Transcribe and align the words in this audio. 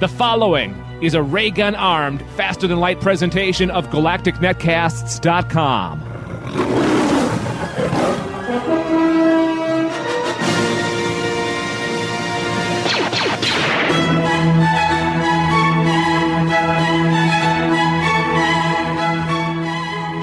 The 0.00 0.06
following 0.06 0.76
is 1.02 1.14
a 1.14 1.22
ray 1.24 1.50
gun 1.50 1.74
armed, 1.74 2.22
faster 2.36 2.68
than 2.68 2.78
light 2.78 3.00
presentation 3.00 3.68
of 3.68 3.88
GalacticNetcasts.com. 3.88 6.00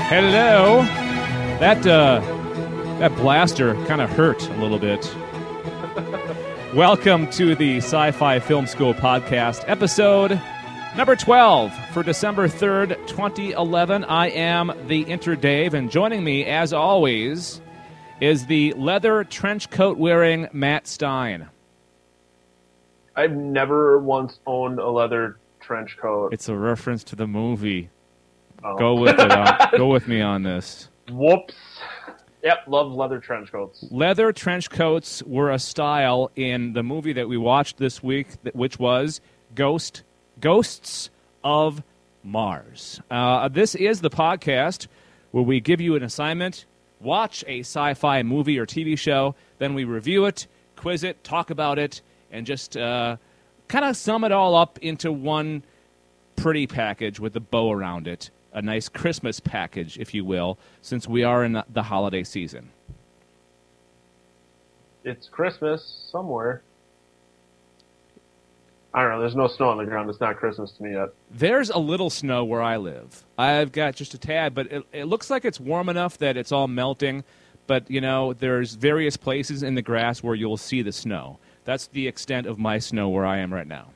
Hello. 0.08 0.84
That 1.60 1.86
uh, 1.86 2.22
that 3.00 3.14
blaster 3.18 3.76
kind 3.88 4.00
of 4.00 4.10
hurt 4.10 4.48
a 4.48 4.56
little 4.62 4.80
bit. 4.80 5.14
Welcome 6.76 7.30
to 7.30 7.56
the 7.56 7.78
Sci 7.78 8.12
Fi 8.12 8.40
Film 8.40 8.68
School 8.68 8.94
podcast, 8.94 9.64
episode 9.66 10.42
number 10.98 11.16
12 11.16 11.74
for 11.94 12.04
December 12.04 12.50
3rd, 12.50 12.98
2011. 13.08 14.04
I 14.04 14.28
am 14.32 14.74
the 14.88 15.10
Inter 15.10 15.36
Dave, 15.36 15.74
and 15.74 15.90
joining 15.90 16.22
me, 16.22 16.44
as 16.44 16.74
always, 16.74 17.62
is 18.20 18.46
the 18.48 18.74
leather 18.74 19.24
trench 19.24 19.70
coat 19.70 19.98
wearing 19.98 20.50
Matt 20.52 20.86
Stein. 20.86 21.48
I've 23.16 23.32
never 23.32 23.98
once 24.00 24.42
owned 24.46 24.80
a 24.80 24.90
leather 24.90 25.40
trench 25.62 25.96
coat. 25.98 26.34
It's 26.34 26.50
a 26.50 26.58
reference 26.58 27.06
to 27.06 27.16
the 27.16 27.26
movie. 27.26 27.90
Oh. 28.66 28.78
Go 28.78 28.96
with 28.96 29.16
it. 29.18 29.78
Go 29.78 29.88
with 29.88 30.10
me 30.10 30.20
on 30.20 30.44
this. 30.44 30.90
Whoops. 31.10 31.56
Yep, 32.46 32.66
love 32.68 32.94
leather 32.94 33.20
trench 33.20 33.52
coats. 33.52 33.84
Leather 33.90 34.32
trench 34.32 34.70
coats 34.70 35.24
were 35.24 35.50
a 35.50 35.58
style 35.58 36.30
in 36.36 36.74
the 36.74 36.84
movie 36.84 37.14
that 37.14 37.28
we 37.28 37.38
watched 37.38 37.78
this 37.78 38.04
week, 38.04 38.28
which 38.54 38.78
was 38.78 39.20
Ghost 39.56 40.04
Ghosts 40.40 41.10
of 41.44 41.82
Mars. 42.24 43.02
Uh, 43.10 43.48
this 43.48 43.74
is 43.74 44.02
the 44.02 44.12
podcast 44.12 44.86
where 45.32 45.44
we 45.44 45.60
give 45.60 45.82
you 45.82 45.96
an 45.96 46.04
assignment, 46.04 46.68
watch 47.02 47.44
a 47.48 47.62
sci-fi 47.62 48.22
movie 48.22 48.60
or 48.60 48.68
TV 48.68 48.96
show, 48.96 49.34
then 49.58 49.74
we 49.74 49.84
review 49.84 50.26
it, 50.26 50.46
quiz 50.76 51.04
it, 51.04 51.24
talk 51.24 51.50
about 51.50 51.80
it, 51.80 52.04
and 52.32 52.46
just 52.46 52.78
uh, 52.78 53.18
kind 53.68 53.86
of 53.86 53.98
sum 53.98 54.24
it 54.24 54.32
all 54.32 54.54
up 54.54 54.78
into 54.84 55.12
one 55.12 55.64
pretty 56.36 56.68
package 56.68 57.20
with 57.20 57.36
a 57.36 57.40
bow 57.40 57.72
around 57.72 58.08
it. 58.08 58.30
A 58.56 58.62
nice 58.62 58.90
Christmas 58.90 59.40
package, 59.40 60.00
if 60.00 60.14
you 60.14 60.24
will, 60.26 60.58
since 60.82 61.08
we 61.08 61.24
are 61.24 61.44
in 61.44 61.62
the 61.72 61.84
holiday 61.84 62.24
season. 62.24 62.70
It's 65.04 65.28
Christmas 65.28 66.08
somewhere. 66.10 66.64
I 68.94 69.02
don't 69.02 69.12
know. 69.12 69.20
There's 69.20 69.36
no 69.36 69.48
snow 69.48 69.70
on 69.70 69.78
the 69.78 69.84
ground. 69.84 70.10
It's 70.10 70.22
not 70.22 70.38
Christmas 70.38 70.72
to 70.72 70.84
me 70.84 70.94
yet. 70.94 71.10
There's 71.30 71.70
a 71.70 71.78
little 71.78 72.10
snow 72.10 72.46
where 72.46 72.62
I 72.62 72.78
live. 72.78 73.26
I've 73.38 73.74
got 73.74 73.94
just 73.94 74.14
a 74.14 74.18
tad, 74.18 74.56
but 74.56 74.72
it, 74.72 74.84
it 74.94 75.04
looks 75.04 75.30
like 75.30 75.44
it's 75.44 75.60
warm 75.60 75.90
enough 75.90 76.18
that 76.20 76.38
it's 76.38 76.54
all 76.54 76.70
melting. 76.70 77.26
But, 77.68 77.92
you 77.92 78.00
know, 78.00 78.32
there's 78.32 78.76
various 78.76 79.18
places 79.18 79.64
in 79.64 79.76
the 79.76 79.82
grass 79.82 80.24
where 80.24 80.34
you'll 80.34 80.56
see 80.56 80.82
the 80.82 80.94
snow. 80.94 81.40
That's 81.66 81.88
the 81.88 82.08
extent 82.08 82.48
of 82.48 82.58
my 82.58 82.80
snow 82.80 83.10
where 83.10 83.26
I 83.26 83.40
am 83.40 83.54
right 83.54 83.68
now. 83.68 83.90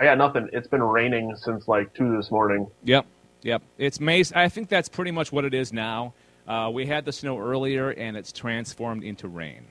I 0.00 0.04
got 0.04 0.18
nothing. 0.18 0.48
It's 0.52 0.66
been 0.66 0.82
raining 0.82 1.36
since 1.36 1.68
like 1.68 1.94
two 1.94 2.16
this 2.16 2.32
morning. 2.32 2.66
Yep, 2.82 3.06
yep. 3.44 3.62
It's 3.78 4.00
mace. 4.00 4.32
I 4.32 4.48
think 4.48 4.68
that's 4.68 4.88
pretty 4.88 5.12
much 5.12 5.30
what 5.30 5.44
it 5.44 5.54
is 5.54 5.72
now. 5.72 6.14
Uh, 6.48 6.70
we 6.74 6.86
had 6.86 7.04
the 7.04 7.12
snow 7.12 7.38
earlier, 7.38 7.90
and 7.90 8.16
it's 8.16 8.32
transformed 8.32 9.04
into 9.04 9.28
rain. 9.28 9.66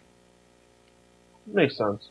Makes 1.45 1.77
sense. 1.77 2.09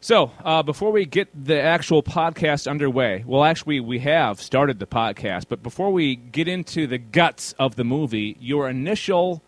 So, 0.00 0.30
uh, 0.44 0.62
before 0.62 0.92
we 0.92 1.06
get 1.06 1.28
the 1.34 1.60
actual 1.60 2.04
podcast 2.04 2.70
underway, 2.70 3.24
well, 3.26 3.42
actually, 3.42 3.80
we 3.80 3.98
have 3.98 4.40
started 4.40 4.78
the 4.78 4.86
podcast, 4.86 5.46
but 5.48 5.60
before 5.60 5.90
we 5.90 6.14
get 6.14 6.46
into 6.46 6.86
the 6.86 6.98
guts 6.98 7.52
of 7.58 7.74
the 7.74 7.82
movie, 7.82 8.36
your 8.38 8.70
initial 8.70 9.42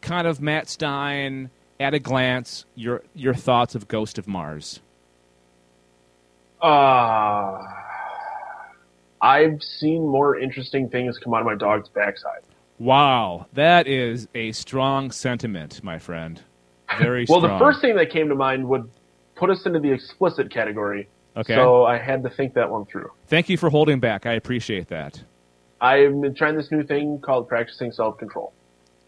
kind 0.00 0.28
of 0.28 0.40
Matt 0.40 0.68
Stein 0.68 1.50
at 1.80 1.92
a 1.92 1.98
glance, 1.98 2.66
your 2.76 3.02
your 3.14 3.34
thoughts 3.34 3.74
of 3.74 3.88
Ghost 3.88 4.16
of 4.16 4.28
Mars. 4.28 4.78
Uh, 6.62 7.66
I've 9.22 9.62
seen 9.62 10.06
more 10.06 10.38
interesting 10.38 10.88
things 10.88 11.18
come 11.18 11.34
out 11.34 11.40
of 11.40 11.46
my 11.46 11.54
dog's 11.54 11.88
backside. 11.88 12.40
Wow, 12.78 13.46
that 13.52 13.86
is 13.86 14.26
a 14.34 14.52
strong 14.52 15.10
sentiment, 15.10 15.84
my 15.84 15.98
friend. 15.98 16.40
Very 16.98 17.26
strong. 17.26 17.42
Well, 17.42 17.48
strong. 17.48 17.58
the 17.58 17.64
first 17.64 17.80
thing 17.82 17.96
that 17.96 18.10
came 18.10 18.28
to 18.28 18.34
mind 18.34 18.66
would 18.68 18.90
put 19.34 19.50
us 19.50 19.64
into 19.66 19.80
the 19.80 19.92
explicit 19.92 20.50
category. 20.50 21.08
Okay. 21.36 21.54
So 21.54 21.84
I 21.84 21.98
had 21.98 22.22
to 22.22 22.30
think 22.30 22.54
that 22.54 22.70
one 22.70 22.86
through. 22.86 23.10
Thank 23.26 23.48
you 23.48 23.56
for 23.56 23.70
holding 23.70 24.00
back. 24.00 24.26
I 24.26 24.32
appreciate 24.32 24.88
that. 24.88 25.22
I've 25.80 26.20
been 26.20 26.34
trying 26.34 26.56
this 26.56 26.70
new 26.70 26.82
thing 26.82 27.20
called 27.20 27.48
practicing 27.48 27.92
self 27.92 28.18
control. 28.18 28.52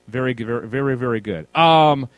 Very, 0.09 0.35
very, 0.35 0.67
very, 0.69 0.97
very 0.97 1.21
good. 1.21 1.55
Um, 1.57 2.09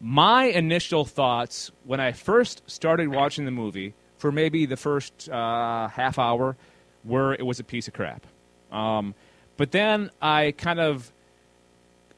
my 0.00 0.44
initial 0.44 1.04
thoughts 1.04 1.70
when 1.84 2.00
I 2.00 2.12
first 2.12 2.62
started 2.68 3.08
watching 3.08 3.44
the 3.44 3.50
movie, 3.50 3.94
for 4.18 4.32
maybe 4.32 4.66
the 4.66 4.76
first 4.76 5.28
uh, 5.28 5.88
half 5.88 6.18
hour, 6.18 6.56
were 7.06 7.34
it 7.34 7.44
was 7.46 7.60
a 7.60 7.64
piece 7.64 7.88
of 7.88 7.94
crap. 7.94 8.26
Um, 8.72 9.14
but 9.56 9.70
then 9.70 10.10
I 10.20 10.52
kind 10.56 10.80
of 10.80 11.12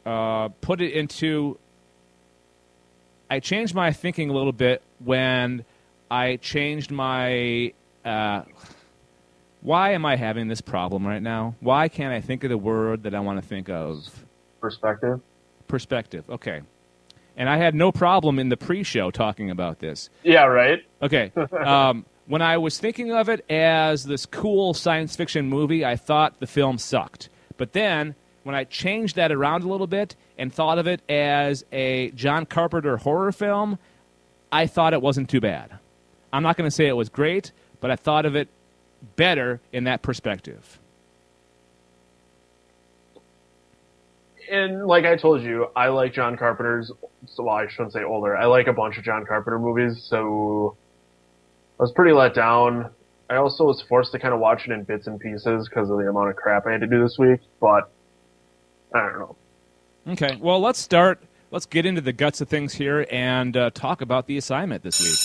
uh, 0.06 0.48
put 0.60 0.80
it 0.80 0.92
into. 0.92 1.58
I 3.30 3.40
changed 3.40 3.74
my 3.74 3.92
thinking 3.92 4.30
a 4.30 4.32
little 4.32 4.52
bit 4.52 4.82
when 4.98 5.64
I 6.10 6.36
changed 6.36 6.90
my. 6.90 7.72
Uh, 8.04 8.42
why 9.60 9.92
am 9.92 10.06
I 10.06 10.16
having 10.16 10.48
this 10.48 10.60
problem 10.60 11.06
right 11.06 11.22
now? 11.22 11.54
Why 11.60 11.88
can't 11.88 12.12
I 12.12 12.20
think 12.20 12.44
of 12.44 12.50
the 12.50 12.58
word 12.58 13.02
that 13.02 13.14
I 13.14 13.20
want 13.20 13.42
to 13.42 13.46
think 13.46 13.68
of? 13.68 14.24
Perspective. 14.60 15.20
perspective. 15.66 16.24
Okay. 16.30 16.62
And 17.36 17.48
I 17.48 17.56
had 17.56 17.74
no 17.74 17.92
problem 17.92 18.38
in 18.38 18.48
the 18.48 18.56
pre-show 18.56 19.10
talking 19.10 19.50
about 19.50 19.78
this. 19.78 20.10
Yeah, 20.22 20.44
right. 20.44 20.80
Okay. 21.02 21.32
Um, 21.52 22.04
when 22.28 22.42
I 22.42 22.58
was 22.58 22.78
thinking 22.78 23.10
of 23.10 23.28
it 23.30 23.44
as 23.50 24.04
this 24.04 24.26
cool 24.26 24.74
science 24.74 25.16
fiction 25.16 25.48
movie, 25.48 25.84
I 25.84 25.96
thought 25.96 26.38
the 26.40 26.46
film 26.46 26.76
sucked. 26.76 27.30
But 27.56 27.72
then 27.72 28.14
when 28.44 28.54
I 28.54 28.64
changed 28.64 29.16
that 29.16 29.32
around 29.32 29.64
a 29.64 29.68
little 29.68 29.86
bit 29.86 30.14
and 30.36 30.52
thought 30.52 30.78
of 30.78 30.86
it 30.86 31.00
as 31.08 31.64
a 31.72 32.10
John 32.10 32.44
Carpenter 32.44 32.98
horror 32.98 33.32
film, 33.32 33.78
I 34.52 34.66
thought 34.66 34.92
it 34.92 35.00
wasn't 35.00 35.30
too 35.30 35.40
bad. 35.40 35.78
I'm 36.30 36.42
not 36.42 36.58
going 36.58 36.68
to 36.68 36.74
say 36.74 36.86
it 36.86 36.96
was 36.96 37.08
great, 37.08 37.52
but 37.80 37.90
I 37.90 37.96
thought 37.96 38.26
of 38.26 38.36
it 38.36 38.48
better 39.16 39.60
in 39.72 39.84
that 39.84 40.02
perspective. 40.02 40.78
And 44.50 44.86
like 44.86 45.06
I 45.06 45.16
told 45.16 45.42
you, 45.42 45.68
I 45.74 45.88
like 45.88 46.12
John 46.12 46.36
Carpenter's. 46.36 46.92
Well, 47.38 47.48
I 47.48 47.68
shouldn't 47.68 47.92
say 47.94 48.04
older. 48.04 48.36
I 48.36 48.46
like 48.46 48.66
a 48.66 48.72
bunch 48.72 48.98
of 48.98 49.04
John 49.04 49.24
Carpenter 49.26 49.58
movies. 49.58 50.02
So 50.02 50.76
I 51.78 51.82
was 51.82 51.92
pretty 51.92 52.12
let 52.12 52.34
down. 52.34 52.90
I 53.30 53.36
also 53.36 53.64
was 53.64 53.80
forced 53.82 54.12
to 54.12 54.18
kind 54.18 54.34
of 54.34 54.40
watch 54.40 54.66
it 54.66 54.72
in 54.72 54.82
bits 54.82 55.06
and 55.06 55.20
pieces 55.20 55.68
because 55.68 55.90
of 55.90 55.98
the 55.98 56.08
amount 56.08 56.30
of 56.30 56.36
crap 56.36 56.66
I 56.66 56.72
had 56.72 56.80
to 56.80 56.86
do 56.86 57.02
this 57.02 57.18
week. 57.18 57.40
But 57.60 57.90
I 58.92 59.00
don't 59.00 59.18
know. 59.18 59.36
Okay, 60.08 60.36
well, 60.40 60.60
let's 60.60 60.78
start. 60.78 61.22
Let's 61.50 61.66
get 61.66 61.86
into 61.86 62.00
the 62.00 62.12
guts 62.12 62.40
of 62.40 62.48
things 62.48 62.74
here 62.74 63.06
and 63.10 63.56
uh, 63.56 63.70
talk 63.70 64.00
about 64.00 64.26
the 64.26 64.38
assignment 64.38 64.82
this 64.82 65.00
week. 65.00 65.18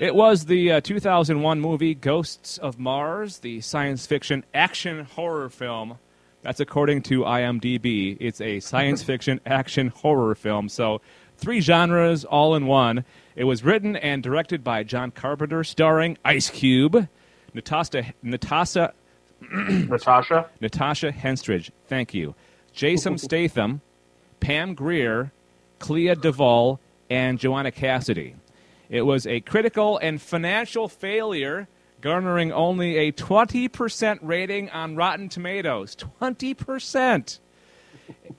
It 0.00 0.14
was 0.14 0.44
the 0.44 0.72
uh, 0.72 0.80
2001 0.80 1.60
movie 1.60 1.94
Ghosts 1.94 2.56
of 2.58 2.78
Mars, 2.78 3.38
the 3.38 3.60
science 3.60 4.06
fiction 4.06 4.44
action 4.54 5.06
horror 5.06 5.48
film. 5.48 5.98
That's 6.42 6.60
according 6.60 7.02
to 7.02 7.22
IMDb. 7.22 8.16
It's 8.20 8.40
a 8.40 8.60
science 8.60 9.02
fiction 9.04 9.40
action 9.44 9.88
horror 9.88 10.36
film. 10.36 10.68
So, 10.68 11.00
three 11.38 11.60
genres 11.60 12.24
all 12.24 12.54
in 12.54 12.66
one. 12.66 13.04
It 13.34 13.44
was 13.44 13.64
written 13.64 13.96
and 13.96 14.22
directed 14.22 14.62
by 14.62 14.82
John 14.82 15.10
Carpenter, 15.10 15.64
starring 15.64 16.18
Ice 16.24 16.50
Cube, 16.50 17.08
Natasha, 17.54 18.12
Natasha 18.22 18.92
Natasha. 19.52 20.48
Natasha 20.60 21.12
Henstridge, 21.12 21.70
thank 21.86 22.12
you. 22.12 22.34
Jason 22.72 23.18
Statham, 23.18 23.80
Pam 24.40 24.74
Grier, 24.74 25.32
Clea 25.78 26.14
Duvall, 26.14 26.80
and 27.08 27.38
Joanna 27.38 27.70
Cassidy. 27.70 28.34
It 28.90 29.02
was 29.02 29.26
a 29.26 29.40
critical 29.40 29.98
and 29.98 30.20
financial 30.20 30.88
failure, 30.88 31.68
garnering 32.00 32.52
only 32.52 32.96
a 32.96 33.12
20% 33.12 34.18
rating 34.22 34.70
on 34.70 34.96
Rotten 34.96 35.28
Tomatoes. 35.28 35.96
20%! 36.20 37.38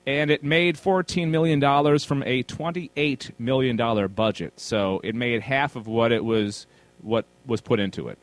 And 0.06 0.30
it 0.30 0.42
made 0.42 0.76
$14 0.76 1.28
million 1.28 1.60
from 1.60 2.22
a 2.24 2.42
$28 2.42 3.32
million 3.38 4.06
budget. 4.08 4.58
So 4.58 5.00
it 5.04 5.14
made 5.14 5.42
half 5.42 5.76
of 5.76 5.86
what 5.86 6.12
it 6.12 6.24
was 6.24 6.66
what 7.02 7.24
was 7.46 7.60
put 7.60 7.80
into 7.80 8.08
it. 8.08 8.18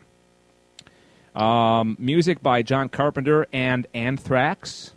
Um, 1.36 1.96
music 2.00 2.42
by 2.42 2.62
John 2.64 2.90
Carpenter 2.90 3.48
and 3.54 3.88
Anthrax. 3.94 4.94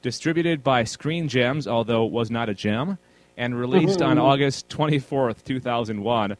Distributed 0.00 0.64
by 0.64 0.84
Screen 0.84 1.28
Gems, 1.28 1.68
although 1.68 2.06
it 2.06 2.12
was 2.12 2.30
not 2.30 2.48
a 2.48 2.54
gem. 2.54 2.98
and 3.36 3.58
released 3.58 4.02
on 4.02 4.18
August 4.18 4.68
24th, 4.68 5.42
2001. 5.44 6.36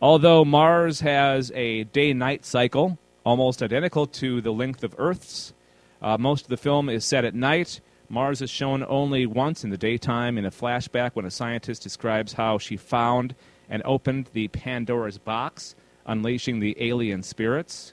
Although 0.00 0.44
Mars 0.44 1.00
has 1.00 1.50
a 1.54 1.84
day 1.84 2.12
night 2.12 2.44
cycle 2.44 2.98
almost 3.24 3.62
identical 3.62 4.06
to 4.06 4.40
the 4.42 4.52
length 4.52 4.84
of 4.84 4.94
Earth's, 4.98 5.54
uh, 6.02 6.18
most 6.18 6.42
of 6.44 6.48
the 6.48 6.56
film 6.58 6.90
is 6.90 7.04
set 7.04 7.24
at 7.24 7.34
night. 7.34 7.80
Mars 8.14 8.40
is 8.40 8.48
shown 8.48 8.86
only 8.88 9.26
once 9.26 9.64
in 9.64 9.70
the 9.70 9.76
daytime 9.76 10.38
in 10.38 10.44
a 10.44 10.50
flashback 10.52 11.10
when 11.14 11.24
a 11.24 11.32
scientist 11.32 11.82
describes 11.82 12.34
how 12.34 12.58
she 12.58 12.76
found 12.76 13.34
and 13.68 13.82
opened 13.84 14.28
the 14.32 14.46
Pandora's 14.46 15.18
box, 15.18 15.74
unleashing 16.06 16.60
the 16.60 16.76
alien 16.78 17.24
spirits. 17.24 17.92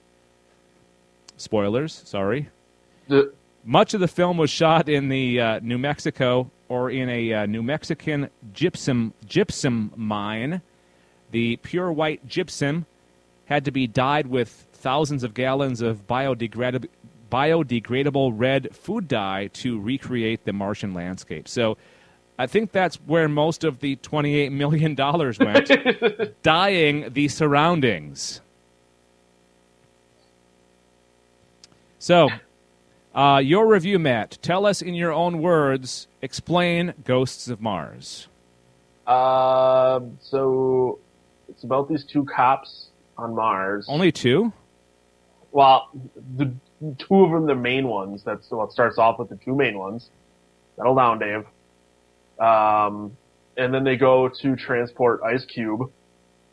Spoilers, 1.37 2.03
sorry. 2.05 2.49
The, 3.07 3.33
Much 3.65 3.95
of 3.95 3.99
the 3.99 4.07
film 4.07 4.37
was 4.37 4.51
shot 4.51 4.87
in 4.87 5.09
the 5.09 5.41
uh, 5.41 5.59
New 5.63 5.79
Mexico 5.79 6.51
or 6.69 6.91
in 6.91 7.09
a 7.09 7.33
uh, 7.33 7.45
New 7.47 7.63
Mexican 7.63 8.29
gypsum 8.53 9.15
gypsum 9.25 9.91
mine. 9.95 10.61
The 11.31 11.55
pure 11.57 11.91
white 11.91 12.27
gypsum 12.27 12.85
had 13.45 13.65
to 13.65 13.71
be 13.71 13.87
dyed 13.87 14.27
with 14.27 14.67
thousands 14.71 15.23
of 15.23 15.33
gallons 15.33 15.81
of 15.81 16.05
biodegradable 16.05 16.89
biodegradable 17.31 18.33
red 18.35 18.75
food 18.75 19.07
dye 19.07 19.47
to 19.53 19.79
recreate 19.79 20.45
the 20.45 20.53
Martian 20.53 20.93
landscape. 20.93 21.47
So 21.47 21.77
I 22.37 22.47
think 22.47 22.71
that's 22.71 22.97
where 23.05 23.27
most 23.27 23.63
of 23.63 23.79
the 23.79 23.95
$28 23.97 24.51
million 24.51 24.95
went, 24.95 26.41
dyeing 26.43 27.13
the 27.13 27.27
surroundings. 27.27 28.41
So, 31.99 32.29
uh, 33.13 33.41
your 33.43 33.67
review, 33.67 33.99
Matt. 33.99 34.39
Tell 34.41 34.65
us 34.65 34.81
in 34.81 34.95
your 34.95 35.11
own 35.11 35.39
words, 35.39 36.07
explain 36.21 36.93
Ghosts 37.05 37.47
of 37.47 37.61
Mars. 37.61 38.27
uh, 39.05 39.99
so 40.19 40.97
it's 41.47 41.63
about 41.63 41.87
these 41.89 42.03
two 42.03 42.25
cops 42.25 42.87
on 43.17 43.35
Mars. 43.35 43.85
Only 43.87 44.11
two? 44.11 44.51
well, 45.51 45.89
the 46.37 46.51
two 46.97 47.23
of 47.23 47.31
them, 47.31 47.45
the 47.45 47.55
main 47.55 47.87
ones. 47.87 48.23
That's 48.23 48.49
what 48.51 48.71
starts 48.71 48.97
off 48.97 49.19
with 49.19 49.29
the 49.29 49.35
two 49.37 49.55
main 49.55 49.77
ones. 49.77 50.09
Settle 50.75 50.95
down, 50.95 51.19
Dave. 51.19 51.45
Um, 52.39 53.15
and 53.57 53.73
then 53.73 53.83
they 53.83 53.97
go 53.97 54.27
to 54.29 54.55
transport 54.55 55.21
Ice 55.23 55.45
Cube, 55.45 55.91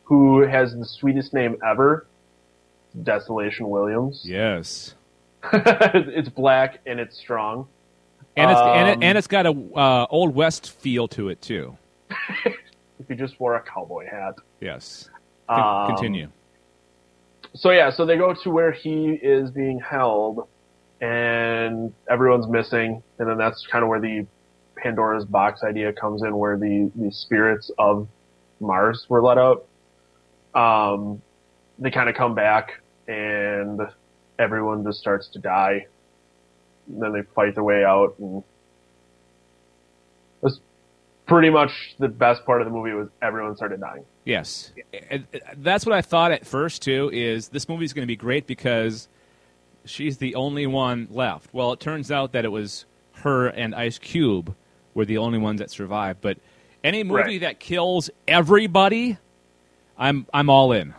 who 0.03 0.41
has 0.41 0.75
the 0.75 0.85
sweetest 0.85 1.33
name 1.33 1.57
ever, 1.67 2.05
Desolation 3.03 3.69
Williams. 3.69 4.21
Yes. 4.25 4.95
it's 5.53 6.29
black 6.29 6.79
and 6.85 6.99
it's 6.99 7.17
strong. 7.17 7.67
And 8.35 8.51
it's, 8.51 8.59
and, 8.59 8.87
Um, 8.89 9.01
it, 9.01 9.05
and 9.05 9.17
it's 9.17 9.27
got 9.27 9.45
a 9.45 9.51
uh, 9.51 10.05
Old 10.09 10.35
West 10.35 10.71
feel 10.71 11.07
to 11.09 11.29
it, 11.29 11.41
too. 11.41 11.77
If 13.01 13.07
he 13.07 13.15
just 13.15 13.39
wore 13.39 13.55
a 13.55 13.61
cowboy 13.61 14.05
hat. 14.11 14.35
Yes. 14.59 15.09
Con- 15.49 15.89
Um, 15.89 15.95
continue. 15.95 16.27
So 17.53 17.71
yeah, 17.71 17.91
so 17.91 18.05
they 18.05 18.17
go 18.17 18.33
to 18.43 18.49
where 18.49 18.71
he 18.71 19.11
is 19.21 19.51
being 19.51 19.79
held, 19.79 20.47
and 21.01 21.93
everyone's 22.09 22.47
missing, 22.47 23.01
and 23.17 23.29
then 23.29 23.37
that's 23.37 23.65
kind 23.71 23.83
of 23.83 23.89
where 23.89 23.99
the 23.99 24.25
Pandora's 24.77 25.25
box 25.25 25.63
idea 25.63 25.91
comes 25.93 26.21
in, 26.23 26.37
where 26.37 26.57
the 26.57 26.91
the 26.95 27.11
spirits 27.11 27.71
of 27.77 28.07
Mars 28.59 29.05
were 29.09 29.21
let 29.21 29.37
out. 29.37 29.65
Um, 30.53 31.21
they 31.77 31.91
kind 31.91 32.09
of 32.09 32.15
come 32.15 32.35
back, 32.35 32.81
and 33.07 33.81
everyone 34.37 34.83
just 34.83 34.99
starts 34.99 35.29
to 35.29 35.39
die. 35.39 35.87
And 36.87 37.01
then 37.01 37.13
they 37.13 37.21
fight 37.35 37.55
their 37.55 37.63
way 37.63 37.83
out, 37.83 38.15
and 38.19 38.43
that's 40.41 40.59
pretty 41.29 41.49
much 41.49 41.71
the 41.99 42.09
best 42.09 42.43
part 42.45 42.61
of 42.61 42.67
the 42.67 42.73
movie 42.73 42.91
was 42.91 43.07
everyone 43.21 43.55
started 43.55 43.79
dying. 43.79 44.03
Yes, 44.25 44.73
And- 45.09 45.25
and 45.33 45.41
that's 45.63 45.85
what 45.85 45.95
I 45.95 46.01
thought 46.01 46.31
at 46.33 46.45
first 46.45 46.81
too. 46.81 47.09
Is 47.13 47.47
this 47.49 47.69
movie's 47.69 47.93
going 47.93 48.03
to 48.03 48.07
be 48.07 48.15
great 48.17 48.45
because 48.47 49.07
she's 49.85 50.17
the 50.17 50.35
only 50.35 50.67
one 50.67 51.07
left? 51.11 51.53
Well, 51.53 51.71
it 51.73 51.79
turns 51.79 52.11
out 52.11 52.33
that 52.33 52.43
it 52.45 52.49
was 52.51 52.85
her 53.13 53.47
and 53.47 53.73
Ice 53.75 53.97
Cube 53.97 54.53
were 54.93 55.05
the 55.05 55.17
only 55.19 55.39
ones 55.39 55.59
that 55.59 55.71
survived. 55.71 56.19
But 56.21 56.37
any 56.83 57.03
movie 57.03 57.21
Right. 57.21 57.41
that 57.41 57.59
kills 57.59 58.09
everybody, 58.27 59.17
I'm 59.97 60.25
I'm 60.33 60.49
all 60.49 60.71
in. 60.73 60.93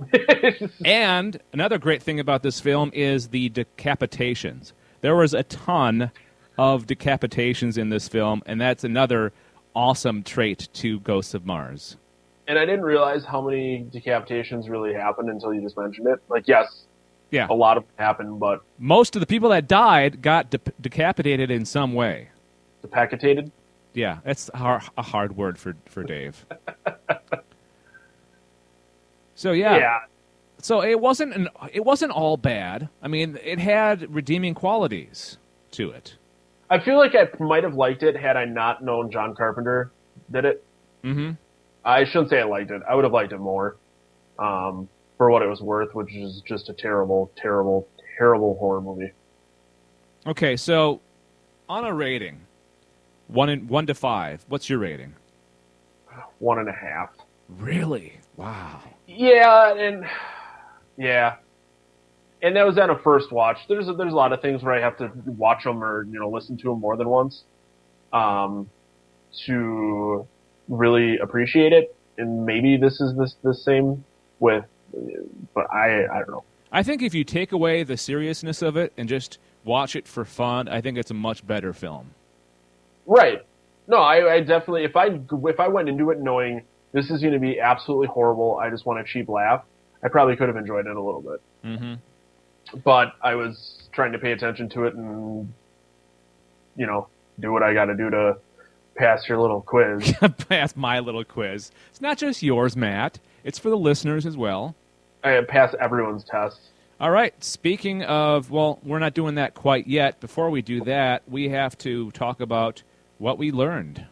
and 0.84 1.38
another 1.52 1.78
great 1.78 2.02
thing 2.02 2.20
about 2.20 2.42
this 2.42 2.60
film 2.60 2.90
is 2.94 3.28
the 3.28 3.50
decapitations. 3.50 4.72
There 5.02 5.16
was 5.16 5.34
a 5.34 5.42
ton 5.42 6.10
of 6.58 6.86
decapitations 6.86 7.78
in 7.78 7.88
this 7.90 8.08
film, 8.08 8.42
and 8.46 8.60
that's 8.60 8.84
another 8.84 9.32
awesome 9.74 10.22
trait 10.22 10.68
to 10.74 11.00
Ghosts 11.00 11.34
of 11.34 11.46
Mars. 11.46 11.96
and 12.48 12.58
I 12.58 12.64
didn't 12.64 12.82
realize 12.82 13.24
how 13.24 13.40
many 13.40 13.84
decapitations 13.94 14.68
really 14.68 14.92
happened 14.92 15.30
until 15.30 15.54
you 15.54 15.60
just 15.60 15.76
mentioned 15.78 16.08
it. 16.08 16.18
Like, 16.28 16.48
yes, 16.48 16.84
Yeah. 17.30 17.46
a 17.48 17.54
lot 17.54 17.76
of 17.76 17.84
them 17.84 17.92
happened, 18.04 18.40
but 18.40 18.60
most 18.78 19.14
of 19.14 19.20
the 19.20 19.26
people 19.26 19.50
that 19.50 19.68
died 19.68 20.20
got 20.20 20.50
de- 20.50 20.58
decapitated 20.80 21.50
in 21.50 21.64
some 21.64 21.94
way. 21.94 22.28
decapitated. 22.82 23.52
Yeah, 23.94 24.18
that's 24.24 24.50
a 24.54 24.80
a 24.98 25.02
hard 25.02 25.36
word 25.36 25.58
for 25.58 25.76
for 25.86 26.02
Dave. 26.02 26.44
so 29.34 29.52
yeah. 29.52 29.76
Yeah. 29.76 29.98
so 30.58 30.82
it 30.82 31.00
wasn't 31.00 31.34
an, 31.34 31.48
it 31.72 31.84
wasn't 31.84 32.12
all 32.12 32.36
bad. 32.36 32.88
I 33.02 33.08
mean, 33.08 33.38
it 33.44 33.58
had 33.58 34.12
redeeming 34.14 34.54
qualities 34.54 35.38
to 35.72 35.90
it. 35.90 36.16
I 36.70 36.78
feel 36.78 36.96
like 36.96 37.16
I 37.16 37.28
might 37.42 37.64
have 37.64 37.74
liked 37.74 38.04
it 38.04 38.16
had 38.16 38.36
I 38.36 38.44
not 38.44 38.82
known 38.82 39.10
John 39.10 39.34
Carpenter 39.34 39.90
did 40.30 40.44
it. 40.44 40.64
Mm-hmm. 41.02 41.32
I 41.84 42.04
shouldn't 42.04 42.30
say 42.30 42.40
I 42.40 42.44
liked 42.44 42.70
it. 42.70 42.80
I 42.88 42.94
would 42.94 43.04
have 43.04 43.12
liked 43.12 43.32
it 43.32 43.38
more, 43.38 43.76
um, 44.38 44.88
for 45.18 45.30
what 45.30 45.42
it 45.42 45.48
was 45.48 45.60
worth, 45.60 45.94
which 45.94 46.14
is 46.14 46.42
just 46.46 46.68
a 46.68 46.72
terrible, 46.72 47.32
terrible, 47.36 47.88
terrible 48.16 48.56
horror 48.58 48.80
movie. 48.80 49.10
Okay, 50.26 50.56
so 50.56 51.00
on 51.68 51.84
a 51.84 51.92
rating, 51.92 52.42
one 53.26 53.48
in, 53.48 53.66
one 53.66 53.86
to 53.86 53.94
five, 53.94 54.44
what's 54.48 54.68
your 54.70 54.78
rating? 54.78 55.14
One 56.38 56.58
and 56.58 56.68
a 56.68 56.72
half. 56.72 57.10
Really? 57.48 58.18
Wow. 58.36 58.80
Yeah, 59.06 59.74
and 59.74 60.04
yeah, 60.96 61.36
and 62.42 62.56
that 62.56 62.66
was 62.66 62.78
on 62.78 62.90
a 62.90 62.98
first 62.98 63.32
watch. 63.32 63.58
There's 63.68 63.88
a, 63.88 63.92
there's 63.92 64.12
a 64.12 64.16
lot 64.16 64.32
of 64.32 64.40
things 64.40 64.62
where 64.62 64.74
I 64.74 64.80
have 64.80 64.96
to 64.98 65.10
watch 65.26 65.64
them 65.64 65.82
or 65.82 66.04
you 66.04 66.18
know 66.18 66.30
listen 66.30 66.56
to 66.58 66.68
them 66.70 66.80
more 66.80 66.96
than 66.96 67.08
once, 67.08 67.42
um, 68.12 68.70
to 69.46 70.26
really 70.68 71.18
appreciate 71.18 71.72
it. 71.72 71.94
And 72.18 72.44
maybe 72.44 72.76
this 72.76 73.00
is 73.00 73.16
this 73.16 73.36
the 73.42 73.54
same 73.54 74.04
with, 74.38 74.64
but 75.54 75.70
I 75.70 76.06
I 76.06 76.18
don't 76.18 76.30
know. 76.30 76.44
I 76.72 76.82
think 76.82 77.02
if 77.02 77.14
you 77.14 77.24
take 77.24 77.52
away 77.52 77.82
the 77.82 77.96
seriousness 77.96 78.62
of 78.62 78.76
it 78.76 78.92
and 78.96 79.08
just 79.08 79.38
watch 79.64 79.96
it 79.96 80.06
for 80.06 80.24
fun, 80.24 80.68
I 80.68 80.80
think 80.80 80.98
it's 80.98 81.10
a 81.10 81.14
much 81.14 81.46
better 81.46 81.72
film. 81.72 82.10
Right? 83.06 83.44
No, 83.88 83.98
I, 83.98 84.34
I 84.34 84.40
definitely 84.40 84.84
if 84.84 84.96
I 84.96 85.20
if 85.48 85.60
I 85.60 85.68
went 85.68 85.88
into 85.88 86.10
it 86.10 86.20
knowing 86.20 86.62
this 86.92 87.10
is 87.10 87.20
going 87.20 87.32
to 87.32 87.38
be 87.38 87.60
absolutely 87.60 88.06
horrible, 88.08 88.58
I 88.58 88.70
just 88.70 88.86
want 88.86 89.00
a 89.00 89.04
cheap 89.04 89.28
laugh. 89.28 89.64
I 90.02 90.08
probably 90.08 90.36
could 90.36 90.48
have 90.48 90.56
enjoyed 90.56 90.86
it 90.86 90.96
a 90.96 91.02
little 91.02 91.20
bit. 91.20 91.40
Mm-hmm. 91.64 91.94
But 92.84 93.14
I 93.22 93.34
was 93.34 93.88
trying 93.92 94.12
to 94.12 94.18
pay 94.18 94.32
attention 94.32 94.68
to 94.70 94.84
it 94.84 94.94
and, 94.94 95.52
you 96.76 96.86
know, 96.86 97.08
do 97.38 97.52
what 97.52 97.62
I 97.62 97.74
got 97.74 97.86
to 97.86 97.96
do 97.96 98.10
to 98.10 98.38
pass 98.94 99.28
your 99.28 99.38
little 99.38 99.62
quiz. 99.62 100.12
Pass 100.48 100.76
my 100.76 101.00
little 101.00 101.24
quiz. 101.24 101.70
It's 101.88 102.00
not 102.00 102.18
just 102.18 102.42
yours, 102.42 102.76
Matt. 102.76 103.18
It's 103.44 103.58
for 103.58 103.70
the 103.70 103.78
listeners 103.78 104.26
as 104.26 104.36
well. 104.36 104.74
I 105.24 105.40
pass 105.48 105.74
everyone's 105.80 106.24
test. 106.24 106.60
All 107.00 107.10
right. 107.10 107.32
Speaking 107.42 108.02
of, 108.02 108.50
well, 108.50 108.78
we're 108.82 108.98
not 108.98 109.14
doing 109.14 109.36
that 109.36 109.54
quite 109.54 109.86
yet. 109.86 110.20
Before 110.20 110.50
we 110.50 110.60
do 110.60 110.82
that, 110.84 111.22
we 111.28 111.48
have 111.48 111.76
to 111.78 112.10
talk 112.10 112.40
about 112.40 112.82
what 113.18 113.38
we 113.38 113.52
learned. 113.52 114.06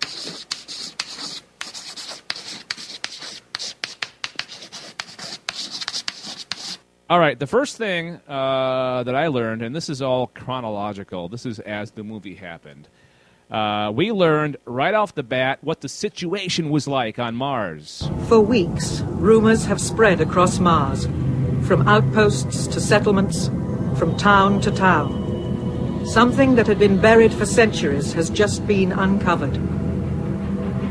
All 7.10 7.18
right. 7.18 7.38
The 7.38 7.46
first 7.46 7.78
thing 7.78 8.20
uh, 8.28 9.02
that 9.04 9.14
I 9.14 9.28
learned, 9.28 9.62
and 9.62 9.74
this 9.74 9.88
is 9.88 10.02
all 10.02 10.26
chronological, 10.26 11.30
this 11.30 11.46
is 11.46 11.58
as 11.58 11.92
the 11.92 12.04
movie 12.04 12.34
happened. 12.34 12.86
Uh, 13.50 13.90
we 13.94 14.12
learned 14.12 14.58
right 14.66 14.92
off 14.92 15.14
the 15.14 15.22
bat 15.22 15.58
what 15.62 15.80
the 15.80 15.88
situation 15.88 16.68
was 16.68 16.86
like 16.86 17.18
on 17.18 17.34
Mars. 17.34 18.06
For 18.28 18.40
weeks, 18.40 19.00
rumors 19.00 19.64
have 19.64 19.80
spread 19.80 20.20
across 20.20 20.58
Mars, 20.58 21.06
from 21.66 21.88
outposts 21.88 22.66
to 22.66 22.78
settlements, 22.78 23.46
from 23.98 24.14
town 24.18 24.60
to 24.60 24.70
town. 24.70 26.04
Something 26.04 26.56
that 26.56 26.66
had 26.66 26.78
been 26.78 27.00
buried 27.00 27.32
for 27.32 27.46
centuries 27.46 28.12
has 28.12 28.28
just 28.28 28.66
been 28.66 28.92
uncovered. 28.92 29.56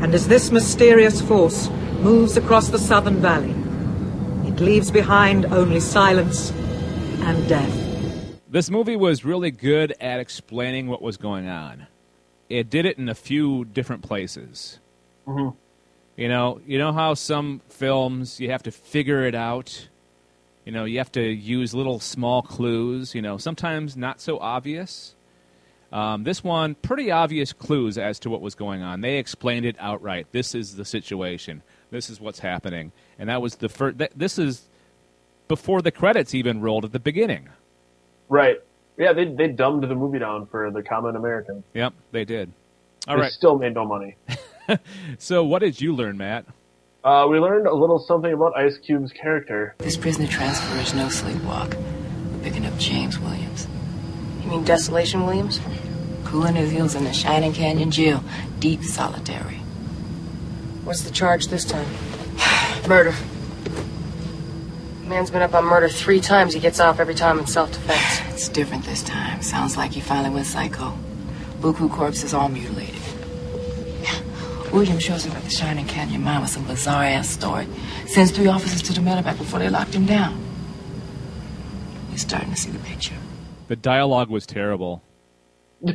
And 0.02 0.12
as 0.12 0.26
this 0.26 0.50
mysterious 0.50 1.20
force 1.20 1.70
moves 2.00 2.36
across 2.36 2.70
the 2.70 2.78
southern 2.80 3.20
valley, 3.20 3.54
it 4.58 4.64
leaves 4.64 4.90
behind 4.90 5.46
only 5.46 5.78
silence 5.78 6.50
and 7.20 7.48
death. 7.48 8.40
This 8.48 8.70
movie 8.70 8.96
was 8.96 9.24
really 9.24 9.52
good 9.52 9.94
at 10.00 10.18
explaining 10.18 10.88
what 10.88 11.00
was 11.00 11.16
going 11.16 11.48
on. 11.48 11.86
It 12.48 12.68
did 12.68 12.84
it 12.84 12.98
in 12.98 13.08
a 13.08 13.14
few 13.14 13.66
different 13.66 14.02
places. 14.02 14.80
Mhm. 15.28 15.54
You 16.16 16.28
know, 16.28 16.60
you 16.66 16.76
know 16.76 16.92
how 16.92 17.14
some 17.14 17.60
films 17.68 18.40
you 18.40 18.50
have 18.50 18.64
to 18.64 18.72
figure 18.72 19.24
it 19.26 19.34
out. 19.36 19.88
You 20.64 20.72
know, 20.72 20.84
you 20.84 20.98
have 20.98 21.12
to 21.12 21.22
use 21.22 21.72
little 21.72 22.00
small 22.00 22.42
clues. 22.42 23.14
You 23.14 23.22
know, 23.22 23.38
sometimes 23.38 23.96
not 23.96 24.20
so 24.20 24.38
obvious. 24.40 25.14
Um, 25.92 26.24
this 26.24 26.42
one, 26.42 26.74
pretty 26.74 27.12
obvious 27.12 27.52
clues 27.52 27.96
as 27.96 28.18
to 28.20 28.30
what 28.30 28.40
was 28.40 28.56
going 28.56 28.82
on. 28.82 29.02
They 29.02 29.18
explained 29.18 29.66
it 29.66 29.76
outright. 29.78 30.26
This 30.32 30.54
is 30.54 30.74
the 30.74 30.84
situation. 30.84 31.62
This 31.90 32.10
is 32.10 32.20
what's 32.20 32.40
happening, 32.40 32.92
and 33.18 33.28
that 33.28 33.42
was 33.42 33.56
the 33.56 33.68
first. 33.68 33.98
Th- 33.98 34.12
this 34.14 34.38
is 34.38 34.66
before 35.48 35.82
the 35.82 35.90
credits 35.90 36.34
even 36.34 36.60
rolled 36.60 36.84
at 36.84 36.92
the 36.92 37.00
beginning. 37.00 37.48
Right. 38.28 38.58
Yeah, 38.96 39.12
they 39.12 39.26
they 39.26 39.48
dumbed 39.48 39.84
the 39.84 39.94
movie 39.94 40.18
down 40.18 40.46
for 40.46 40.70
the 40.70 40.82
common 40.82 41.16
American. 41.16 41.62
Yep, 41.74 41.94
they 42.12 42.24
did. 42.24 42.52
All 43.06 43.16
they 43.16 43.22
right. 43.22 43.32
still 43.32 43.58
made 43.58 43.74
no 43.74 43.84
money. 43.86 44.16
So, 45.18 45.44
what 45.44 45.60
did 45.60 45.80
you 45.80 45.94
learn, 45.94 46.18
Matt? 46.18 46.44
Uh, 47.02 47.26
we 47.30 47.38
learned 47.38 47.66
a 47.66 47.74
little 47.74 47.98
something 47.98 48.32
about 48.32 48.54
Ice 48.54 48.76
Cube's 48.76 49.12
character. 49.12 49.74
This 49.78 49.96
prisoner 49.96 50.26
transfer 50.26 50.76
is 50.76 50.92
no 50.94 51.06
sleepwalk. 51.06 51.74
We're 52.32 52.42
picking 52.42 52.66
up 52.66 52.76
James 52.76 53.18
Williams. 53.18 53.66
You 54.42 54.50
mean 54.50 54.64
Desolation 54.64 55.24
Williams? 55.24 55.60
Cooling 56.24 56.56
his 56.56 56.70
heels 56.70 56.94
in 56.94 57.04
the 57.04 57.12
Shining 57.14 57.54
Canyon 57.54 57.90
jail. 57.90 58.22
Deep 58.58 58.82
solitary. 58.82 59.56
What's 60.84 61.02
the 61.02 61.10
charge 61.10 61.46
this 61.46 61.64
time? 61.64 61.86
murder. 62.88 63.14
Man's 65.04 65.30
been 65.30 65.42
up 65.42 65.54
on 65.54 65.64
murder 65.64 65.88
three 65.88 66.20
times. 66.20 66.54
He 66.54 66.60
gets 66.60 66.80
off 66.80 67.00
every 67.00 67.14
time 67.14 67.38
in 67.38 67.46
self-defense. 67.46 68.20
It's 68.38 68.48
different 68.48 68.84
this 68.84 69.02
time. 69.02 69.42
Sounds 69.42 69.76
like 69.76 69.90
he 69.92 70.00
finally 70.00 70.32
went 70.32 70.46
psycho. 70.46 70.96
Buku 71.60 71.90
corpse 71.90 72.22
is 72.22 72.32
all 72.32 72.48
mutilated. 72.48 73.02
William 74.72 75.00
shows 75.00 75.26
up 75.26 75.34
at 75.34 75.42
the 75.42 75.50
Shining 75.50 75.86
Canyon 75.86 76.22
mine 76.22 76.40
with 76.40 76.50
some 76.50 76.64
bizarre 76.64 77.02
ass 77.02 77.28
story. 77.28 77.66
Sends 78.06 78.30
three 78.30 78.46
officers 78.46 78.80
to 78.82 78.92
the 78.92 79.00
medevac 79.00 79.36
before 79.38 79.58
they 79.58 79.68
locked 79.68 79.92
him 79.92 80.06
down. 80.06 80.40
You're 82.10 82.18
starting 82.18 82.50
to 82.50 82.56
see 82.56 82.70
the 82.70 82.78
picture. 82.78 83.16
The 83.66 83.76
dialogue 83.76 84.30
was 84.30 84.46
terrible. 84.46 85.02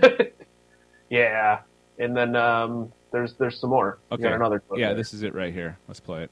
Yeah, 1.14 1.60
and 2.00 2.18
then 2.18 2.36
um, 2.36 2.92
there's 3.14 3.34
there's 3.36 3.60
some 3.60 3.70
more. 3.70 4.00
Okay. 4.12 4.24
got 4.24 4.34
another 4.34 4.60
clip 4.60 4.80
yeah, 4.80 4.88
there. 4.88 4.96
this 4.96 5.14
is 5.14 5.24
it 5.24 5.34
right 5.34 5.54
here. 5.54 5.78
Let's 5.88 6.02
play 6.02 6.24
it. 6.24 6.32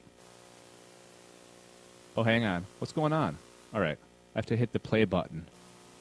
Oh, 2.16 2.24
hang 2.24 2.44
on. 2.44 2.66
What's 2.78 2.92
going 2.92 3.14
on? 3.14 3.38
All 3.72 3.80
right. 3.80 3.96
I 4.34 4.38
have 4.38 4.46
to 4.46 4.56
hit 4.56 4.72
the 4.72 4.78
play 4.78 5.04
button, 5.04 5.46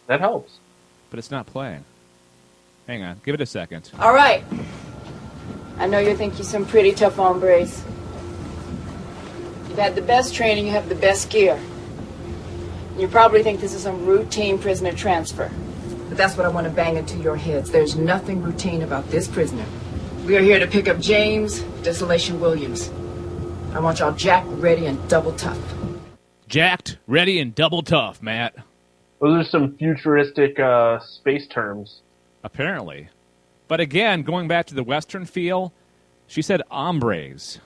that 0.07 0.19
helps. 0.19 0.57
but 1.09 1.19
it's 1.19 1.31
not 1.31 1.45
playing. 1.45 1.83
Hang 2.87 3.03
on. 3.03 3.21
Give 3.23 3.35
it 3.35 3.41
a 3.41 3.45
second. 3.45 3.91
All 3.99 4.13
right. 4.13 4.43
I 5.77 5.87
know 5.87 5.99
you 5.99 6.15
think 6.15 6.37
you're 6.37 6.45
some 6.45 6.65
pretty 6.65 6.93
tough 6.93 7.15
hombres. 7.15 7.83
You've 9.67 9.77
had 9.77 9.95
the 9.95 10.01
best 10.01 10.33
training, 10.33 10.65
you 10.65 10.71
have 10.71 10.89
the 10.89 10.95
best 10.95 11.29
gear. 11.29 11.59
You 12.97 13.07
probably 13.07 13.43
think 13.43 13.59
this 13.61 13.73
is 13.73 13.83
some 13.83 14.05
routine 14.05 14.57
prisoner 14.59 14.93
transfer. 14.93 15.51
But 16.07 16.17
that's 16.17 16.37
what 16.37 16.45
I 16.45 16.49
want 16.49 16.67
to 16.67 16.73
bang 16.73 16.97
into 16.97 17.17
your 17.17 17.35
heads. 17.35 17.71
There's 17.71 17.95
nothing 17.95 18.41
routine 18.41 18.81
about 18.81 19.09
this 19.09 19.27
prisoner. 19.27 19.65
We 20.25 20.37
are 20.37 20.41
here 20.41 20.59
to 20.59 20.67
pick 20.67 20.87
up 20.87 20.99
James 20.99 21.61
Desolation 21.83 22.39
Williams. 22.39 22.91
I 23.73 23.79
want 23.79 23.99
y'all 23.99 24.11
jacked, 24.13 24.47
ready, 24.49 24.85
and 24.85 25.09
double 25.09 25.31
tough. 25.33 25.57
Jacked, 26.47 26.97
ready, 27.07 27.39
and 27.39 27.55
double 27.55 27.81
tough, 27.81 28.21
Matt. 28.21 28.55
Those 29.19 29.45
are 29.45 29.49
some 29.49 29.75
futuristic 29.77 30.59
uh, 30.59 30.99
space 30.99 31.47
terms. 31.47 32.01
Apparently. 32.43 33.09
But 33.67 33.79
again, 33.79 34.21
going 34.21 34.47
back 34.47 34.67
to 34.67 34.75
the 34.75 34.83
Western 34.83 35.25
feel, 35.25 35.73
she 36.27 36.41
said 36.41 36.61
hombres. 36.69 37.59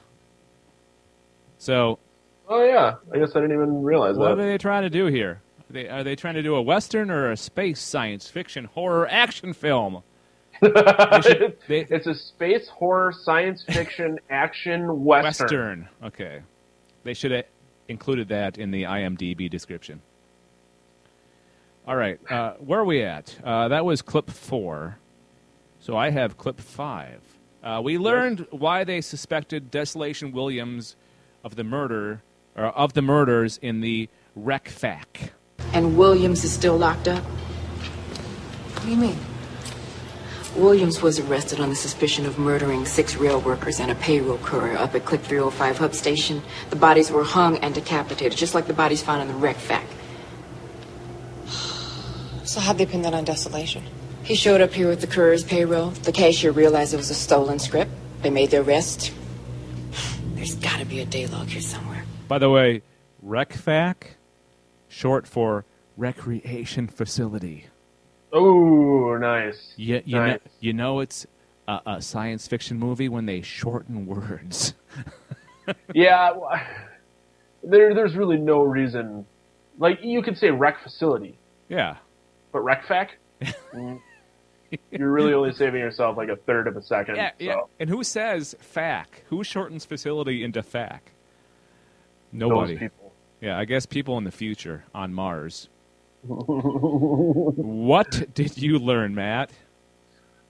So, 1.58 2.00
Oh 2.48 2.64
yeah, 2.64 2.96
I 3.12 3.18
guess 3.18 3.32
I 3.36 3.42
didn't 3.42 3.56
even 3.56 3.84
realize 3.84 4.16
that. 4.16 4.20
what 4.22 4.32
are 4.32 4.36
they 4.36 4.58
trying 4.58 4.84
to 4.84 4.90
do 4.90 5.08
here? 5.08 5.42
Are 5.70 5.74
they, 5.74 5.90
are 5.90 6.04
they 6.04 6.16
trying 6.16 6.36
to 6.36 6.44
do 6.44 6.56
a 6.56 6.62
Western 6.62 7.10
or 7.10 7.32
a 7.32 7.38
space 7.38 7.82
science 7.82 8.30
fiction 8.30 8.66
horror 8.66 9.08
action 9.10 9.54
film? 9.54 10.04
Should- 10.62 11.58
they- 11.68 11.86
it's 11.90 12.08
a 12.08 12.16
space 12.16 12.68
horror 12.68 13.12
science 13.12 13.64
fiction 13.64 14.20
action 14.30 15.04
western. 15.04 15.24
Western. 15.46 15.90
Okay. 16.04 16.42
They 17.04 17.14
should 17.14 17.32
have 17.32 17.46
included 17.88 18.30
that 18.30 18.58
in 18.58 18.72
the 18.72 18.84
IMDb 18.84 19.50
description. 19.50 20.02
All 21.88 21.96
right. 21.96 22.20
Uh, 22.32 22.54
where 22.54 22.80
are 22.80 22.86
we 22.86 23.04
at? 23.04 23.38
Uh, 23.44 23.68
that 23.68 23.86
was 23.86 24.02
clip 24.02 24.32
four. 24.32 24.98
So 25.80 25.96
I 25.96 26.10
have 26.10 26.36
clip 26.38 26.60
five. 26.60 27.22
Uh, 27.64 27.82
we 27.84 27.98
learned 27.98 28.48
why 28.52 28.84
they 28.84 29.02
suspected 29.02 29.70
Desolation 29.72 30.32
Williams 30.32 30.96
of 31.44 31.56
the 31.56 31.64
murder 31.64 32.24
or 32.56 32.66
of 32.66 32.94
the 32.94 33.02
murders 33.04 33.60
in 33.62 33.82
the 33.82 34.10
Rec 34.36 34.68
Fac. 34.68 35.34
And 35.74 35.96
Williams 35.98 36.44
is 36.44 36.52
still 36.52 36.78
locked 36.78 37.08
up? 37.08 37.24
What 37.24 38.84
do 38.84 38.90
you 38.90 38.98
mean? 38.98 39.18
Williams 40.56 41.02
was 41.02 41.20
arrested 41.20 41.60
on 41.60 41.70
the 41.70 41.76
suspicion 41.76 42.26
of 42.26 42.40
murdering 42.40 42.86
six 42.86 43.18
rail 43.18 43.42
workers 43.42 43.80
and 43.82 43.92
a 43.92 43.96
payroll 43.96 44.38
courier 44.38 44.78
up 44.78 44.96
at 44.96 45.04
Click 45.04 45.22
305 45.22 45.78
Hub 45.78 45.94
Station. 45.94 46.42
The 46.70 46.78
bodies 46.78 47.12
were 47.12 47.26
hung 47.26 47.58
and 47.58 47.76
decapitated, 47.76 48.38
just 48.38 48.56
like 48.56 48.66
the 48.66 48.74
bodies 48.74 49.04
found 49.04 49.22
in 49.22 49.28
the 49.28 49.34
Rec 49.34 49.58
Fac. 49.58 49.86
So 52.46 52.60
how'd 52.60 52.78
they 52.78 52.86
pin 52.86 53.02
that 53.02 53.14
on 53.16 53.26
Desolation? 53.26 53.84
He 54.24 54.36
showed 54.36 54.62
up 54.62 54.72
here 54.72 54.88
with 54.88 55.02
the 55.02 55.08
courier's 55.08 55.44
payroll. 55.44 55.90
The 55.90 56.12
cashier 56.12 56.52
realized 56.52 56.94
it 56.94 56.98
was 56.98 57.10
a 57.10 57.16
stolen 57.16 57.58
script. 57.58 57.92
They 58.22 58.30
made 58.30 58.52
their 58.52 58.62
arrest. 58.62 59.12
There's 60.36 60.56
gotta 60.56 60.86
be 60.86 61.00
a 61.00 61.06
day 61.06 61.26
log 61.26 61.48
here 61.48 61.60
somewhere. 61.60 62.06
By 62.28 62.38
the 62.38 62.50
way, 62.50 62.84
Rec 63.22 63.52
Fac, 63.52 64.18
short 64.88 65.28
for 65.28 65.66
Recreation 65.98 66.88
Facility. 66.88 67.66
Oh, 68.38 69.18
nice. 69.18 69.74
You, 69.78 70.02
you, 70.06 70.16
know, 70.16 70.38
you 70.60 70.74
know 70.74 71.00
it's 71.00 71.26
a, 71.70 71.80
a 71.86 72.02
science 72.02 72.48
fiction 72.48 72.78
movie 72.78 73.08
when 73.08 73.26
they 73.26 73.42
shorten 73.42 74.06
words. 74.06 74.74
yeah, 75.94 76.34
there, 77.64 77.96
there's 77.96 78.16
really 78.16 78.38
no 78.38 78.62
reason. 78.62 79.26
Like 79.80 80.00
you 80.04 80.22
could 80.22 80.38
say 80.38 80.52
rec 80.52 80.84
facility, 80.84 81.38
Yeah. 81.70 81.96
but 82.52 82.60
rec 82.60 82.86
fac. 82.86 83.18
Mm. 83.74 84.02
You're 84.92 85.12
really 85.12 85.34
only 85.34 85.54
saving 85.54 85.80
yourself 85.80 86.18
like 86.18 86.30
a 86.30 86.36
third 86.36 86.68
of 86.68 86.76
a 86.76 86.82
second. 86.82 87.16
Yeah, 87.16 87.32
yeah. 87.40 87.62
And 87.80 87.90
who 87.90 88.04
says 88.04 88.54
fac? 88.60 89.24
Who 89.28 89.44
shortens 89.44 89.86
facility 89.86 90.44
into 90.44 90.62
fac? 90.62 91.12
Nobody. 92.34 92.78
people. 92.78 93.14
Yeah, 93.40 93.58
I 93.58 93.64
guess 93.66 93.86
people 93.86 94.18
in 94.18 94.24
the 94.26 94.32
future 94.32 94.84
on 94.94 95.14
Mars. 95.14 95.70
What 96.28 98.34
did 98.34 98.58
you 98.58 98.80
learn, 98.80 99.16
Matt? 99.16 99.52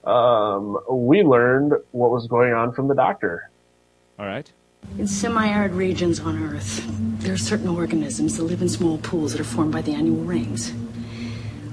Um, 0.04 0.78
we 0.90 1.22
learned 1.22 1.72
what 1.90 2.10
was 2.10 2.26
going 2.28 2.54
on 2.54 2.72
from 2.72 2.88
the 2.88 2.94
doctor. 2.94 3.50
All 4.18 4.26
right. 4.26 4.50
In 4.98 5.06
semi-arid 5.06 5.72
regions 5.72 6.20
on 6.20 6.42
Earth, 6.42 6.84
there 7.20 7.34
are 7.34 7.38
certain 7.38 7.68
organisms 7.68 8.36
that 8.36 8.44
live 8.44 8.62
in 8.62 8.68
small 8.68 8.98
pools 8.98 9.32
that 9.32 9.40
are 9.40 9.44
formed 9.44 9.72
by 9.72 9.82
the 9.82 9.92
annual 9.92 10.24
rains. 10.24 10.72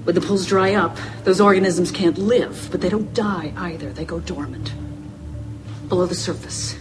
When 0.03 0.15
the 0.15 0.22
pools 0.22 0.48
dry 0.48 0.74
up, 0.74 0.98
those 1.24 1.39
organisms 1.39 1.91
can't 1.91 2.17
live, 2.17 2.69
but 2.72 2.81
they 2.81 2.89
don't 2.89 3.13
die 3.13 3.53
either. 3.55 3.93
They 3.93 4.03
go 4.03 4.19
dormant. 4.19 4.74
Below 5.88 6.07
the 6.07 6.15
surface, 6.15 6.77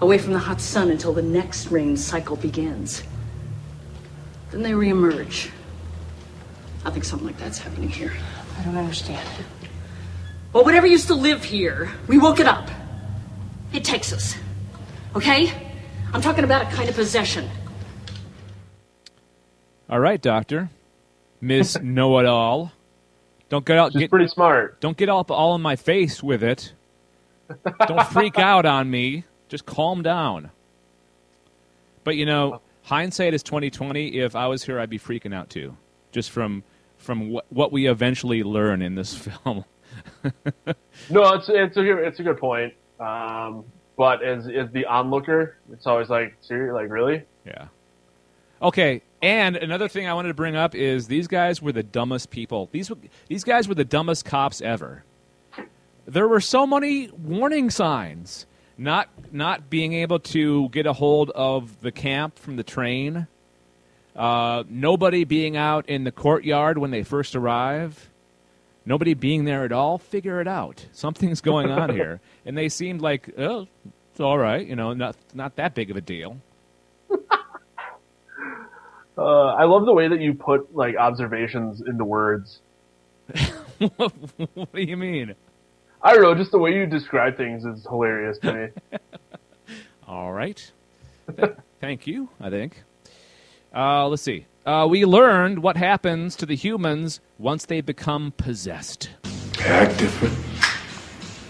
away 0.00 0.18
from 0.18 0.32
the 0.32 0.38
hot 0.38 0.60
sun 0.60 0.90
until 0.90 1.12
the 1.12 1.22
next 1.22 1.70
rain 1.70 1.96
cycle 1.96 2.36
begins. 2.36 3.02
Then 4.50 4.62
they 4.62 4.72
reemerge. 4.72 5.50
I 6.84 6.90
think 6.90 7.04
something 7.04 7.26
like 7.26 7.38
that's 7.38 7.58
happening 7.58 7.88
here. 7.88 8.12
I 8.58 8.62
don't 8.64 8.76
understand. 8.76 9.26
Well, 10.52 10.64
whatever 10.64 10.86
used 10.86 11.06
to 11.08 11.14
live 11.14 11.42
here, 11.44 11.90
we 12.06 12.18
woke 12.18 12.40
it 12.40 12.46
up. 12.46 12.68
It 13.72 13.84
takes 13.84 14.12
us. 14.12 14.36
Okay? 15.16 15.52
I'm 16.12 16.20
talking 16.20 16.44
about 16.44 16.72
a 16.72 16.76
kind 16.76 16.88
of 16.88 16.94
possession. 16.94 17.48
All 19.88 20.00
right, 20.00 20.20
Doctor. 20.20 20.70
Miss 21.40 21.78
Know 21.82 22.18
It 22.18 22.26
All. 22.26 22.72
Don't 23.48 23.64
get 23.64 23.76
out. 23.78 23.92
She's 23.92 24.00
Get, 24.02 24.10
pretty 24.10 24.28
smart. 24.28 24.80
don't 24.80 24.96
get 24.96 25.08
up 25.08 25.30
all 25.30 25.54
in 25.54 25.60
my 25.60 25.76
face 25.76 26.22
with 26.22 26.42
it. 26.42 26.72
Don't 27.86 28.02
freak 28.08 28.38
out 28.38 28.64
on 28.64 28.90
me. 28.90 29.24
Just 29.48 29.66
calm 29.66 30.02
down. 30.02 30.50
But 32.04 32.16
you 32.16 32.24
know, 32.24 32.62
hindsight 32.82 33.34
is 33.34 33.42
twenty 33.42 33.68
twenty. 33.70 34.18
If 34.18 34.34
I 34.34 34.46
was 34.48 34.64
here, 34.64 34.80
I'd 34.80 34.88
be 34.88 34.98
freaking 34.98 35.34
out 35.34 35.50
too, 35.50 35.76
just 36.10 36.30
from 36.30 36.64
from 37.04 37.30
what 37.30 37.46
what 37.50 37.72
we 37.72 37.86
eventually 37.86 38.42
learn 38.42 38.82
in 38.82 38.94
this 38.96 39.14
film. 39.28 39.64
No, 41.10 41.34
it's 41.34 41.48
it's 41.48 41.76
a 41.76 41.82
good, 41.82 41.98
it's 42.06 42.20
a 42.20 42.22
good 42.22 42.38
point. 42.38 42.74
Um, 42.98 43.64
but 43.96 44.22
as 44.24 44.48
as 44.48 44.70
the 44.72 44.86
onlooker, 44.86 45.58
it's 45.72 45.86
always 45.86 46.08
like, 46.08 46.36
seriously, 46.40 46.72
like 46.82 46.90
really? 46.90 47.22
Yeah. 47.46 47.68
Okay, 48.62 49.02
and 49.22 49.56
another 49.56 49.88
thing 49.88 50.08
I 50.08 50.14
wanted 50.14 50.28
to 50.28 50.34
bring 50.34 50.56
up 50.56 50.74
is 50.74 51.06
these 51.06 51.28
guys 51.28 51.60
were 51.60 51.72
the 51.72 51.82
dumbest 51.82 52.30
people. 52.30 52.68
These 52.72 52.90
these 53.28 53.44
guys 53.44 53.68
were 53.68 53.74
the 53.74 53.84
dumbest 53.84 54.24
cops 54.24 54.60
ever. 54.62 55.04
There 56.06 56.28
were 56.28 56.40
so 56.40 56.66
many 56.66 57.10
warning 57.10 57.70
signs. 57.70 58.46
not 58.76 59.08
not 59.32 59.70
being 59.70 59.92
able 59.92 60.18
to 60.20 60.68
get 60.70 60.86
a 60.86 60.92
hold 60.92 61.30
of 61.30 61.80
the 61.80 61.92
camp 61.92 62.38
from 62.38 62.56
the 62.56 62.64
train, 62.64 63.26
uh, 64.16 64.64
nobody 64.68 65.24
being 65.24 65.56
out 65.56 65.88
in 65.88 66.04
the 66.04 66.12
courtyard 66.12 66.78
when 66.78 66.90
they 66.90 67.02
first 67.02 67.34
arrive, 67.36 68.10
nobody 68.84 69.14
being 69.14 69.44
there 69.44 69.64
at 69.64 69.72
all. 69.72 69.98
Figure 69.98 70.40
it 70.40 70.48
out. 70.48 70.86
Something's 70.92 71.40
going 71.40 71.70
on 71.70 71.90
here, 71.94 72.20
and 72.46 72.56
they 72.56 72.68
seemed 72.68 73.00
like 73.00 73.30
oh, 73.38 73.66
it's 74.10 74.20
all 74.20 74.38
right, 74.38 74.66
you 74.66 74.76
know, 74.76 74.92
not 74.92 75.16
not 75.34 75.56
that 75.56 75.74
big 75.74 75.90
of 75.90 75.96
a 75.96 76.00
deal. 76.00 76.36
Uh, 79.16 79.46
I 79.54 79.62
love 79.64 79.86
the 79.86 79.92
way 79.92 80.08
that 80.08 80.20
you 80.20 80.34
put 80.34 80.74
like 80.74 80.96
observations 80.96 81.80
into 81.80 82.04
words. 82.04 82.58
what 83.96 84.12
do 84.72 84.82
you 84.82 84.96
mean? 84.96 85.34
I 86.02 86.12
don't 86.14 86.22
know, 86.22 86.34
just 86.34 86.50
the 86.50 86.58
way 86.58 86.74
you 86.74 86.84
describe 86.86 87.36
things 87.36 87.64
is 87.64 87.86
hilarious 87.88 88.38
to 88.38 88.52
me. 88.52 88.98
All 90.08 90.32
right. 90.32 90.70
Th- 91.36 91.52
Thank 91.80 92.06
you, 92.08 92.28
I 92.40 92.50
think. 92.50 92.82
Uh, 93.74 94.08
let's 94.08 94.22
see. 94.22 94.46
Uh, 94.64 94.86
we 94.88 95.04
learned 95.04 95.62
what 95.62 95.76
happens 95.76 96.36
to 96.36 96.46
the 96.46 96.54
humans 96.56 97.20
once 97.38 97.66
they 97.66 97.80
become 97.80 98.32
possessed. 98.36 99.10
Act 99.60 99.98
different, 99.98 100.34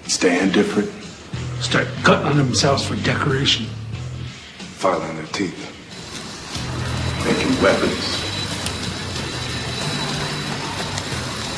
stand 0.09 0.53
different, 0.53 0.91
Start 1.61 1.87
cutting 2.03 2.27
on 2.27 2.37
themselves 2.37 2.87
for 2.87 2.95
decoration. 2.97 3.65
filing 4.59 5.17
their 5.17 5.27
teeth, 5.27 5.71
making 7.25 7.49
weapons, 7.63 8.21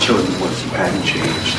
killing 0.00 0.24
the 0.32 0.38
ones 0.40 0.62
who 0.62 0.68
hadn't 0.70 1.02
changed. 1.02 1.56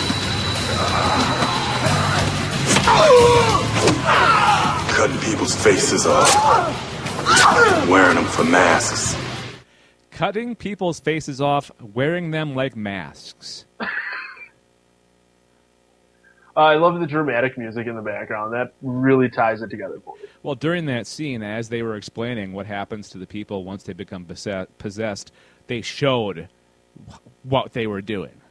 Cutting 4.96 5.20
people's 5.20 5.56
faces 5.56 6.06
off, 6.08 6.34
wearing 7.90 8.16
them 8.16 8.26
for 8.26 8.44
masks. 8.44 9.16
Cutting 10.12 10.56
people's 10.56 11.00
faces 11.00 11.40
off, 11.42 11.72
wearing 11.80 12.32
them 12.32 12.56
like 12.56 12.76
masks. 12.76 13.66
I 16.56 16.74
love 16.74 17.00
the 17.00 17.06
dramatic 17.06 17.56
music 17.56 17.86
in 17.86 17.96
the 17.96 18.02
background. 18.02 18.52
That 18.52 18.74
really 18.82 19.30
ties 19.30 19.62
it 19.62 19.70
together 19.70 20.02
for 20.04 20.16
me. 20.16 20.22
Well, 20.42 20.56
during 20.56 20.88
that 20.88 21.06
scene, 21.06 21.44
as 21.44 21.70
they 21.70 21.84
were 21.84 21.96
explaining 21.96 22.52
what 22.52 22.66
happens 22.66 23.10
to 23.10 23.20
the 23.20 23.28
people 23.28 23.64
once 23.64 23.84
they 23.84 23.94
become 23.94 24.26
possessed, 24.26 25.32
they 25.68 25.82
showed 25.82 26.50
what 27.44 27.74
they 27.74 27.86
were 27.86 28.02
doing. 28.02 28.42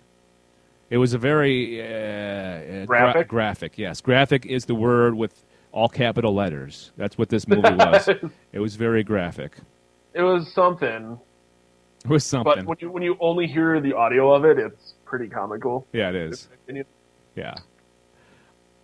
It 0.89 0.99
was 0.99 1.15
a 1.15 1.19
very 1.19 1.83
uh, 1.83 1.85
uh, 1.85 2.85
gra- 2.85 2.87
Graphic? 2.87 3.29
graphic, 3.29 3.77
yes. 3.77 4.01
Graphic 4.01 4.47
is 4.47 4.67
the 4.67 4.75
word 4.77 5.17
with 5.17 5.43
all 5.77 5.89
capital 5.91 6.35
letters. 6.35 6.91
That's 6.97 7.19
what 7.19 7.29
this 7.29 7.47
movie 7.47 7.75
was. 7.75 8.09
it 8.53 8.59
was 8.59 8.77
very 8.77 9.05
graphic. 9.05 9.59
It 10.15 10.23
was 10.23 10.51
something, 10.55 11.21
It 12.03 12.09
was 12.09 12.25
but 12.25 12.45
something. 12.45 12.65
when 12.65 12.79
you 12.81 12.91
when 12.91 13.03
you 13.03 13.17
only 13.21 13.47
hear 13.47 13.79
the 13.81 13.93
audio 13.93 14.33
of 14.33 14.47
it, 14.47 14.59
it's 14.59 14.95
pretty 15.05 15.29
comical. 15.29 15.87
yeah, 15.93 16.09
it 16.09 16.15
is. 16.17 16.49
Yeah. 17.37 17.55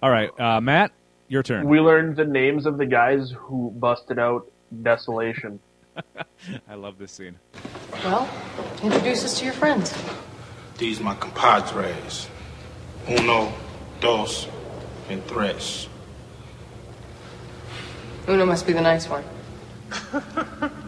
All 0.03 0.11
right, 0.11 0.29
uh, 0.39 0.61
Matt, 0.61 0.93
your 1.29 1.43
turn. 1.43 1.67
We 1.67 1.81
learned 1.81 2.17
the 2.17 2.27
names 2.27 2.67
of 2.67 2.77
the 2.77 2.87
guys 2.87 3.33
who 3.37 3.73
busted 3.77 4.19
out 4.19 4.47
Desolation. 4.83 5.61
I 6.69 6.75
love 6.75 6.99
this 6.99 7.13
scene. 7.13 7.39
Well, 8.05 8.29
introduce 8.83 9.25
us 9.25 9.39
to 9.39 9.45
your 9.47 9.55
friends. 9.55 9.95
These 10.77 11.01
my 11.01 11.15
compadres. 11.15 12.29
Uno, 13.09 13.53
dos, 14.01 14.47
and 15.09 15.27
tres. 15.27 15.89
Uno 18.29 18.47
must 18.47 18.67
be 18.67 18.73
the 18.73 18.81
nice 18.81 19.09
one. 19.09 19.25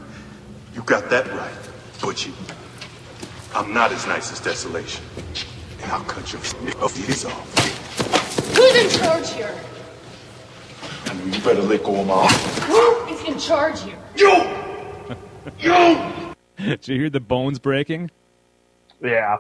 You 0.75 0.83
got 0.83 1.09
that 1.11 1.29
right, 1.29 1.71
Butchie. 1.99 2.35
I'm 3.55 3.73
not 3.73 3.93
as 3.93 4.09
nice 4.09 4.33
as 4.33 4.41
Desolation. 4.41 5.05
And 5.81 5.93
I'll 5.93 6.03
cut 6.03 6.33
your 6.33 6.43
feet 6.43 7.25
off. 7.25 8.57
Who's 8.57 8.75
in 8.75 9.01
charge 9.01 9.31
here? 9.31 9.55
I 11.07 11.15
know 11.15 11.25
you 11.27 11.41
better 11.43 11.63
let 11.63 11.85
go 11.85 12.01
of 12.01 12.07
my 12.09 12.27
Who 12.67 13.15
is 13.15 13.23
in 13.23 13.39
charge 13.39 13.83
here? 13.83 13.99
You! 14.17 14.33
you! 15.61 16.35
Did 16.59 16.89
you 16.89 16.99
hear 16.99 17.11
the 17.11 17.21
bones 17.21 17.61
breaking? 17.61 18.11
Yeah, 19.01 19.39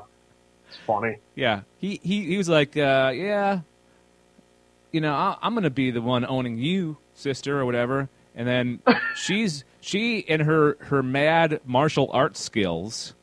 it's 0.68 0.76
funny. 0.86 1.16
Yeah, 1.34 1.62
he 1.78 1.98
he, 2.02 2.26
he 2.26 2.36
was 2.36 2.48
like, 2.48 2.76
uh, 2.76 3.10
yeah, 3.14 3.60
you 4.92 5.00
know, 5.00 5.14
I, 5.14 5.36
I'm 5.42 5.54
gonna 5.54 5.70
be 5.70 5.90
the 5.90 6.02
one 6.02 6.24
owning 6.24 6.58
you, 6.58 6.96
sister, 7.14 7.58
or 7.58 7.64
whatever. 7.64 8.08
And 8.34 8.46
then 8.46 8.80
she's 9.14 9.64
she 9.80 10.24
and 10.28 10.42
her 10.42 10.76
her 10.80 11.02
mad 11.02 11.60
martial 11.64 12.10
arts 12.12 12.40
skills. 12.40 13.14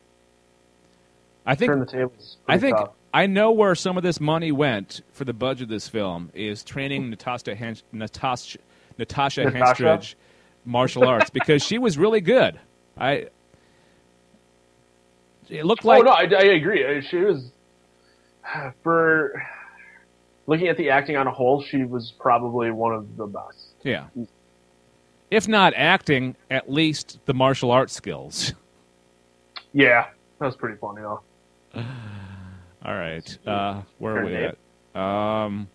I 1.45 1.56
think 1.56 1.71
Turn 1.71 1.80
the 1.80 1.86
tables. 1.86 2.38
I 2.47 2.58
think 2.58 2.77
tough. 2.77 2.91
I 3.13 3.25
know 3.25 3.51
where 3.51 3.75
some 3.75 3.97
of 3.97 4.04
this 4.04 4.19
money 4.21 4.51
went 4.51 5.01
for 5.12 5.25
the 5.25 5.34
budget 5.34 5.63
of 5.63 5.69
this 5.69 5.89
film 5.89 6.32
is 6.34 6.63
training 6.63 7.10
Natasha 7.10 7.56
Hen- 7.56 7.77
Natasha 7.91 8.60
Natasha 8.97 9.45
Natasha? 9.45 9.84
Henstridge 9.84 10.15
martial 10.63 11.06
arts 11.06 11.30
because 11.30 11.63
she 11.63 11.77
was 11.77 11.97
really 11.97 12.21
good. 12.21 12.60
I 12.97 13.27
it 15.49 15.65
looked 15.65 15.84
oh, 15.84 15.89
like 15.89 16.01
oh 16.01 16.04
no, 16.04 16.12
I, 16.12 16.23
I 16.23 16.54
agree. 16.54 17.01
She 17.01 17.17
was 17.17 17.51
for 18.84 19.43
looking 20.51 20.67
at 20.67 20.75
the 20.75 20.89
acting 20.89 21.15
on 21.15 21.27
a 21.27 21.31
whole, 21.31 21.61
she 21.61 21.85
was 21.85 22.11
probably 22.11 22.71
one 22.71 22.93
of 22.93 23.15
the 23.15 23.25
best. 23.25 23.69
Yeah. 23.83 24.07
If 25.31 25.47
not 25.47 25.73
acting, 25.77 26.35
at 26.49 26.69
least 26.69 27.19
the 27.25 27.33
martial 27.33 27.71
arts 27.71 27.93
skills. 27.93 28.53
Yeah, 29.71 30.07
that 30.39 30.45
was 30.45 30.57
pretty 30.57 30.77
funny 30.77 31.03
though. 31.03 31.21
All 32.85 32.93
right. 32.93 33.37
Uh, 33.47 33.83
where 33.97 34.17
are 34.17 34.25
we 34.25 34.31
name? 34.33 34.51
at? 34.93 35.01
Um, 35.01 35.69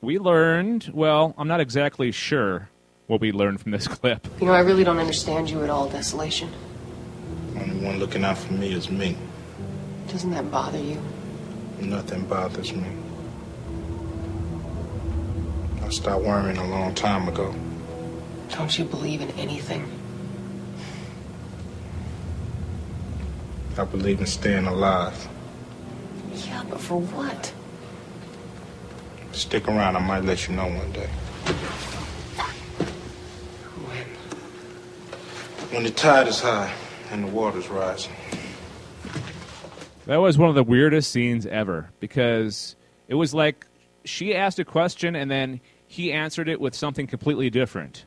we 0.00 0.18
learned, 0.18 0.90
well, 0.92 1.32
I'm 1.38 1.46
not 1.46 1.60
exactly 1.60 2.10
sure 2.10 2.68
what 3.06 3.20
we 3.20 3.30
learned 3.30 3.60
from 3.60 3.70
this 3.70 3.86
clip. 3.96 4.26
You 4.40 4.46
know, 4.46 4.54
I 4.54 4.60
really 4.60 4.82
don't 4.82 4.98
understand 4.98 5.48
you 5.50 5.62
at 5.62 5.70
all, 5.70 5.88
Desolation. 5.88 6.50
Only 7.56 7.86
one 7.86 8.00
looking 8.00 8.24
out 8.24 8.38
for 8.38 8.54
me 8.54 8.72
is 8.72 8.90
me. 8.90 9.16
Doesn't 10.08 10.32
that 10.32 10.50
bother 10.50 10.82
you? 10.82 11.00
Nothing 11.80 12.24
bothers 12.24 12.72
me. 12.72 12.88
I 15.86 15.90
stopped 15.90 16.24
worrying 16.24 16.56
a 16.56 16.68
long 16.68 16.96
time 16.96 17.28
ago. 17.28 17.54
Don't 18.50 18.76
you 18.76 18.84
believe 18.84 19.20
in 19.20 19.30
anything? 19.38 19.88
I 23.78 23.84
believe 23.84 24.18
in 24.18 24.26
staying 24.26 24.66
alive. 24.66 25.28
Yeah, 26.34 26.64
but 26.68 26.80
for 26.80 27.00
what? 27.00 27.52
Stick 29.30 29.68
around, 29.68 29.94
I 29.94 30.00
might 30.00 30.24
let 30.24 30.48
you 30.48 30.56
know 30.56 30.66
one 30.66 30.90
day. 30.90 31.06
When? 33.86 34.06
When 35.72 35.84
the 35.84 35.92
tide 35.92 36.26
is 36.26 36.40
high 36.40 36.74
and 37.12 37.22
the 37.22 37.28
water's 37.28 37.68
rising. 37.68 38.12
That 40.06 40.16
was 40.16 40.36
one 40.36 40.48
of 40.48 40.56
the 40.56 40.64
weirdest 40.64 41.12
scenes 41.12 41.46
ever 41.46 41.90
because 42.00 42.74
it 43.06 43.14
was 43.14 43.32
like 43.32 43.66
she 44.04 44.34
asked 44.34 44.58
a 44.58 44.64
question 44.64 45.14
and 45.14 45.30
then 45.30 45.60
he 45.96 46.12
answered 46.12 46.48
it 46.48 46.60
with 46.60 46.74
something 46.74 47.06
completely 47.06 47.48
different. 47.48 48.04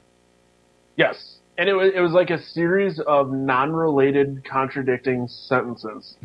Yes, 0.95 1.39
and 1.58 1.67
it 1.67 1.73
was 1.73 1.91
it 1.93 1.99
was 2.02 2.12
like 2.12 2.30
a 2.30 2.41
series 2.41 2.99
of 2.99 3.32
non-related, 3.32 4.43
contradicting 4.45 5.28
sentences. 5.28 6.15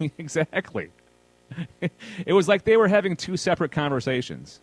exactly. 0.18 0.90
it 2.26 2.32
was 2.32 2.48
like 2.48 2.64
they 2.64 2.76
were 2.76 2.88
having 2.88 3.14
two 3.14 3.36
separate 3.36 3.70
conversations, 3.70 4.60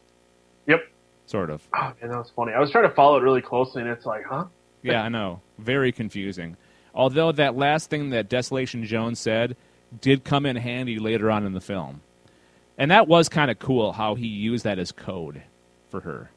Yep. 0.67 0.81
sort 1.27 1.49
of. 1.49 1.65
Oh 1.73 1.93
man, 2.01 2.11
that 2.11 2.17
was 2.17 2.31
funny. 2.35 2.51
I 2.51 2.59
was 2.59 2.71
trying 2.71 2.89
to 2.89 2.93
follow 2.93 3.17
it 3.17 3.21
really 3.23 3.41
closely, 3.41 3.81
and 3.81 3.89
it's 3.89 4.05
like, 4.05 4.25
huh? 4.25 4.45
Yeah, 4.81 5.03
I 5.03 5.09
know. 5.09 5.41
Very 5.59 5.91
confusing. 5.91 6.57
Although 6.93 7.31
that 7.33 7.55
last 7.55 7.89
thing 7.89 8.09
that 8.09 8.27
Desolation 8.27 8.83
Jones 8.83 9.19
said 9.19 9.55
did 10.01 10.23
come 10.25 10.45
in 10.45 10.55
handy 10.57 10.99
later 10.99 11.31
on 11.31 11.45
in 11.45 11.53
the 11.53 11.61
film. 11.61 12.01
And 12.77 12.91
that 12.91 13.07
was 13.07 13.29
kind 13.29 13.51
of 13.51 13.59
cool 13.59 13.91
how 13.93 14.15
he 14.15 14.27
used 14.27 14.63
that 14.63 14.79
as 14.79 14.91
code 14.91 15.43
for 15.89 16.01
her. 16.01 16.31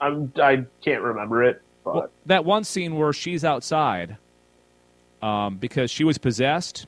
I'm 0.00 0.32
I 0.36 0.64
can't 0.82 1.02
remember 1.02 1.44
it, 1.44 1.62
but 1.84 1.94
Well, 1.94 2.10
that 2.26 2.44
one 2.44 2.64
scene 2.64 2.96
where 2.96 3.12
she's 3.12 3.44
outside 3.44 4.16
um, 5.22 5.56
because 5.56 5.90
she 5.90 6.04
was 6.04 6.18
possessed 6.18 6.86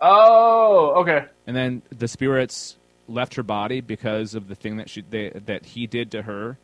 oh, 0.00 0.94
okay. 1.02 1.26
and 1.46 1.56
then 1.56 1.82
the 1.90 2.08
spirits 2.08 2.76
left 3.08 3.34
her 3.34 3.42
body 3.42 3.80
because 3.80 4.34
of 4.34 4.48
the 4.48 4.54
thing 4.54 4.76
that 4.78 4.88
she 4.88 5.02
they, 5.02 5.30
that 5.30 5.64
he 5.64 5.86
did 5.86 6.10
to 6.12 6.22
her. 6.22 6.58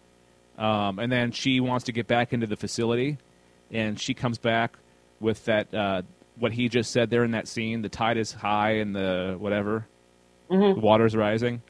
Um, 0.57 0.99
and 0.99 1.11
then 1.11 1.31
she 1.31 1.61
wants 1.61 1.85
to 1.85 1.93
get 1.93 2.09
back 2.09 2.33
into 2.33 2.47
the 2.47 2.57
facility, 2.57 3.19
and 3.71 3.99
she 3.99 4.13
comes 4.15 4.39
back 4.39 4.77
with 5.21 5.45
that 5.45 5.73
uh, 5.73 6.03
what 6.37 6.53
he 6.53 6.69
just 6.69 6.91
said 6.91 7.11
there 7.11 7.25
in 7.25 7.31
that 7.33 7.47
scene. 7.47 7.83
The 7.83 7.89
tide 7.89 8.17
is 8.17 8.33
high 8.33 8.73
and 8.73 8.95
the 8.95 9.37
whatever, 9.39 9.87
the 10.75 10.81
water's 10.81 11.15
rising. 11.15 11.63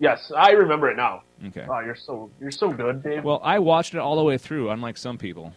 Yes, 0.00 0.32
I 0.34 0.52
remember 0.52 0.90
it 0.90 0.96
now. 0.96 1.22
Okay. 1.48 1.66
Wow, 1.68 1.80
you're 1.80 1.94
so 1.94 2.30
you're 2.40 2.50
so 2.50 2.70
good, 2.70 3.02
Dave. 3.02 3.22
Well, 3.22 3.40
I 3.44 3.58
watched 3.58 3.94
it 3.94 4.00
all 4.00 4.16
the 4.16 4.24
way 4.24 4.38
through, 4.38 4.70
unlike 4.70 4.96
some 4.96 5.18
people. 5.18 5.52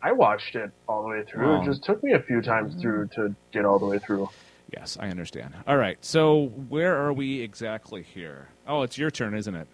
I 0.00 0.12
watched 0.12 0.54
it 0.54 0.70
all 0.88 1.02
the 1.02 1.08
way 1.08 1.24
through. 1.24 1.56
It 1.56 1.58
oh. 1.58 1.64
just 1.64 1.84
took 1.84 2.02
me 2.04 2.12
a 2.12 2.20
few 2.20 2.40
times 2.40 2.80
through 2.80 3.08
to 3.16 3.34
get 3.52 3.64
all 3.64 3.80
the 3.80 3.86
way 3.86 3.98
through. 3.98 4.28
Yes, 4.72 4.96
I 4.98 5.08
understand. 5.08 5.54
All 5.66 5.76
right, 5.76 6.02
so 6.04 6.46
where 6.68 6.96
are 6.96 7.12
we 7.12 7.40
exactly 7.40 8.02
here? 8.02 8.48
Oh, 8.66 8.82
it's 8.82 8.96
your 8.96 9.10
turn, 9.10 9.34
isn't 9.34 9.54
it? 9.54 9.66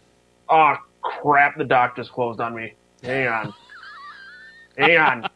Oh 0.49 0.75
crap! 1.03 1.59
The 1.59 1.65
dock 1.65 1.95
just 1.95 2.11
closed 2.11 2.41
on 2.41 2.55
me. 2.55 2.73
Hang 3.03 3.29
on. 3.29 3.55
Hang 4.79 4.97
on. 4.97 5.31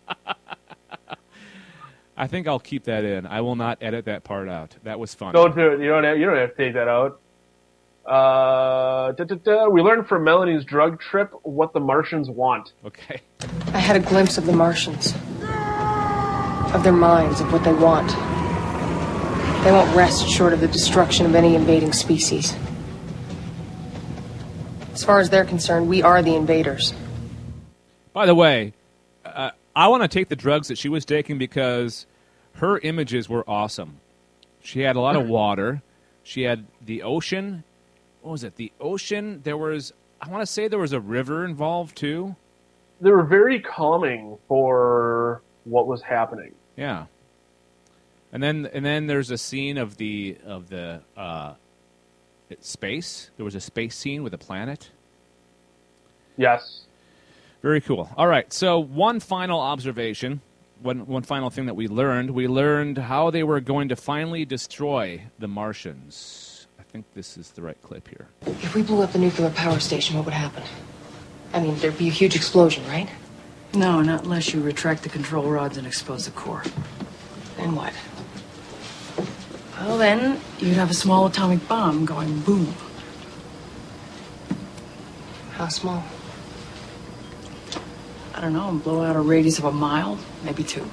I 2.16 2.27
think 2.27 2.47
I'll 2.47 2.61
keep 2.61 2.85
that 2.85 3.05
in. 3.05 3.27
I 3.27 3.42
will 3.42 3.57
not 3.57 3.79
edit 3.83 4.07
that 4.07 4.25
part 4.25 4.49
out. 4.49 4.75
That 4.85 4.99
was 4.99 5.14
fun. 5.14 5.35
Don't 5.35 5.55
do 5.55 5.73
it. 5.73 5.81
You 5.81 5.88
don't. 5.88 6.05
Have, 6.05 6.18
you 6.18 6.25
don't 6.25 6.37
have 6.37 6.51
to 6.51 6.57
take 6.57 6.75
that 6.75 6.88
out. 6.88 7.21
Uh, 8.04 9.12
da, 9.12 9.24
da, 9.24 9.34
da. 9.36 9.68
We 9.68 9.80
learned 9.80 10.08
from 10.08 10.24
Melanie's 10.24 10.64
drug 10.64 11.00
trip 11.00 11.32
what 11.42 11.72
the 11.72 11.80
Martians 11.80 12.28
want. 12.28 12.72
Okay. 12.84 13.20
I 13.72 13.78
had 13.78 13.96
a 13.96 14.00
glimpse 14.00 14.38
of 14.38 14.46
the 14.46 14.52
Martians. 14.52 15.14
Of 16.74 16.82
their 16.82 16.92
minds, 16.92 17.40
of 17.40 17.52
what 17.52 17.64
they 17.64 17.72
want. 17.72 18.08
They 19.64 19.70
won't 19.70 19.94
rest 19.94 20.28
short 20.28 20.52
of 20.52 20.60
the 20.60 20.68
destruction 20.68 21.26
of 21.26 21.34
any 21.34 21.54
invading 21.54 21.92
species. 21.92 22.54
As 24.92 25.04
far 25.04 25.20
as 25.20 25.30
they're 25.30 25.44
concerned, 25.44 25.88
we 25.88 26.02
are 26.02 26.22
the 26.22 26.34
invaders. 26.34 26.92
By 28.12 28.26
the 28.26 28.34
way, 28.34 28.72
uh, 29.24 29.50
I 29.74 29.88
want 29.88 30.02
to 30.02 30.08
take 30.08 30.28
the 30.28 30.36
drugs 30.36 30.68
that 30.68 30.78
she 30.78 30.88
was 30.88 31.04
taking 31.04 31.38
because 31.38 32.06
her 32.54 32.78
images 32.78 33.28
were 33.28 33.48
awesome. 33.48 34.00
She 34.60 34.80
had 34.80 34.96
a 34.96 35.00
lot 35.00 35.16
of 35.16 35.28
water. 35.28 35.82
She 36.22 36.42
had 36.42 36.66
the 36.84 37.02
ocean. 37.02 37.64
What 38.22 38.32
was 38.32 38.44
it? 38.44 38.56
The 38.56 38.72
ocean. 38.80 39.40
There 39.44 39.56
was. 39.56 39.92
I 40.20 40.28
want 40.28 40.42
to 40.42 40.46
say 40.46 40.68
there 40.68 40.78
was 40.78 40.92
a 40.92 41.00
river 41.00 41.44
involved 41.44 41.96
too. 41.96 42.37
They 43.00 43.11
were 43.11 43.24
very 43.24 43.61
calming 43.61 44.38
for 44.46 45.42
what 45.64 45.88
was 45.88 46.02
happening. 46.02 46.54
Yeah. 46.76 47.06
And 48.32 48.42
then 48.42 48.68
and 48.72 48.85
then 48.85 49.08
there's 49.08 49.30
a 49.30 49.38
scene 49.38 49.76
of 49.76 49.96
the 49.96 50.38
of 50.46 50.68
the 50.68 51.02
uh, 51.16 51.54
space. 52.61 53.30
There 53.37 53.44
was 53.44 53.56
a 53.56 53.61
space 53.61 53.96
scene 53.96 54.22
with 54.22 54.35
a 54.35 54.38
planet. 54.38 54.90
Yes. 56.37 56.87
Very 57.61 57.80
cool. 57.80 58.08
All 58.16 58.26
right. 58.26 58.50
So 58.52 58.78
one 58.78 59.20
final 59.20 59.61
observation, 59.61 60.40
one 60.80 61.06
one 61.06 61.22
final 61.22 61.50
thing 61.50 61.66
that 61.66 61.74
we 61.74 61.88
learned. 61.88 62.30
We 62.30 62.46
learned 62.48 62.98
how 62.98 63.30
they 63.30 63.42
were 63.42 63.61
going 63.61 63.88
to 63.88 63.96
finally 63.96 64.44
destroy 64.44 65.22
the 65.38 65.48
Martians. 65.48 66.51
I 66.92 67.00
think 67.00 67.14
this 67.14 67.38
is 67.38 67.52
the 67.52 67.62
right 67.62 67.81
clip 67.81 68.07
here. 68.07 68.28
If 68.42 68.74
we 68.74 68.83
blew 68.83 69.00
up 69.00 69.12
the 69.12 69.18
nuclear 69.18 69.48
power 69.48 69.81
station, 69.81 70.14
what 70.14 70.26
would 70.26 70.35
happen? 70.35 70.62
I 71.55 71.61
mean, 71.61 71.74
there'd 71.76 71.96
be 71.96 72.09
a 72.09 72.12
huge 72.12 72.37
explosion, 72.37 72.87
right? 72.87 73.09
No, 73.72 74.02
not 74.02 74.24
unless 74.24 74.52
you 74.52 74.61
retract 74.61 75.02
the 75.02 75.09
control 75.09 75.50
rods 75.50 75.78
and 75.78 75.87
expose 75.87 76.26
the 76.26 76.33
core. 76.33 76.62
Then 77.57 77.74
what? 77.74 77.94
Well, 79.78 79.96
then 79.96 80.38
you'd 80.59 80.74
have 80.74 80.90
a 80.90 80.94
small 80.94 81.24
atomic 81.24 81.66
bomb 81.66 82.05
going 82.05 82.40
boom. 82.40 82.74
How 85.52 85.68
small? 85.68 86.05
I 88.35 88.42
don't 88.42 88.52
know, 88.52 88.68
and 88.68 88.85
blow 88.85 89.02
out 89.02 89.16
a 89.16 89.20
radius 89.20 89.59
of 89.59 89.64
a 89.64 89.72
mile, 89.72 90.18
maybe 90.44 90.62
two. 90.62 90.87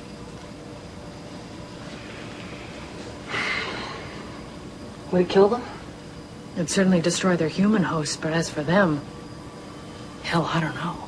Would 5.12 5.24
it 5.24 5.30
kill 5.30 5.50
them? 5.50 5.62
It'd 6.60 6.70
certainly 6.70 7.00
destroy 7.00 7.38
their 7.38 7.48
human 7.48 7.84
host, 7.84 8.22
but 8.22 8.34
as 8.34 8.50
for 8.50 8.62
them, 8.64 9.00
hell, 10.24 10.44
I 10.44 10.60
don't 10.60 10.76
know. 10.76 11.08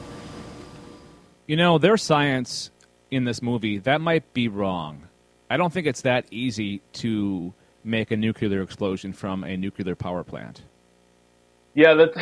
You 1.45 1.57
know, 1.57 1.77
their 1.77 1.97
science 1.97 2.71
in 3.11 3.25
this 3.25 3.41
movie 3.41 3.77
that 3.79 3.99
might 3.99 4.33
be 4.33 4.47
wrong. 4.47 5.09
I 5.49 5.57
don't 5.57 5.73
think 5.73 5.87
it's 5.87 6.03
that 6.03 6.23
easy 6.31 6.81
to 6.93 7.53
make 7.83 8.11
a 8.11 8.15
nuclear 8.15 8.61
explosion 8.61 9.11
from 9.11 9.43
a 9.43 9.57
nuclear 9.57 9.93
power 9.93 10.23
plant. 10.23 10.61
Yeah, 11.73 11.95
that's 11.95 12.17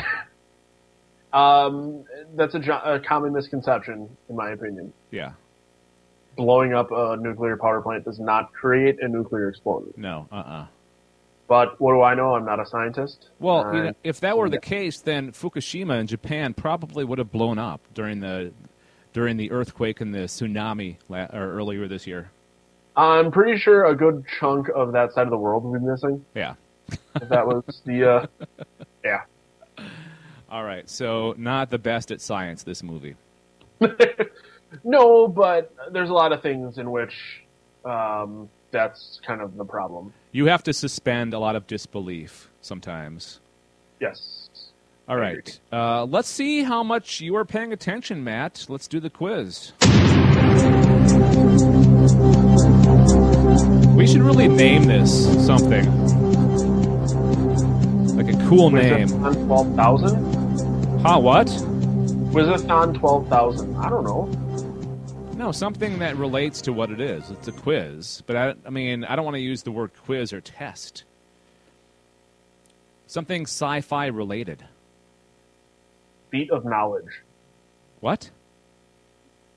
um, 1.31 2.05
that's 2.33 2.55
a, 2.55 2.81
a 2.83 2.99
common 2.99 3.31
misconception, 3.31 4.09
in 4.27 4.35
my 4.35 4.49
opinion. 4.49 4.91
Yeah. 5.11 5.33
Blowing 6.35 6.73
up 6.73 6.89
a 6.91 7.15
nuclear 7.15 7.57
power 7.57 7.79
plant 7.79 8.05
does 8.05 8.19
not 8.19 8.53
create 8.53 9.03
a 9.03 9.07
nuclear 9.07 9.49
explosion. 9.49 9.93
No. 9.97 10.27
Uh. 10.31 10.35
uh 10.35 10.65
But 11.49 11.81
what 11.81 11.93
do 11.93 12.01
I 12.03 12.13
know? 12.13 12.35
I'm 12.35 12.45
not 12.45 12.59
a 12.59 12.65
scientist. 12.65 13.29
Well, 13.39 13.75
you 13.75 13.83
know, 13.83 13.93
if 14.03 14.19
that 14.21 14.37
were 14.37 14.49
the 14.49 14.59
case, 14.59 15.01
then 15.01 15.31
Fukushima 15.31 15.99
in 15.99 16.07
Japan 16.07 16.53
probably 16.53 17.03
would 17.03 17.17
have 17.17 17.31
blown 17.31 17.57
up 17.57 17.81
during 17.93 18.19
the 18.19 18.53
during 19.11 19.35
the 19.35 19.51
earthquake 19.51 19.99
and 19.99 20.13
the 20.13 20.19
tsunami 20.19 20.97
la- 21.09 21.27
or 21.33 21.51
earlier 21.51 21.87
this 21.87 22.05
year. 22.05 22.29
I'm 22.95 23.31
pretty 23.31 23.57
sure 23.59 23.85
a 23.85 23.95
good 23.95 24.23
chunk 24.39 24.69
of 24.69 24.91
that 24.93 25.13
side 25.13 25.23
of 25.23 25.31
the 25.31 25.37
world 25.37 25.63
would 25.63 25.81
be 25.81 25.85
missing. 25.85 26.23
Yeah. 26.35 26.53
If 27.15 27.29
that 27.29 27.45
was 27.45 27.63
the, 27.85 28.09
uh, 28.09 28.27
yeah. 29.03 29.21
All 30.51 30.63
right, 30.63 30.87
so 30.89 31.33
not 31.37 31.71
the 31.71 31.79
best 31.79 32.11
at 32.11 32.21
science. 32.21 32.63
This 32.63 32.83
movie. 32.83 33.15
No, 34.83 35.27
but 35.27 35.73
there's 35.91 36.09
a 36.09 36.13
lot 36.13 36.31
of 36.31 36.41
things 36.41 36.77
in 36.77 36.91
which 36.91 37.43
um, 37.85 38.49
that's 38.71 39.19
kind 39.25 39.41
of 39.41 39.55
the 39.57 39.65
problem. 39.65 40.13
You 40.31 40.45
have 40.45 40.63
to 40.63 40.73
suspend 40.73 41.33
a 41.33 41.39
lot 41.39 41.55
of 41.55 41.67
disbelief 41.67 42.49
sometimes. 42.61 43.39
Yes. 43.99 44.49
All 45.07 45.17
right. 45.17 45.59
Uh, 45.71 46.05
let's 46.05 46.29
see 46.29 46.61
how 46.63 46.83
much 46.83 47.19
you 47.19 47.35
are 47.35 47.45
paying 47.45 47.73
attention, 47.73 48.23
Matt. 48.23 48.67
Let's 48.69 48.87
do 48.87 48.99
the 48.99 49.09
quiz. 49.09 49.73
We 53.95 54.05
should 54.05 54.21
really 54.21 54.47
name 54.47 54.85
this 54.85 55.25
something. 55.45 55.85
Like 58.15 58.33
a 58.33 58.37
cool 58.47 58.69
name. 58.69 59.07
Wizathon 59.07 59.45
12,000? 59.47 60.99
Huh, 61.01 61.19
what? 61.19 61.47
Wizathon 61.47 62.99
12,000. 62.99 63.75
I 63.77 63.89
don't 63.89 64.03
know. 64.03 64.48
No, 65.39 65.53
something 65.53 65.99
that 65.99 66.17
relates 66.17 66.59
to 66.63 66.73
what 66.73 66.91
it 66.91 66.99
is. 66.99 67.31
It's 67.31 67.47
a 67.47 67.53
quiz. 67.53 68.21
But 68.27 68.35
I, 68.35 68.55
I 68.65 68.69
mean, 68.71 69.05
I 69.05 69.15
don't 69.15 69.23
want 69.23 69.35
to 69.35 69.41
use 69.41 69.63
the 69.63 69.71
word 69.71 69.91
quiz 70.03 70.33
or 70.33 70.41
test. 70.41 71.05
Something 73.07 73.43
sci 73.43 73.79
fi 73.79 74.07
related. 74.07 74.65
Feat 76.29 76.51
of 76.51 76.65
knowledge. 76.65 77.21
What? 78.01 78.29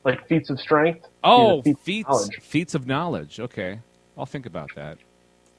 Like 0.04 0.28
feats 0.28 0.50
of 0.50 0.60
strength? 0.60 1.08
Oh, 1.24 1.62
Yeah, 1.64 1.72
feats, 1.82 2.08
knowledge. 2.08 2.38
feats 2.40 2.74
of 2.76 2.86
knowledge. 2.86 3.40
Okay. 3.40 3.80
I'll 4.16 4.24
think 4.24 4.46
about 4.46 4.70
that. 4.76 4.98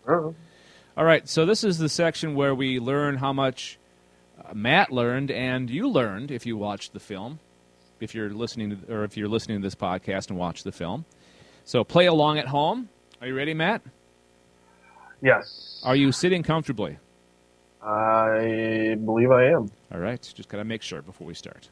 I 0.07 0.11
don't 0.11 0.23
know. 0.23 0.35
All 0.95 1.03
right, 1.03 1.27
so 1.27 1.45
this 1.45 1.65
is 1.65 1.79
the 1.79 1.89
section 1.89 2.33
where 2.33 2.55
we 2.55 2.79
learn 2.79 3.17
how 3.17 3.33
much 3.33 3.77
uh, 4.41 4.53
Matt 4.53 4.89
learned 4.89 5.31
and 5.31 5.69
you 5.69 5.89
learned 5.89 6.31
if 6.31 6.45
you 6.45 6.55
watched 6.55 6.93
the 6.93 6.99
film, 7.01 7.39
if 7.99 8.13
you're 8.15 8.29
listening 8.29 8.71
to, 8.71 8.93
or 8.93 9.03
if 9.03 9.17
you're 9.17 9.27
listening 9.27 9.61
to 9.61 9.65
this 9.65 9.75
podcast 9.75 10.29
and 10.29 10.37
watch 10.37 10.63
the 10.63 10.71
film. 10.71 11.05
So 11.65 11.83
play 11.83 12.07
along 12.07 12.39
at 12.39 12.47
home. 12.47 12.89
Are 13.21 13.27
you 13.27 13.35
ready, 13.35 13.53
Matt? 13.53 13.81
Yes. 15.21 15.81
Are 15.85 15.95
you 15.95 16.11
sitting 16.11 16.43
comfortably? 16.43 16.97
I 17.81 18.97
believe 19.03 19.31
I 19.31 19.45
am. 19.47 19.71
All 19.91 19.99
right, 19.99 20.21
just 20.35 20.49
got 20.49 20.57
to 20.57 20.63
make 20.63 20.81
sure 20.81 21.01
before 21.01 21.27
we 21.27 21.33
start. 21.33 21.69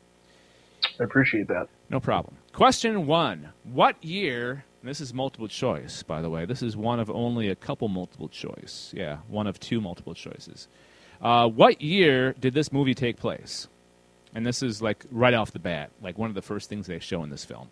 I 0.99 1.03
appreciate 1.03 1.47
that. 1.47 1.67
No 1.89 1.99
problem. 1.99 2.35
Question 2.53 3.07
one 3.07 3.49
What 3.63 4.03
year, 4.03 4.65
this 4.83 4.99
is 5.01 5.13
multiple 5.13 5.47
choice, 5.47 6.03
by 6.03 6.21
the 6.21 6.29
way, 6.29 6.45
this 6.45 6.61
is 6.61 6.75
one 6.75 6.99
of 6.99 7.09
only 7.09 7.49
a 7.49 7.55
couple 7.55 7.87
multiple 7.87 8.27
choice. 8.27 8.93
Yeah, 8.95 9.17
one 9.27 9.47
of 9.47 9.59
two 9.59 9.79
multiple 9.79 10.13
choices. 10.13 10.67
Uh, 11.21 11.47
what 11.47 11.81
year 11.81 12.33
did 12.33 12.53
this 12.53 12.71
movie 12.71 12.95
take 12.95 13.17
place? 13.17 13.67
And 14.33 14.45
this 14.45 14.63
is 14.63 14.81
like 14.81 15.05
right 15.11 15.33
off 15.33 15.51
the 15.51 15.59
bat, 15.59 15.91
like 16.01 16.17
one 16.17 16.29
of 16.29 16.35
the 16.35 16.41
first 16.41 16.69
things 16.69 16.87
they 16.87 16.99
show 16.99 17.23
in 17.23 17.29
this 17.29 17.43
film. 17.43 17.69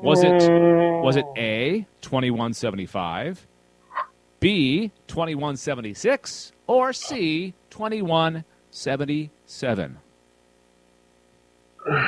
Was 0.00 0.22
it 0.22 0.30
mm. 0.30 1.02
was 1.02 1.16
it 1.16 1.24
A 1.36 1.86
twenty 2.02 2.30
one 2.30 2.52
seventy 2.52 2.86
five, 2.86 3.46
B 4.38 4.92
twenty 5.06 5.34
one 5.34 5.56
seventy 5.56 5.94
six, 5.94 6.52
or 6.66 6.92
C 6.92 7.54
twenty 7.70 8.02
one 8.02 8.44
seventy 8.70 9.30
seven? 9.46 9.98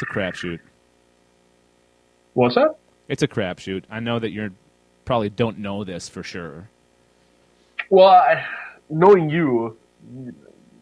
It's 0.00 0.02
a 0.02 0.14
crapshoot. 0.14 0.60
What's 2.34 2.54
that? 2.54 2.76
It's 3.08 3.24
a 3.24 3.26
crapshoot. 3.26 3.82
I 3.90 3.98
know 3.98 4.20
that 4.20 4.30
you 4.30 4.52
probably 5.04 5.28
don't 5.28 5.58
know 5.58 5.82
this 5.82 6.08
for 6.08 6.22
sure. 6.22 6.70
Well, 7.90 8.06
I, 8.06 8.44
knowing 8.88 9.28
you, 9.28 9.76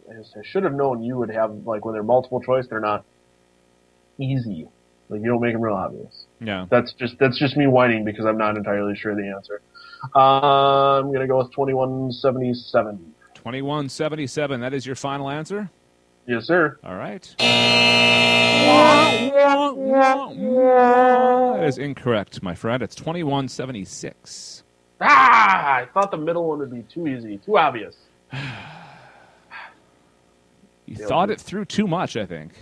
I 0.09 0.43
should 0.45 0.63
have 0.63 0.75
known 0.75 1.03
you 1.03 1.17
would 1.17 1.31
have, 1.31 1.53
like, 1.67 1.85
when 1.85 1.95
they're 1.95 2.03
multiple 2.03 2.41
choice, 2.41 2.67
they're 2.69 2.81
not 2.81 3.05
easy. 4.19 4.69
Like, 5.09 5.21
you 5.21 5.29
don't 5.29 5.41
make 5.41 5.53
them 5.53 5.63
real 5.63 5.75
obvious. 5.75 6.27
Yeah. 6.41 6.67
That's 6.71 6.93
just, 6.93 7.19
that's 7.19 7.39
just 7.39 7.57
me 7.57 7.67
whining 7.67 8.05
because 8.05 8.27
I'm 8.27 8.39
not 8.39 8.57
entirely 8.57 8.97
sure 8.97 9.15
the 9.15 9.29
answer. 9.29 9.61
Uh, 10.15 11.01
I'm 11.01 11.13
gonna 11.13 11.27
go 11.27 11.39
with 11.39 11.51
2177. 11.53 13.15
2177. 13.35 14.61
That 14.61 14.75
is 14.75 14.87
your 14.87 14.95
final 14.97 15.29
answer? 15.31 15.71
Yes, 16.27 16.45
sir. 16.45 16.79
All 16.83 16.97
right. 16.97 17.35
That 21.57 21.65
is 21.65 21.79
incorrect, 21.79 22.43
my 22.43 22.55
friend. 22.55 22.83
It's 22.83 22.95
2176. 22.97 24.65
Ah, 25.01 25.75
I 25.77 25.87
thought 25.93 26.11
the 26.11 26.17
middle 26.17 26.49
one 26.49 26.59
would 26.59 26.73
be 26.73 26.83
too 26.83 27.07
easy, 27.07 27.39
too 27.39 27.59
obvious. 27.59 27.95
You 30.87 30.97
thought 30.97 31.31
it 31.31 31.41
through 31.41 31.67
too 31.67 31.87
much, 31.87 32.17
I 32.17 32.25
think. 32.27 32.53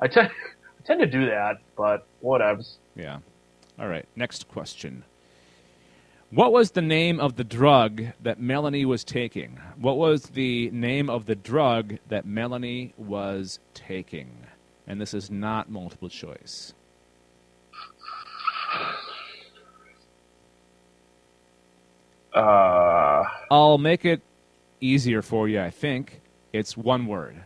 I 0.00 0.08
tend, 0.08 0.30
I 0.80 0.86
tend 0.86 1.00
to 1.00 1.06
do 1.06 1.26
that, 1.26 1.58
but 1.76 2.06
whatevs. 2.24 2.76
Yeah. 2.96 3.18
All 3.78 3.88
right. 3.88 4.06
Next 4.16 4.48
question. 4.48 5.04
What 6.30 6.52
was 6.52 6.72
the 6.72 6.82
name 6.82 7.20
of 7.20 7.36
the 7.36 7.44
drug 7.44 8.04
that 8.22 8.38
Melanie 8.38 8.84
was 8.84 9.02
taking? 9.02 9.58
What 9.78 9.96
was 9.96 10.24
the 10.24 10.70
name 10.70 11.08
of 11.08 11.24
the 11.26 11.34
drug 11.34 11.96
that 12.08 12.26
Melanie 12.26 12.92
was 12.98 13.60
taking? 13.72 14.46
And 14.86 15.00
this 15.00 15.14
is 15.14 15.30
not 15.30 15.70
multiple 15.70 16.08
choice. 16.10 16.74
Uh, 22.34 23.24
I'll 23.50 23.78
make 23.78 24.04
it 24.04 24.20
easier 24.80 25.22
for 25.22 25.48
you, 25.48 25.60
I 25.60 25.70
think. 25.70 26.20
It's 26.52 26.76
one 26.76 27.06
word. 27.06 27.42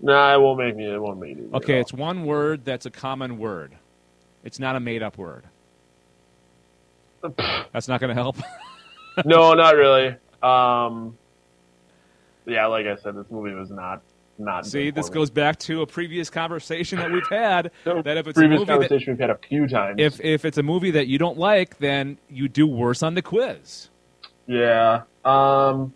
nah, 0.00 0.34
it 0.34 0.40
won't 0.40 0.58
make 0.58 0.76
me. 0.76 0.92
It 0.92 1.00
won't 1.00 1.18
make 1.18 1.36
me. 1.36 1.48
Okay, 1.54 1.80
it's 1.80 1.92
one 1.92 2.24
word 2.24 2.64
that's 2.64 2.86
a 2.86 2.90
common 2.90 3.38
word. 3.38 3.72
It's 4.44 4.58
not 4.58 4.76
a 4.76 4.80
made 4.80 5.02
up 5.02 5.18
word. 5.18 5.44
That's 7.72 7.88
not 7.88 8.00
going 8.00 8.08
to 8.08 8.20
help. 8.20 8.36
no, 9.24 9.54
not 9.54 9.76
really. 9.76 10.16
Um, 10.42 11.16
yeah, 12.46 12.66
like 12.66 12.86
I 12.86 12.96
said, 12.96 13.16
this 13.16 13.30
movie 13.30 13.54
was 13.54 13.70
not 13.70 14.02
not. 14.38 14.66
See, 14.66 14.90
this 14.90 15.08
goes 15.08 15.30
back 15.30 15.58
to 15.60 15.82
a 15.82 15.86
previous 15.86 16.30
conversation 16.30 16.98
that 16.98 17.10
we've 17.10 17.28
had. 17.28 17.70
that 17.84 18.16
if 18.16 18.26
it's 18.26 18.38
a 18.38 18.40
previous 18.40 18.60
movie 18.60 18.88
that, 18.88 19.06
we've 19.06 19.18
had 19.18 19.30
a 19.30 19.38
few 19.48 19.68
times. 19.68 19.96
if 19.98 20.20
if 20.20 20.44
it's 20.44 20.58
a 20.58 20.62
movie 20.62 20.90
that 20.92 21.06
you 21.06 21.18
don't 21.18 21.38
like, 21.38 21.78
then 21.78 22.18
you 22.28 22.48
do 22.48 22.66
worse 22.66 23.02
on 23.02 23.14
the 23.14 23.22
quiz. 23.22 23.88
yeah, 24.46 25.02
um, 25.24 25.92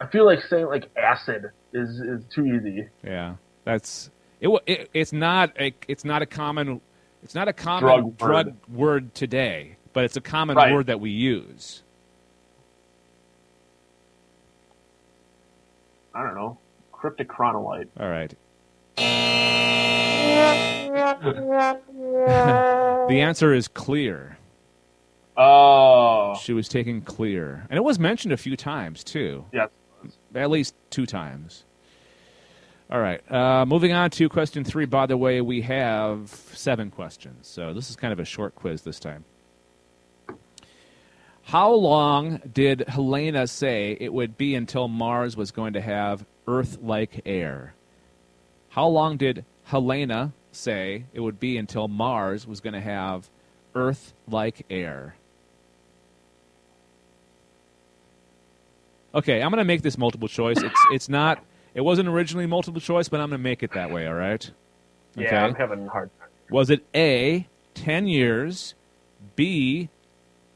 I 0.00 0.06
feel 0.06 0.26
like 0.26 0.42
saying 0.42 0.66
like 0.66 0.90
acid 0.96 1.50
is 1.72 2.00
is 2.00 2.24
too 2.32 2.46
easy. 2.46 2.88
Yeah, 3.04 3.36
that's 3.64 4.10
it. 4.40 4.48
it 4.66 4.90
it's 4.92 5.12
not 5.12 5.52
a 5.58 5.74
it's 5.88 6.04
not 6.04 6.22
a 6.22 6.26
common 6.26 6.80
it's 7.22 7.34
not 7.34 7.48
a 7.48 7.52
common 7.52 7.88
Drug 7.88 8.18
drug, 8.18 8.46
word. 8.46 8.56
word 8.68 9.14
today, 9.14 9.76
but 9.92 10.04
it's 10.04 10.16
a 10.16 10.20
common 10.20 10.56
Right. 10.56 10.72
word 10.72 10.86
that 10.86 11.00
we 11.00 11.10
use. 11.10 11.82
I 16.14 16.22
don't 16.22 16.34
know, 16.34 16.58
cryptic 16.92 17.28
chronolite. 17.28 17.88
All 17.98 18.08
right. 18.08 18.32
the 23.08 23.20
answer 23.20 23.52
is 23.52 23.68
clear. 23.68 24.38
Oh, 25.36 26.34
She 26.42 26.54
was 26.54 26.68
taking 26.68 27.02
clear, 27.02 27.66
and 27.68 27.76
it 27.76 27.84
was 27.84 27.98
mentioned 27.98 28.32
a 28.32 28.38
few 28.38 28.56
times 28.56 29.04
too. 29.04 29.44
yes. 29.52 29.68
At 30.34 30.50
least 30.50 30.74
two 30.90 31.06
times. 31.06 31.64
All 32.90 33.00
right. 33.00 33.20
Uh, 33.30 33.66
moving 33.66 33.92
on 33.92 34.10
to 34.10 34.28
question 34.28 34.64
three. 34.64 34.84
By 34.84 35.06
the 35.06 35.16
way, 35.16 35.40
we 35.40 35.62
have 35.62 36.30
seven 36.52 36.90
questions, 36.90 37.48
so 37.48 37.72
this 37.72 37.90
is 37.90 37.96
kind 37.96 38.12
of 38.12 38.20
a 38.20 38.24
short 38.24 38.54
quiz 38.54 38.82
this 38.82 39.00
time. 39.00 39.24
How 41.42 41.72
long 41.72 42.40
did 42.52 42.84
Helena 42.88 43.46
say 43.46 43.96
it 44.00 44.12
would 44.12 44.36
be 44.36 44.54
until 44.54 44.88
Mars 44.88 45.36
was 45.36 45.52
going 45.52 45.74
to 45.74 45.80
have 45.80 46.24
Earth 46.48 46.78
like 46.80 47.22
air? 47.24 47.74
How 48.70 48.88
long 48.88 49.16
did 49.16 49.44
Helena 49.64 50.32
say 50.50 51.04
it 51.12 51.20
would 51.20 51.38
be 51.38 51.56
until 51.56 51.88
Mars 51.88 52.46
was 52.46 52.60
going 52.60 52.72
to 52.72 52.80
have 52.80 53.30
Earth 53.74 54.12
like 54.28 54.66
air? 54.70 55.14
Okay, 59.16 59.42
I'm 59.42 59.50
going 59.50 59.58
to 59.58 59.64
make 59.64 59.82
this 59.82 59.98
multiple 59.98 60.28
choice. 60.28 60.58
It's 60.62 60.80
it's 60.92 61.08
not. 61.08 61.42
It 61.74 61.80
wasn't 61.80 62.08
originally 62.08 62.46
multiple 62.46 62.80
choice, 62.80 63.08
but 63.08 63.20
I'm 63.20 63.30
going 63.30 63.40
to 63.40 63.42
make 63.42 63.62
it 63.62 63.72
that 63.72 63.90
way. 63.90 64.06
All 64.06 64.14
right. 64.14 64.48
Okay. 65.16 65.26
Yeah, 65.26 65.44
I'm 65.44 65.54
having 65.54 65.86
a 65.86 65.90
hard 65.90 66.10
time. 66.18 66.28
Was 66.50 66.70
it 66.70 66.84
A, 66.94 67.48
10 67.74 68.06
years, 68.06 68.74
B, 69.34 69.88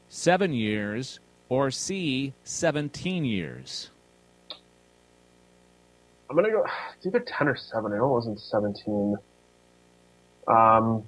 7 0.09 0.53
years, 0.53 1.19
or 1.49 1.71
C, 1.71 2.33
17 2.43 3.25
years? 3.25 3.89
I'm 6.29 6.37
gonna 6.37 6.49
go. 6.49 6.65
It's 6.95 7.05
either 7.05 7.19
ten 7.19 7.49
or 7.49 7.57
seven. 7.57 7.91
I 7.91 7.97
know 7.97 8.05
it 8.05 8.13
wasn't 8.13 8.39
seventeen. 8.39 9.17
Um, 10.47 11.03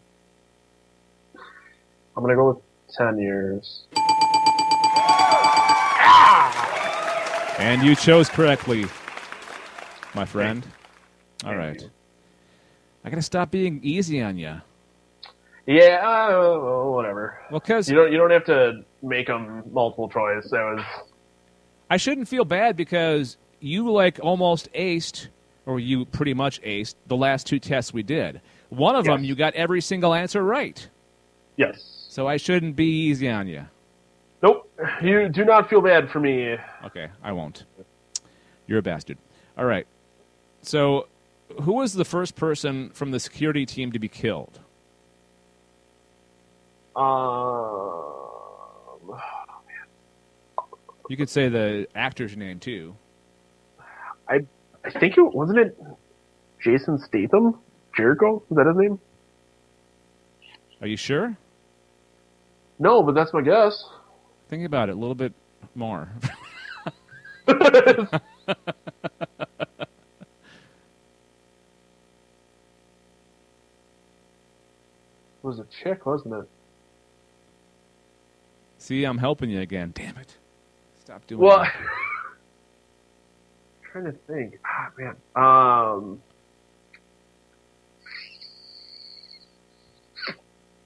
I'm 2.17 2.23
gonna 2.23 2.35
go 2.35 2.49
with 2.49 2.57
ten 2.97 3.17
years. 3.17 3.85
And 7.59 7.83
you 7.83 7.95
chose 7.95 8.29
correctly, 8.29 8.85
my 10.13 10.25
friend. 10.25 10.65
All 11.45 11.55
right. 11.55 11.81
I 13.05 13.09
got 13.09 13.17
to 13.17 13.21
stop 13.21 13.51
being 13.51 13.79
easy 13.83 14.21
on 14.21 14.37
you. 14.37 14.61
Yeah, 15.65 16.01
uh, 16.03 16.83
whatever. 16.89 17.39
Well, 17.51 17.59
because 17.59 17.89
You 17.89 17.95
don't 17.95 18.11
you 18.11 18.17
don't 18.17 18.31
have 18.31 18.45
to 18.45 18.83
make 19.01 19.27
them 19.27 19.63
multiple 19.71 20.09
choice. 20.09 20.49
That 20.49 20.61
was 20.61 20.83
I 21.89 21.97
shouldn't 21.97 22.27
feel 22.27 22.43
bad 22.43 22.75
because 22.75 23.37
you 23.59 23.89
like 23.91 24.19
almost 24.21 24.71
aced, 24.73 25.27
or 25.65 25.79
you 25.79 26.05
pretty 26.05 26.33
much 26.33 26.61
aced 26.63 26.95
the 27.07 27.15
last 27.15 27.47
two 27.47 27.59
tests 27.59 27.93
we 27.93 28.03
did. 28.03 28.41
One 28.69 28.95
of 28.95 29.05
them 29.05 29.23
you 29.23 29.35
got 29.35 29.53
every 29.53 29.79
single 29.79 30.13
answer 30.13 30.43
right, 30.43 30.85
yes. 31.55 32.07
so 32.09 32.27
I 32.27 32.37
shouldn't 32.37 32.75
be 32.75 33.07
easy 33.07 33.29
on 33.29 33.47
you. 33.47 33.65
You 35.01 35.29
do 35.29 35.45
not 35.45 35.69
feel 35.69 35.81
bad 35.81 36.09
for 36.09 36.19
me. 36.19 36.57
Okay, 36.85 37.07
I 37.23 37.31
won't. 37.31 37.65
You're 38.67 38.79
a 38.79 38.81
bastard. 38.83 39.17
All 39.57 39.65
right. 39.65 39.87
So, 40.61 41.07
who 41.61 41.73
was 41.73 41.93
the 41.93 42.05
first 42.05 42.35
person 42.35 42.89
from 42.91 43.11
the 43.11 43.19
security 43.19 43.65
team 43.65 43.91
to 43.91 43.99
be 43.99 44.07
killed? 44.07 44.59
Um, 46.95 48.13
You 51.09 51.17
could 51.17 51.29
say 51.29 51.49
the 51.49 51.87
actor's 51.95 52.37
name 52.37 52.59
too. 52.59 52.95
I 54.27 54.39
I 54.85 54.89
think 54.99 55.17
it 55.17 55.21
wasn't 55.21 55.59
it 55.59 55.77
Jason 56.61 56.97
Statham. 56.97 57.59
Jericho 57.95 58.41
is 58.49 58.57
that 58.57 58.65
his 58.67 58.75
name? 58.77 58.99
Are 60.81 60.87
you 60.87 60.97
sure? 60.97 61.37
No, 62.79 63.03
but 63.03 63.15
that's 63.15 63.33
my 63.33 63.41
guess. 63.41 63.85
Think 64.53 64.67
about 64.67 64.89
it 64.89 64.91
a 64.91 64.95
little 64.95 65.15
bit 65.15 65.33
more. 65.73 66.09
It 67.47 68.21
was 75.41 75.57
a 75.59 75.65
chick, 75.65 76.05
wasn't 76.05 76.35
it? 76.35 76.47
See, 78.77 79.03
I'm 79.05 79.17
helping 79.17 79.49
you 79.49 79.59
again. 79.59 79.91
Damn 79.95 80.17
it! 80.17 80.37
Stop 81.03 81.25
doing 81.25 81.41
Well, 81.41 81.63
that. 81.63 81.73
trying 83.91 84.05
to 84.05 84.11
think. 84.27 84.59
Ah, 84.63 84.89
man. 84.97 85.15
Um, 85.35 86.21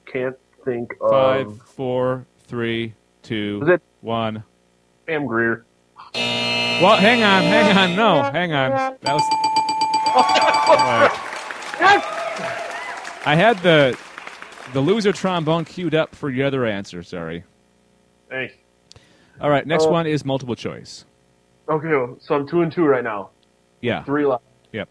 can't 0.05 0.37
think 0.63 0.93
of 1.01 1.09
Five, 1.11 1.61
four, 1.63 2.25
three, 2.47 2.93
two, 3.27 3.59
Was 3.59 3.69
it- 3.69 3.81
one. 4.01 4.43
Pam 5.05 5.25
Grier. 5.25 5.65
Well, 6.13 6.97
hang 6.97 7.23
on, 7.23 7.43
hang 7.43 7.77
on. 7.77 7.95
No, 7.95 8.21
hang 8.23 8.53
on. 8.53 8.69
That 9.01 9.13
was. 9.13 9.23
Right. 11.79 12.01
I 13.25 13.35
had 13.35 13.57
the 13.59 13.97
the 14.73 14.81
loser 14.81 15.11
trombone 15.13 15.65
queued 15.65 15.95
up 15.95 16.15
for 16.15 16.29
your 16.29 16.47
other 16.47 16.65
answer. 16.65 17.03
Sorry. 17.03 17.43
Thanks. 18.29 18.53
All 19.39 19.49
right, 19.49 19.65
next 19.65 19.85
Uh, 19.85 19.89
one 19.91 20.07
is 20.07 20.25
multiple 20.25 20.55
choice. 20.55 21.05
Okay, 21.69 22.13
so 22.19 22.35
I'm 22.35 22.47
two 22.47 22.61
and 22.61 22.71
two 22.71 22.85
right 22.85 23.03
now. 23.03 23.29
Yeah. 23.81 24.03
Three 24.03 24.25
left. 24.25 24.43
Yep. 24.73 24.89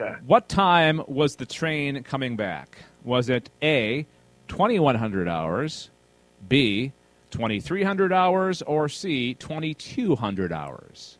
Okay. 0.00 0.14
What 0.26 0.48
time 0.48 1.02
was 1.06 1.36
the 1.36 1.46
train 1.46 2.02
coming 2.02 2.36
back? 2.36 2.78
Was 3.04 3.28
it 3.28 3.50
A, 3.62 4.06
2100 4.48 5.28
hours, 5.28 5.90
B, 6.48 6.92
2300 7.30 8.12
hours, 8.12 8.62
or 8.62 8.88
C, 8.88 9.34
2200 9.34 10.52
hours? 10.52 11.18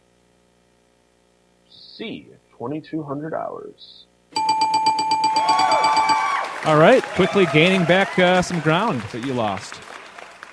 C. 1.69 2.29
2,200 2.59 3.35
hours. 3.35 4.07
All 6.65 6.77
right, 6.77 7.03
quickly 7.15 7.47
gaining 7.53 7.85
back 7.85 8.19
uh, 8.19 8.43
some 8.43 8.61
ground 8.61 9.01
that 9.13 9.25
you 9.25 9.33
lost. 9.33 9.81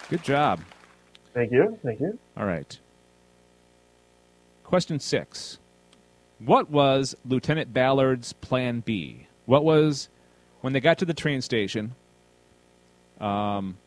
Good 0.09 0.23
job. 0.23 0.61
Thank 1.33 1.51
you. 1.51 1.77
Thank 1.83 1.99
you. 1.99 2.17
All 2.37 2.45
right. 2.45 2.79
Question 4.63 4.99
six. 4.99 5.59
What 6.39 6.69
was 6.69 7.15
Lieutenant 7.25 7.73
Ballard's 7.73 8.33
plan 8.33 8.81
B? 8.81 9.27
What 9.45 9.63
was, 9.63 10.09
when 10.61 10.73
they 10.73 10.79
got 10.79 10.97
to 10.99 11.05
the 11.05 11.13
train 11.13 11.41
station, 11.41 11.95
um, 13.19 13.77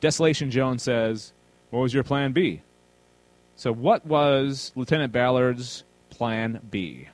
Desolation 0.00 0.50
Jones 0.50 0.82
says, 0.82 1.32
What 1.70 1.80
was 1.80 1.94
your 1.94 2.02
plan 2.04 2.32
B? 2.32 2.62
So, 3.54 3.72
what 3.72 4.04
was 4.06 4.72
Lieutenant 4.74 5.12
Ballard's 5.12 5.84
plan 6.08 6.60
B? 6.70 7.08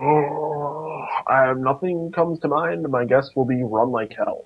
Oh, 0.00 1.04
I 1.26 1.42
have 1.44 1.58
nothing 1.58 2.10
comes 2.12 2.40
to 2.40 2.48
mind. 2.48 2.88
My 2.88 3.04
guess 3.04 3.28
will 3.36 3.44
be 3.44 3.62
run 3.62 3.90
like 3.92 4.14
hell. 4.14 4.44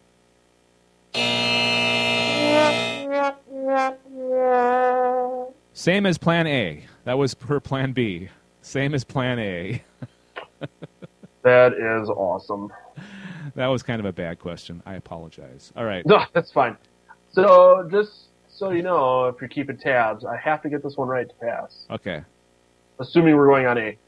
Same 5.72 6.06
as 6.06 6.18
plan 6.18 6.46
A. 6.46 6.84
That 7.04 7.16
was 7.18 7.36
her 7.46 7.60
plan 7.60 7.92
B. 7.92 8.28
Same 8.62 8.94
as 8.94 9.04
plan 9.04 9.38
A. 9.38 9.82
That 11.42 11.74
is 11.74 12.08
awesome. 12.08 12.72
That 13.54 13.68
was 13.68 13.84
kind 13.84 14.00
of 14.00 14.04
a 14.04 14.12
bad 14.12 14.40
question. 14.40 14.82
I 14.84 14.94
apologize. 14.96 15.72
All 15.76 15.84
right. 15.84 16.04
No, 16.04 16.24
that's 16.32 16.50
fine. 16.50 16.76
So 17.36 17.86
just 17.90 18.28
so 18.48 18.70
you 18.70 18.82
know, 18.82 19.26
if 19.26 19.42
you're 19.42 19.48
keeping 19.48 19.76
tabs, 19.76 20.24
I 20.24 20.38
have 20.38 20.62
to 20.62 20.70
get 20.70 20.82
this 20.82 20.96
one 20.96 21.06
right 21.06 21.28
to 21.28 21.34
pass. 21.34 21.84
Okay. 21.90 22.22
Assuming 22.98 23.36
we're 23.36 23.46
going 23.46 23.66
on 23.66 23.76
a 23.76 23.98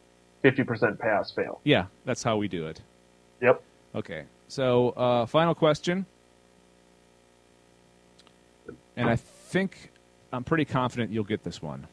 50% 0.42 0.98
pass 0.98 1.30
fail. 1.30 1.60
Yeah, 1.62 1.86
that's 2.06 2.22
how 2.22 2.38
we 2.38 2.48
do 2.48 2.66
it. 2.68 2.80
Yep. 3.42 3.62
Okay. 3.94 4.24
So, 4.48 4.90
uh, 4.90 5.26
final 5.26 5.54
question. 5.54 6.06
And 8.96 9.10
I 9.10 9.16
think 9.16 9.92
I'm 10.32 10.42
pretty 10.42 10.64
confident 10.64 11.12
you'll 11.12 11.24
get 11.24 11.44
this 11.44 11.60
one. 11.60 11.86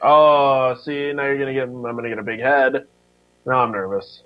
Oh, 0.00 0.74
see, 0.82 1.12
now 1.12 1.24
you're 1.24 1.38
gonna 1.38 1.52
get. 1.52 1.64
I'm 1.64 1.82
gonna 1.82 2.08
get 2.08 2.18
a 2.18 2.22
big 2.22 2.40
head. 2.40 2.86
Now 3.46 3.60
I'm 3.60 3.70
nervous. 3.70 4.22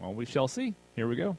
Well, 0.00 0.14
we 0.14 0.24
shall 0.24 0.48
see. 0.48 0.74
Here 0.96 1.06
we 1.06 1.14
go. 1.14 1.36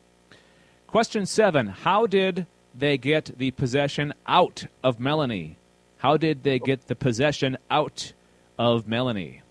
Question 0.87 1.25
seven 1.25 1.67
How 1.67 2.07
did 2.07 2.47
they 2.75 2.97
get 2.97 3.38
the 3.38 3.51
possession 3.51 4.13
out 4.27 4.65
of 4.84 4.99
Melanie? 4.99 5.58
How 5.97 6.17
did 6.17 6.43
they 6.43 6.60
get 6.60 6.88
the 6.88 6.95
possession 6.95 7.58
out 7.69 8.13
of 8.58 8.88
Melanie? 8.88 9.41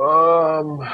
Um. 0.00 0.88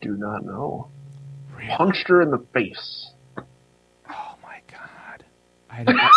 Do 0.00 0.16
not 0.16 0.44
know. 0.44 0.88
Punched 1.76 2.08
her 2.08 2.20
in 2.20 2.30
the 2.30 2.44
face. 2.52 3.12
Oh 3.38 4.34
my 4.42 4.60
god! 4.70 5.24
I, 5.70 6.10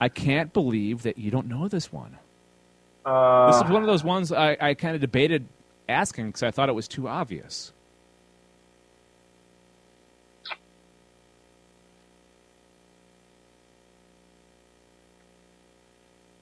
I 0.00 0.08
can't 0.08 0.52
believe 0.52 1.02
that 1.02 1.18
you 1.18 1.30
don't 1.30 1.46
know 1.46 1.68
this 1.68 1.92
one. 1.92 2.18
Uh, 3.04 3.50
This 3.50 3.56
is 3.56 3.70
one 3.70 3.82
of 3.82 3.86
those 3.86 4.04
ones 4.04 4.32
I, 4.32 4.56
I 4.60 4.74
kind 4.74 4.94
of 4.94 5.00
debated 5.00 5.48
asking 5.88 6.26
because 6.28 6.42
I 6.42 6.50
thought 6.50 6.68
it 6.68 6.74
was 6.74 6.88
too 6.88 7.08
obvious. 7.08 7.72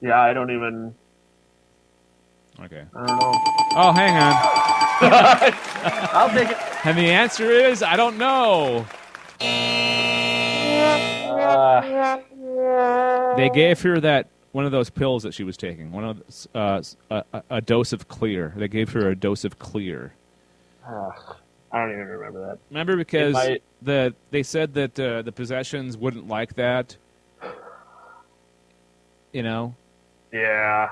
yeah, 0.01 0.19
I 0.21 0.33
don't 0.33 0.49
even. 0.51 0.93
Okay. 2.59 2.83
I 2.95 3.05
don't 3.05 3.19
know. 3.19 3.33
Oh, 3.75 3.91
hang 3.93 4.17
on. 4.17 4.33
I'll 6.13 6.29
take 6.29 6.49
it. 6.49 6.57
And 6.83 6.97
the 6.97 7.09
answer 7.09 7.49
is 7.51 7.81
I 7.83 7.95
don't 7.95 8.17
know. 8.17 8.85
Uh, 11.31 12.17
They 13.37 13.49
gave 13.49 13.81
her 13.81 13.99
that 13.99 14.27
one 14.51 14.65
of 14.65 14.71
those 14.71 14.89
pills 14.89 15.23
that 15.23 15.33
she 15.33 15.43
was 15.43 15.55
taking, 15.57 15.91
one 15.91 16.03
of 16.03 16.17
those, 16.19 16.47
uh, 16.53 16.81
a, 17.33 17.43
a- 17.49 17.61
dose 17.61 17.93
of 17.93 18.07
clear. 18.07 18.53
They 18.55 18.67
gave 18.67 18.91
her 18.93 19.09
a 19.09 19.15
dose 19.15 19.43
of 19.45 19.57
clear. 19.59 20.13
ugh, 20.85 21.35
I 21.71 21.79
don't 21.79 21.91
even 21.93 22.07
remember 22.07 22.45
that. 22.47 22.57
Remember 22.69 22.95
because 22.97 23.33
might- 23.33 23.63
the 23.81 24.13
they 24.29 24.43
said 24.43 24.73
that 24.73 24.99
uh, 24.99 25.21
the 25.21 25.31
possessions 25.31 25.95
wouldn't 25.97 26.27
like 26.27 26.55
that. 26.55 26.97
You 29.31 29.43
know, 29.43 29.75
Yeah. 30.33 30.89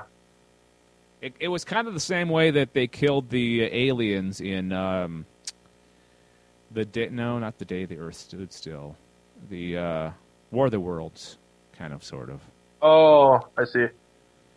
it, 1.20 1.34
it 1.38 1.48
was 1.48 1.62
kind 1.62 1.86
of 1.86 1.92
the 1.92 2.00
same 2.00 2.30
way 2.30 2.50
that 2.52 2.72
they 2.72 2.86
killed 2.86 3.28
the 3.28 3.64
aliens 3.64 4.40
in 4.40 4.72
um, 4.72 5.26
the 6.70 6.86
day. 6.86 7.10
No, 7.10 7.38
not 7.38 7.58
the 7.58 7.66
day 7.66 7.84
the 7.84 7.98
Earth 7.98 8.16
stood 8.16 8.50
still. 8.54 8.96
The 9.50 9.76
uh, 9.76 10.10
War 10.50 10.64
of 10.66 10.70
the 10.70 10.80
Worlds, 10.80 11.36
kind 11.74 11.92
of, 11.92 12.02
sort 12.02 12.30
of. 12.30 12.40
Oh, 12.82 13.40
I 13.56 13.64
see. 13.64 13.86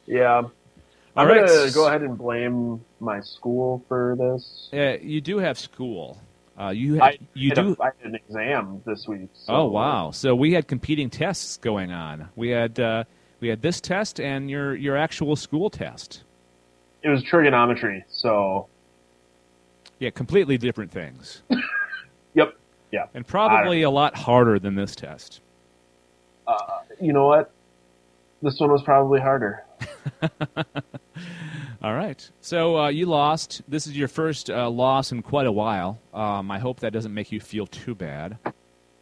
Yeah. 0.07 0.43
I'm 1.15 1.27
All 1.27 1.27
right. 1.27 1.45
gonna 1.45 1.71
go 1.71 1.87
ahead 1.87 2.01
and 2.01 2.17
blame 2.17 2.85
my 2.99 3.21
school 3.21 3.85
for 3.87 4.15
this. 4.17 4.69
Uh, 4.73 4.97
you 5.01 5.21
do 5.21 5.37
have 5.37 5.59
school. 5.59 6.19
Uh, 6.59 6.69
you 6.69 7.01
I 7.01 7.17
you 7.33 7.51
do. 7.51 7.77
I 7.79 7.85
had 7.85 7.93
an 8.03 8.15
exam 8.15 8.81
this 8.85 9.07
week. 9.07 9.29
So 9.33 9.53
Oh 9.53 9.65
wow! 9.65 10.11
So 10.11 10.35
we 10.35 10.53
had 10.53 10.67
competing 10.67 11.09
tests 11.09 11.57
going 11.57 11.91
on. 11.91 12.29
We 12.35 12.49
had 12.49 12.79
uh, 12.79 13.03
we 13.39 13.47
had 13.47 13.61
this 13.61 13.81
test 13.81 14.19
and 14.19 14.49
your 14.49 14.75
your 14.75 14.97
actual 14.97 15.35
school 15.35 15.69
test. 15.69 16.23
It 17.03 17.09
was 17.09 17.23
trigonometry, 17.23 18.05
so 18.07 18.69
Yeah, 19.99 20.09
completely 20.11 20.57
different 20.57 20.91
things, 20.91 21.43
yep, 22.33 22.53
yeah. 22.91 23.05
and 23.13 23.27
probably 23.27 23.81
a 23.83 23.89
lot 23.89 24.15
harder 24.15 24.59
than 24.59 24.75
this 24.75 24.95
test. 24.95 25.41
Uh, 26.47 26.53
you 27.01 27.13
know 27.13 27.27
what? 27.27 27.52
This 28.43 28.59
one 28.59 28.71
was 28.71 28.83
probably 28.83 29.21
harder. 29.21 29.63
All 31.81 31.93
right. 31.93 32.29
So 32.41 32.77
uh, 32.77 32.89
you 32.89 33.05
lost. 33.05 33.61
This 33.69 33.87
is 33.87 33.97
your 33.97 34.09
first 34.09 34.49
uh, 34.49 34.69
loss 34.69 35.13
in 35.13 35.21
quite 35.21 35.47
a 35.47 35.51
while. 35.51 36.01
Um, 36.13 36.51
I 36.51 36.59
hope 36.59 36.81
that 36.81 36.91
doesn't 36.91 37.13
make 37.13 37.31
you 37.31 37.39
feel 37.39 37.65
too 37.65 37.95
bad. 37.95 38.37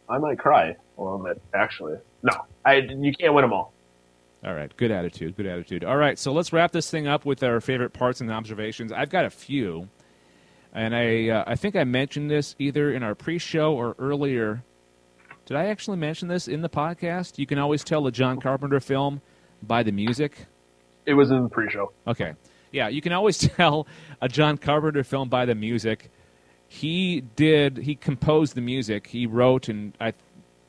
I 0.08 0.18
might 0.18 0.38
cry 0.38 0.76
a 0.96 1.02
little 1.02 1.18
bit, 1.18 1.42
actually. 1.52 1.96
No, 2.22 2.32
I. 2.64 2.76
You 2.76 3.12
can't 3.18 3.34
win 3.34 3.42
them 3.42 3.52
all. 3.52 3.72
All 4.44 4.54
right. 4.54 4.74
Good 4.76 4.92
attitude. 4.92 5.36
Good 5.36 5.46
attitude. 5.46 5.84
All 5.84 5.96
right. 5.96 6.16
So 6.20 6.32
let's 6.32 6.52
wrap 6.52 6.70
this 6.70 6.88
thing 6.88 7.08
up 7.08 7.24
with 7.24 7.42
our 7.42 7.60
favorite 7.60 7.92
parts 7.92 8.20
and 8.20 8.30
observations. 8.30 8.92
I've 8.92 9.10
got 9.10 9.24
a 9.24 9.30
few, 9.30 9.88
and 10.72 10.94
I 10.94 11.30
uh, 11.30 11.44
I 11.48 11.56
think 11.56 11.74
I 11.74 11.82
mentioned 11.82 12.30
this 12.30 12.54
either 12.60 12.92
in 12.92 13.02
our 13.02 13.16
pre-show 13.16 13.74
or 13.74 13.96
earlier. 13.98 14.62
Did 15.46 15.56
I 15.56 15.66
actually 15.66 15.96
mention 15.96 16.28
this 16.28 16.46
in 16.46 16.62
the 16.62 16.68
podcast? 16.68 17.38
You 17.38 17.46
can 17.46 17.58
always 17.58 17.82
tell 17.82 18.06
a 18.06 18.12
John 18.12 18.40
Carpenter 18.40 18.78
film 18.78 19.20
by 19.62 19.82
the 19.82 19.92
music. 19.92 20.46
It 21.06 21.14
was 21.14 21.30
in 21.30 21.42
the 21.42 21.48
pre-show. 21.48 21.92
Okay. 22.06 22.34
Yeah, 22.70 22.88
you 22.88 23.00
can 23.00 23.12
always 23.12 23.38
tell 23.56 23.86
a 24.20 24.28
John 24.28 24.58
Carpenter 24.58 25.04
film 25.04 25.28
by 25.28 25.44
the 25.44 25.54
music. 25.54 26.10
He 26.68 27.20
did. 27.20 27.76
He 27.76 27.94
composed 27.94 28.54
the 28.54 28.60
music. 28.60 29.06
He 29.06 29.26
wrote 29.26 29.68
and 29.68 29.94
I 30.00 30.14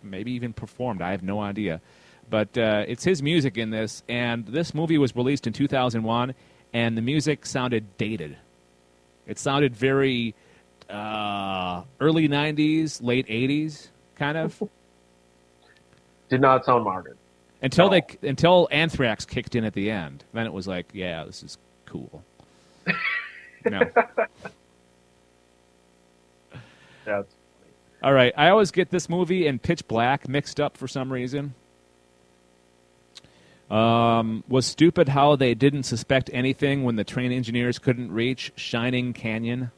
maybe 0.04 0.34
even 0.34 0.54
performed. 0.54 1.02
I 1.02 1.12
have 1.12 1.24
no 1.24 1.40
idea, 1.40 1.82
but 2.30 2.58
uh, 2.58 2.84
it's 2.88 3.04
his 3.04 3.24
music 3.24 3.58
in 3.58 3.70
this. 3.70 4.04
And 4.10 4.46
this 4.46 4.74
movie 4.74 4.98
was 4.98 5.16
released 5.16 5.48
in 5.48 5.54
2001, 5.54 6.36
and 6.74 6.98
the 6.98 7.02
music 7.02 7.46
sounded 7.46 7.98
dated. 7.98 8.38
It 9.26 9.40
sounded 9.40 9.74
very 9.76 10.36
uh, 10.90 11.84
early 12.02 12.28
90s, 12.28 13.02
late 13.02 13.28
80s, 13.28 13.88
kind 14.16 14.38
of. 14.38 14.62
Did 16.30 16.42
not 16.42 16.66
sound 16.66 16.84
modern. 16.84 17.16
Until 17.64 17.90
they 17.90 18.04
until 18.22 18.68
Anthrax 18.72 19.26
kicked 19.26 19.56
in 19.56 19.64
at 19.64 19.74
the 19.74 19.90
end. 19.90 20.24
Then 20.34 20.46
it 20.46 20.54
was 20.54 20.68
like, 20.68 20.90
yeah, 20.94 21.24
this 21.24 21.42
is 21.42 21.58
cool. 21.86 22.24
no. 23.66 23.80
That's 27.06 27.34
All 28.04 28.14
right. 28.14 28.34
I 28.38 28.50
always 28.50 28.72
get 28.72 28.92
this 28.92 29.10
movie 29.10 29.48
and 29.48 29.62
Pitch 29.62 29.88
Black 29.88 30.28
mixed 30.28 30.60
up 30.60 30.78
for 30.78 30.88
some 30.88 31.12
reason. 31.12 31.56
Um, 33.72 34.44
was 34.48 34.66
stupid 34.66 35.10
how 35.10 35.36
they 35.36 35.56
didn't 35.56 35.84
suspect 35.84 36.30
anything 36.34 36.84
when 36.84 36.96
the 36.96 37.04
train 37.04 37.32
engineers 37.32 37.80
couldn't 37.80 38.12
reach 38.12 38.52
Shining 38.56 39.14
Canyon. 39.14 39.72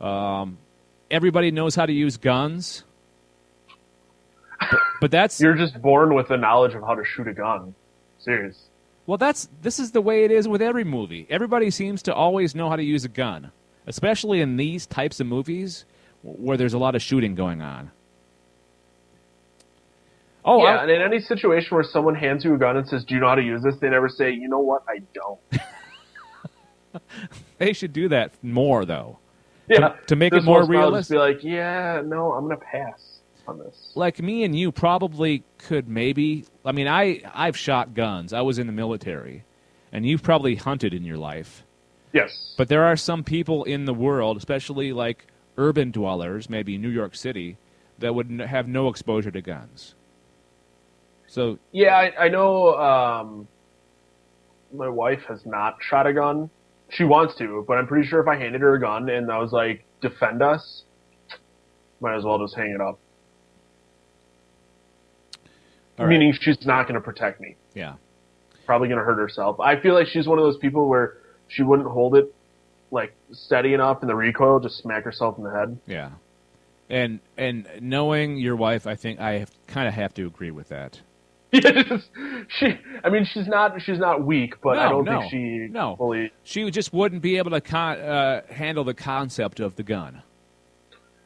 Um, 0.00 0.58
everybody 1.10 1.50
knows 1.50 1.74
how 1.74 1.86
to 1.86 1.92
use 1.92 2.18
guns, 2.18 2.84
but, 4.60 4.80
but 5.00 5.10
that's 5.10 5.40
you're 5.40 5.54
just 5.56 5.80
born 5.80 6.14
with 6.14 6.28
the 6.28 6.36
knowledge 6.36 6.74
of 6.74 6.82
how 6.82 6.94
to 6.94 7.04
shoot 7.04 7.26
a 7.28 7.32
gun. 7.34 7.74
Serious. 8.18 8.58
Well, 9.06 9.18
that's 9.18 9.48
this 9.62 9.78
is 9.78 9.92
the 9.92 10.00
way 10.00 10.24
it 10.24 10.30
is 10.30 10.46
with 10.46 10.62
every 10.62 10.84
movie. 10.84 11.26
Everybody 11.30 11.70
seems 11.70 12.02
to 12.02 12.14
always 12.14 12.54
know 12.54 12.68
how 12.68 12.76
to 12.76 12.82
use 12.82 13.04
a 13.04 13.08
gun, 13.08 13.50
especially 13.86 14.40
in 14.40 14.56
these 14.56 14.86
types 14.86 15.20
of 15.20 15.26
movies 15.26 15.84
where 16.22 16.56
there's 16.56 16.74
a 16.74 16.78
lot 16.78 16.94
of 16.94 17.02
shooting 17.02 17.34
going 17.34 17.62
on. 17.62 17.90
Oh, 20.44 20.62
yeah, 20.62 20.76
I- 20.76 20.82
and 20.82 20.90
in 20.90 21.02
any 21.02 21.20
situation 21.20 21.74
where 21.74 21.84
someone 21.84 22.14
hands 22.14 22.44
you 22.44 22.54
a 22.54 22.58
gun 22.58 22.76
and 22.76 22.86
says, 22.88 23.04
"Do 23.04 23.14
you 23.14 23.20
know 23.20 23.28
how 23.28 23.34
to 23.34 23.42
use 23.42 23.62
this?" 23.62 23.76
they 23.80 23.88
never 23.90 24.08
say, 24.08 24.30
"You 24.30 24.48
know 24.48 24.60
what? 24.60 24.82
I 24.88 25.00
don't." 25.14 25.40
they 27.58 27.72
should 27.72 27.92
do 27.92 28.08
that 28.08 28.32
more 28.42 28.84
though. 28.84 29.18
Yeah. 29.68 29.94
to 30.08 30.16
make 30.16 30.32
This 30.32 30.42
it 30.42 30.46
more 30.46 30.66
realistic. 30.66 31.14
Be 31.14 31.18
like, 31.18 31.44
yeah, 31.44 32.02
no, 32.04 32.32
I'm 32.32 32.42
gonna 32.44 32.56
pass 32.56 33.09
on 33.50 33.58
this. 33.58 33.92
like 33.94 34.20
me 34.20 34.44
and 34.44 34.56
you 34.56 34.72
probably 34.72 35.42
could 35.58 35.88
maybe 35.88 36.44
I 36.64 36.72
mean 36.72 36.88
I 36.88 37.20
I've 37.34 37.56
shot 37.56 37.94
guns. 37.94 38.32
I 38.32 38.40
was 38.40 38.58
in 38.58 38.66
the 38.66 38.72
military. 38.72 39.44
And 39.92 40.06
you've 40.06 40.22
probably 40.22 40.54
hunted 40.54 40.94
in 40.94 41.04
your 41.04 41.18
life. 41.18 41.64
Yes. 42.12 42.54
But 42.56 42.68
there 42.68 42.84
are 42.84 42.96
some 42.96 43.24
people 43.24 43.64
in 43.64 43.86
the 43.86 43.92
world, 43.94 44.36
especially 44.36 44.92
like 44.92 45.26
urban 45.58 45.90
dwellers, 45.90 46.48
maybe 46.48 46.78
New 46.78 46.90
York 46.90 47.16
City, 47.16 47.56
that 47.98 48.14
would 48.14 48.30
n- 48.30 48.38
have 48.38 48.68
no 48.68 48.86
exposure 48.88 49.32
to 49.32 49.42
guns. 49.42 49.96
So 51.26 51.58
Yeah, 51.72 51.96
I, 51.96 52.26
I 52.26 52.28
know. 52.28 52.74
Um, 52.78 53.48
my 54.72 54.88
wife 54.88 55.22
has 55.28 55.44
not 55.44 55.78
shot 55.80 56.06
a 56.06 56.12
gun. 56.12 56.50
She 56.88 57.02
wants 57.04 57.34
to, 57.36 57.64
but 57.66 57.74
I'm 57.78 57.88
pretty 57.88 58.06
sure 58.06 58.20
if 58.20 58.28
I 58.28 58.36
handed 58.36 58.60
her 58.60 58.74
a 58.74 58.80
gun 58.80 59.08
and 59.08 59.30
I 59.30 59.38
was 59.38 59.52
like, 59.52 59.84
"Defend 60.00 60.40
us," 60.42 60.84
might 62.00 62.16
as 62.16 62.24
well 62.24 62.38
just 62.38 62.54
hang 62.54 62.70
it 62.70 62.80
up. 62.80 62.98
All 66.00 66.06
right. 66.06 66.18
Meaning 66.18 66.32
she's 66.40 66.64
not 66.64 66.84
going 66.84 66.94
to 66.94 67.00
protect 67.00 67.40
me. 67.40 67.56
yeah. 67.74 67.94
Probably 68.66 68.88
going 68.88 68.98
to 68.98 69.04
hurt 69.04 69.18
herself. 69.18 69.58
I 69.58 69.80
feel 69.80 69.94
like 69.94 70.06
she's 70.06 70.28
one 70.28 70.38
of 70.38 70.44
those 70.44 70.56
people 70.58 70.88
where 70.88 71.18
she 71.48 71.62
wouldn't 71.64 71.88
hold 71.88 72.14
it 72.14 72.32
like 72.92 73.14
steady 73.32 73.74
enough 73.74 74.02
in 74.02 74.08
the 74.08 74.14
recoil, 74.14 74.60
just 74.60 74.78
smack 74.78 75.04
herself 75.04 75.38
in 75.38 75.44
the 75.44 75.50
head. 75.50 75.78
Yeah. 75.86 76.10
And 76.88 77.20
and 77.36 77.68
knowing 77.80 78.36
your 78.36 78.56
wife, 78.56 78.86
I 78.86 78.94
think 78.94 79.20
I 79.20 79.46
kind 79.66 79.88
of 79.88 79.94
have 79.94 80.14
to 80.14 80.26
agree 80.26 80.50
with 80.50 80.68
that. 80.68 81.00
she, 81.52 82.78
I 83.02 83.10
mean, 83.10 83.24
she's 83.24 83.48
not 83.48 83.82
she's 83.82 83.98
not 83.98 84.24
weak, 84.24 84.54
but 84.62 84.78
I 84.78 84.88
don't 84.88 85.04
no, 85.04 85.20
think 85.20 85.30
she 85.32 85.68
no. 85.68 85.96
fully. 85.96 86.32
She 86.44 86.70
just 86.70 86.92
wouldn't 86.92 87.22
be 87.22 87.38
able 87.38 87.50
to 87.50 87.60
con- 87.60 87.98
uh, 87.98 88.42
handle 88.50 88.84
the 88.84 88.94
concept 88.94 89.58
of 89.58 89.74
the 89.74 89.82
gun. 89.82 90.22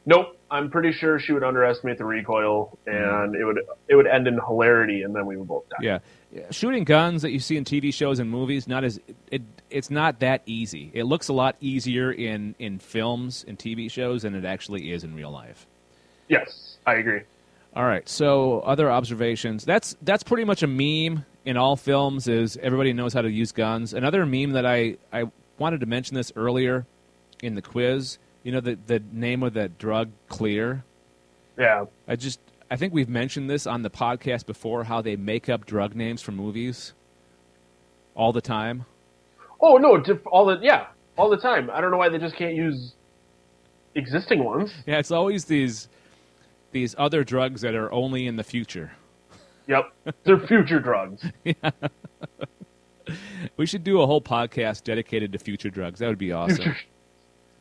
Nope. 0.06 0.33
I'm 0.50 0.70
pretty 0.70 0.92
sure 0.92 1.18
she 1.18 1.32
would 1.32 1.42
underestimate 1.42 1.98
the 1.98 2.04
recoil, 2.04 2.78
Mm-hmm. 2.86 3.24
and 3.24 3.34
it 3.34 3.44
would 3.44 3.60
it 3.88 3.94
would 3.96 4.06
end 4.06 4.26
in 4.28 4.34
hilarity, 4.38 5.02
and 5.02 5.14
then 5.14 5.26
we 5.26 5.36
would 5.36 5.48
both 5.48 5.68
die. 5.70 5.76
Yeah. 5.80 5.98
Yeah, 6.32 6.50
shooting 6.50 6.82
guns 6.82 7.22
that 7.22 7.30
you 7.30 7.38
see 7.38 7.56
in 7.56 7.64
TV 7.64 7.94
shows 7.94 8.18
and 8.18 8.28
movies 8.28 8.66
not 8.66 8.82
as 8.82 8.98
it 9.30 9.42
it's 9.70 9.88
not 9.90 10.18
that 10.20 10.42
easy. 10.46 10.90
It 10.92 11.04
looks 11.04 11.28
a 11.28 11.32
lot 11.32 11.54
easier 11.60 12.10
in 12.10 12.56
in 12.58 12.80
films 12.80 13.44
and 13.46 13.56
TV 13.58 13.88
shows 13.90 14.22
than 14.22 14.34
it 14.34 14.44
actually 14.44 14.90
is 14.90 15.04
in 15.04 15.14
real 15.14 15.30
life. 15.30 15.64
Yes, 16.28 16.76
I 16.86 16.94
agree. 16.94 17.20
All 17.76 17.84
right. 17.84 18.08
So 18.08 18.60
other 18.60 18.90
observations. 18.90 19.64
That's 19.64 19.96
that's 20.02 20.24
pretty 20.24 20.44
much 20.44 20.62
a 20.64 20.66
meme 20.66 21.24
in 21.44 21.56
all 21.56 21.76
films. 21.76 22.26
Is 22.26 22.56
everybody 22.60 22.92
knows 22.92 23.12
how 23.14 23.22
to 23.22 23.30
use 23.30 23.52
guns? 23.52 23.94
Another 23.94 24.26
meme 24.26 24.52
that 24.52 24.66
I 24.66 24.96
I 25.12 25.24
wanted 25.58 25.80
to 25.80 25.86
mention 25.86 26.16
this 26.16 26.32
earlier 26.34 26.84
in 27.44 27.54
the 27.54 27.62
quiz. 27.62 28.18
You 28.44 28.52
know 28.52 28.60
the 28.60 28.78
the 28.86 29.02
name 29.10 29.42
of 29.42 29.54
that 29.54 29.78
drug, 29.78 30.10
Clear. 30.28 30.84
Yeah. 31.58 31.86
I 32.06 32.14
just 32.14 32.38
I 32.70 32.76
think 32.76 32.92
we've 32.92 33.08
mentioned 33.08 33.50
this 33.50 33.66
on 33.66 33.82
the 33.82 33.90
podcast 33.90 34.46
before. 34.46 34.84
How 34.84 35.00
they 35.02 35.16
make 35.16 35.48
up 35.48 35.66
drug 35.66 35.96
names 35.96 36.22
for 36.22 36.32
movies 36.32 36.92
all 38.14 38.32
the 38.32 38.40
time. 38.40 38.84
Oh 39.60 39.78
no, 39.78 40.02
all 40.26 40.44
the 40.44 40.58
yeah, 40.62 40.86
all 41.16 41.30
the 41.30 41.38
time. 41.38 41.70
I 41.72 41.80
don't 41.80 41.90
know 41.90 41.96
why 41.96 42.10
they 42.10 42.18
just 42.18 42.36
can't 42.36 42.54
use 42.54 42.94
existing 43.94 44.44
ones. 44.44 44.72
Yeah, 44.86 44.98
it's 44.98 45.10
always 45.10 45.46
these 45.46 45.88
these 46.72 46.94
other 46.98 47.24
drugs 47.24 47.62
that 47.62 47.74
are 47.74 47.90
only 47.92 48.26
in 48.26 48.36
the 48.36 48.44
future. 48.44 48.92
Yep, 49.68 49.92
they're 50.24 50.38
future 50.40 50.80
drugs. 50.80 51.24
Yeah. 51.44 51.70
We 53.58 53.66
should 53.66 53.84
do 53.84 54.00
a 54.00 54.06
whole 54.06 54.22
podcast 54.22 54.82
dedicated 54.82 55.30
to 55.32 55.38
future 55.38 55.68
drugs. 55.68 56.00
That 56.00 56.08
would 56.08 56.16
be 56.16 56.32
awesome. 56.32 56.74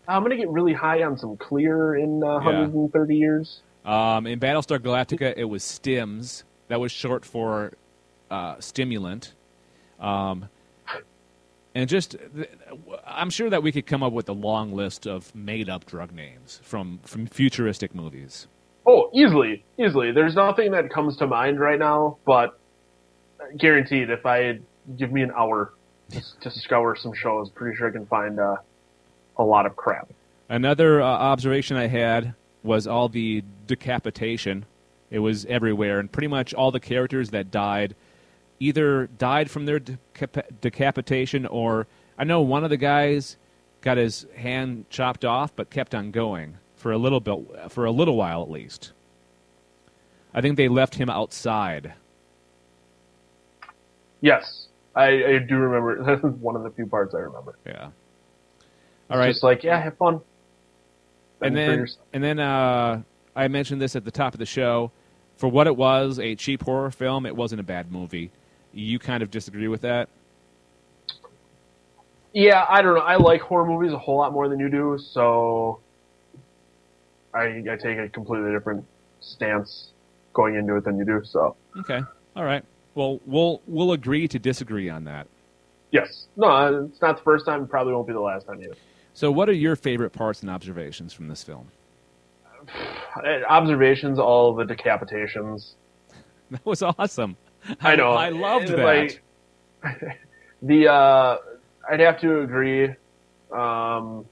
I'm 0.08 0.24
gonna 0.24 0.38
get 0.38 0.50
really 0.50 0.74
high 0.74 1.04
on 1.04 1.18
some 1.18 1.38
clear 1.38 1.96
in 1.96 2.24
uh, 2.24 2.34
130 2.34 3.16
years. 3.16 3.62
Um, 3.86 4.28
in 4.28 4.40
Battlestar 4.40 4.80
Galactica, 4.80 5.34
it 5.36 5.46
was 5.46 5.64
Stims. 5.64 6.44
That 6.68 6.80
was 6.80 6.92
short 6.92 7.26
for 7.26 7.74
uh, 8.32 8.56
stimulant. 8.60 9.34
Um, 10.00 10.50
and 11.76 11.90
just, 11.90 12.16
I'm 13.06 13.30
sure 13.30 13.50
that 13.50 13.64
we 13.64 13.72
could 13.72 13.86
come 13.86 14.04
up 14.04 14.14
with 14.14 14.30
a 14.30 14.34
long 14.34 14.74
list 14.74 15.08
of 15.08 15.34
made-up 15.34 15.86
drug 15.86 16.12
names 16.12 16.60
from 16.64 17.00
from 17.04 17.26
futuristic 17.26 17.96
movies. 17.96 18.48
Oh, 18.86 19.10
easily, 19.14 19.64
easily. 19.78 20.12
There's 20.12 20.36
nothing 20.36 20.72
that 20.72 20.90
comes 20.90 21.18
to 21.18 21.28
mind 21.28 21.60
right 21.60 21.80
now, 21.80 22.18
but 22.26 22.60
guaranteed, 23.58 24.10
if 24.10 24.26
I 24.26 24.60
give 24.98 25.12
me 25.12 25.22
an 25.22 25.32
hour 25.32 25.74
just 26.12 26.42
to 26.42 26.52
scour 26.52 26.96
some 26.96 27.14
shows, 27.14 27.50
pretty 27.50 27.78
sure 27.78 27.88
I 27.88 27.92
can 27.92 28.06
find 28.06 28.40
uh, 28.40 28.58
a 29.38 29.44
lot 29.44 29.66
of 29.66 29.76
crap. 29.76 30.10
Another 30.50 31.02
uh, 31.02 31.06
observation 31.06 31.78
I 31.78 31.88
had 31.88 32.36
was 32.64 32.88
all 32.88 33.10
the 33.10 33.44
decapitation. 33.68 34.66
It 35.10 35.20
was 35.20 35.46
everywhere, 35.46 36.00
and 36.00 36.12
pretty 36.12 36.28
much 36.28 36.54
all 36.54 36.72
the 36.72 36.80
characters 36.80 37.30
that 37.32 37.52
died 37.52 37.96
either 38.60 39.08
died 39.18 39.52
from 39.52 39.66
their 39.66 39.80
decap- 39.80 40.62
decapitation, 40.62 41.46
or 41.46 41.88
I 42.18 42.24
know 42.24 42.42
one 42.42 42.64
of 42.64 42.70
the 42.70 42.78
guys 42.78 43.38
got 43.82 43.98
his 43.98 44.26
hand 44.36 44.86
chopped 44.90 45.26
off, 45.26 45.56
but 45.56 45.70
kept 45.70 45.94
on 45.94 46.12
going 46.12 46.58
for 46.76 46.92
a 46.92 46.98
little 46.98 47.20
bit, 47.20 47.72
for 47.72 47.86
a 47.86 47.92
little 47.92 48.16
while 48.16 48.42
at 48.42 48.50
least. 48.50 48.94
I 50.34 50.42
think 50.42 50.58
they 50.58 50.68
left 50.68 50.96
him 50.96 51.10
outside. 51.10 51.94
Yes, 54.22 54.68
I, 54.96 55.06
I 55.06 55.38
do 55.40 55.58
remember. 55.58 56.04
This 56.16 56.24
is 56.24 56.40
one 56.40 56.56
of 56.56 56.64
the 56.64 56.72
few 56.72 56.88
parts 56.88 57.14
I 57.14 57.20
remember. 57.20 57.56
Yeah. 57.66 57.90
It's 59.04 59.12
All 59.12 59.18
right. 59.18 59.28
Just 59.32 59.44
like, 59.44 59.64
yeah, 59.64 59.82
have 59.82 59.98
fun. 59.98 60.22
and 61.42 61.56
then 61.56 61.88
and 62.14 62.24
then 62.24 62.40
uh, 62.40 63.02
I 63.36 63.48
mentioned 63.48 63.82
this 63.82 63.96
at 63.96 64.06
the 64.06 64.12
top 64.12 64.34
of 64.34 64.40
the 64.40 64.46
show. 64.46 64.92
For 65.38 65.50
what 65.50 65.66
it 65.68 65.76
was, 65.76 66.20
a 66.20 66.36
cheap 66.36 66.62
horror 66.64 66.92
film, 66.92 67.26
it 67.26 67.36
wasn't 67.36 67.60
a 67.60 67.64
bad 67.64 67.92
movie. 67.92 68.32
You 68.72 69.00
kind 69.00 69.24
of 69.24 69.32
disagree 69.32 69.68
with 69.68 69.82
that? 69.82 70.08
Yeah, 72.34 72.66
I 72.68 72.82
don't 72.82 72.96
know. 72.96 73.02
I 73.02 73.18
like 73.18 73.42
horror 73.42 73.66
movies 73.66 73.92
a 73.94 73.98
whole 73.98 74.18
lot 74.18 74.32
more 74.34 74.48
than 74.50 74.60
you 74.60 74.70
do, 74.70 74.98
so 74.98 75.80
I 77.34 77.64
I 77.70 77.76
take 77.82 77.98
a 77.98 78.10
completely 78.10 78.52
different 78.52 78.86
stance 79.20 79.90
going 80.34 80.56
into 80.56 80.76
it 80.76 80.84
than 80.84 80.98
you 80.98 81.06
do. 81.06 81.22
So 81.24 81.56
Okay. 81.78 82.02
All 82.36 82.44
right. 82.44 82.64
Well, 82.96 83.20
we'll 83.26 83.62
we'll 83.68 83.92
agree 83.94 84.28
to 84.28 84.40
disagree 84.40 84.90
on 84.90 85.04
that. 85.06 85.28
yes, 85.92 86.28
no, 86.36 86.86
it's 86.86 87.02
not 87.02 87.18
the 87.18 87.24
first 87.24 87.46
time. 87.46 87.68
Probably 87.68 87.94
won't 87.94 88.08
be 88.08 88.14
the 88.14 88.20
last 88.20 88.48
time 88.48 88.62
either. 88.64 88.76
So, 89.14 89.32
what 89.32 89.48
are 89.50 89.54
your 89.54 89.76
favorite 89.76 90.12
parts 90.12 90.42
and 90.42 90.50
observations 90.50 91.14
from 91.14 91.28
this 91.28 91.44
film? 91.44 91.68
Observations, 93.50 94.20
all 94.20 94.54
the 94.56 94.64
decapitations. 94.66 95.74
That 96.52 96.66
was 96.68 96.84
awesome. 96.84 97.36
I 97.82 97.96
know. 97.96 98.12
I 98.12 98.30
loved 98.30 98.70
And, 98.70 98.78
that. 98.78 98.86
like, 98.86 99.24
the 100.62 100.88
uh, 100.88 101.38
I'd 101.90 102.00
have 102.00 102.20
to 102.22 102.42
agree, 102.42 102.90
um, 103.52 104.26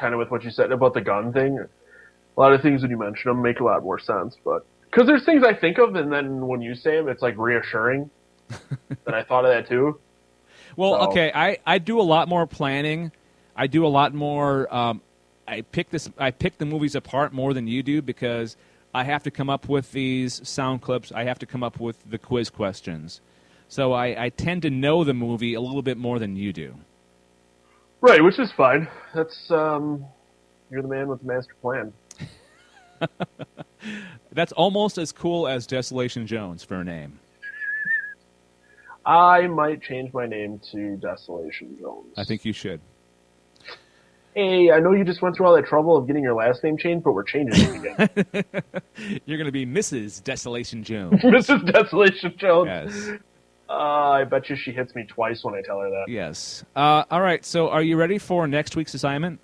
kind 0.00 0.14
of 0.14 0.18
with 0.18 0.30
what 0.30 0.42
you 0.42 0.50
said 0.50 0.72
about 0.72 0.94
the 0.94 1.02
gun 1.02 1.34
thing. 1.34 1.58
A 1.58 2.40
lot 2.40 2.54
of 2.54 2.62
things 2.62 2.80
when 2.80 2.90
you 2.90 2.96
mention 2.96 3.28
them 3.30 3.42
make 3.42 3.60
a 3.60 3.64
lot 3.64 3.82
more 3.82 3.98
sense, 3.98 4.38
but 4.42 4.64
because 4.90 5.06
there's 5.06 5.26
things 5.26 5.44
I 5.44 5.52
think 5.52 5.76
of, 5.78 5.94
and 5.96 6.10
then 6.10 6.46
when 6.46 6.62
you 6.62 6.74
say 6.74 6.96
them, 6.96 7.08
it's 7.08 7.20
like 7.20 7.36
reassuring 7.36 8.08
that 9.04 9.14
I 9.14 9.22
thought 9.22 9.44
of 9.44 9.50
that 9.50 9.68
too. 9.68 10.00
Well, 10.76 10.92
So- 10.94 11.10
okay, 11.10 11.32
I, 11.34 11.58
I 11.66 11.78
do 11.78 12.00
a 12.00 12.02
lot 12.02 12.28
more 12.28 12.46
planning. 12.46 13.12
I 13.56 13.66
do 13.66 13.86
a 13.86 13.88
lot 13.88 14.14
more. 14.14 14.72
Um, 14.74 15.00
I 15.46 15.60
pick 15.60 15.90
this. 15.90 16.08
I 16.18 16.30
pick 16.30 16.58
the 16.58 16.64
movies 16.64 16.94
apart 16.94 17.32
more 17.32 17.54
than 17.54 17.66
you 17.68 17.82
do 17.82 18.02
because 18.02 18.56
I 18.94 19.04
have 19.04 19.22
to 19.24 19.30
come 19.30 19.50
up 19.50 19.68
with 19.68 19.92
these 19.92 20.46
sound 20.48 20.82
clips. 20.82 21.12
I 21.12 21.24
have 21.24 21.38
to 21.40 21.46
come 21.46 21.62
up 21.62 21.78
with 21.78 21.98
the 22.08 22.18
quiz 22.18 22.50
questions. 22.50 23.20
So 23.68 23.92
I, 23.92 24.24
I 24.24 24.28
tend 24.30 24.62
to 24.62 24.70
know 24.70 25.04
the 25.04 25.14
movie 25.14 25.54
a 25.54 25.60
little 25.60 25.82
bit 25.82 25.96
more 25.98 26.18
than 26.18 26.36
you 26.36 26.52
do. 26.52 26.74
Right, 28.00 28.22
which 28.22 28.38
is 28.38 28.50
fine. 28.52 28.88
That's 29.14 29.50
um, 29.50 30.04
you're 30.70 30.82
the 30.82 30.88
man 30.88 31.08
with 31.08 31.20
the 31.20 31.26
master 31.26 31.54
plan. 31.60 31.92
That's 34.32 34.52
almost 34.52 34.98
as 34.98 35.12
cool 35.12 35.46
as 35.46 35.66
Desolation 35.66 36.26
Jones 36.26 36.64
for 36.64 36.76
a 36.76 36.84
name. 36.84 37.18
I 39.06 39.46
might 39.46 39.82
change 39.82 40.12
my 40.12 40.26
name 40.26 40.60
to 40.72 40.96
Desolation 40.96 41.76
Jones. 41.80 42.14
I 42.16 42.24
think 42.24 42.44
you 42.44 42.52
should. 42.52 42.80
Hey, 44.34 44.72
I 44.72 44.80
know 44.80 44.92
you 44.92 45.04
just 45.04 45.22
went 45.22 45.36
through 45.36 45.46
all 45.46 45.54
that 45.54 45.66
trouble 45.66 45.96
of 45.96 46.08
getting 46.08 46.24
your 46.24 46.34
last 46.34 46.64
name 46.64 46.76
changed, 46.76 47.04
but 47.04 47.12
we're 47.12 47.22
changing 47.22 47.68
it 47.68 47.76
again. 47.76 48.44
You're 49.26 49.38
going 49.38 49.46
to 49.46 49.52
be 49.52 49.64
Mrs. 49.64 50.24
Desolation 50.24 50.82
Jones. 50.82 51.20
Mrs. 51.22 51.70
Desolation 51.72 52.34
Jones. 52.36 52.68
Yes. 52.68 53.10
Uh, 53.68 53.72
I 53.72 54.24
bet 54.24 54.50
you 54.50 54.56
she 54.56 54.72
hits 54.72 54.94
me 54.94 55.04
twice 55.04 55.44
when 55.44 55.54
I 55.54 55.62
tell 55.62 55.78
her 55.80 55.88
that. 55.88 56.06
Yes. 56.08 56.64
Uh, 56.74 57.04
all 57.10 57.20
right. 57.20 57.44
So, 57.44 57.68
are 57.68 57.82
you 57.82 57.96
ready 57.96 58.18
for 58.18 58.48
next 58.48 58.74
week's 58.74 58.92
assignment? 58.94 59.38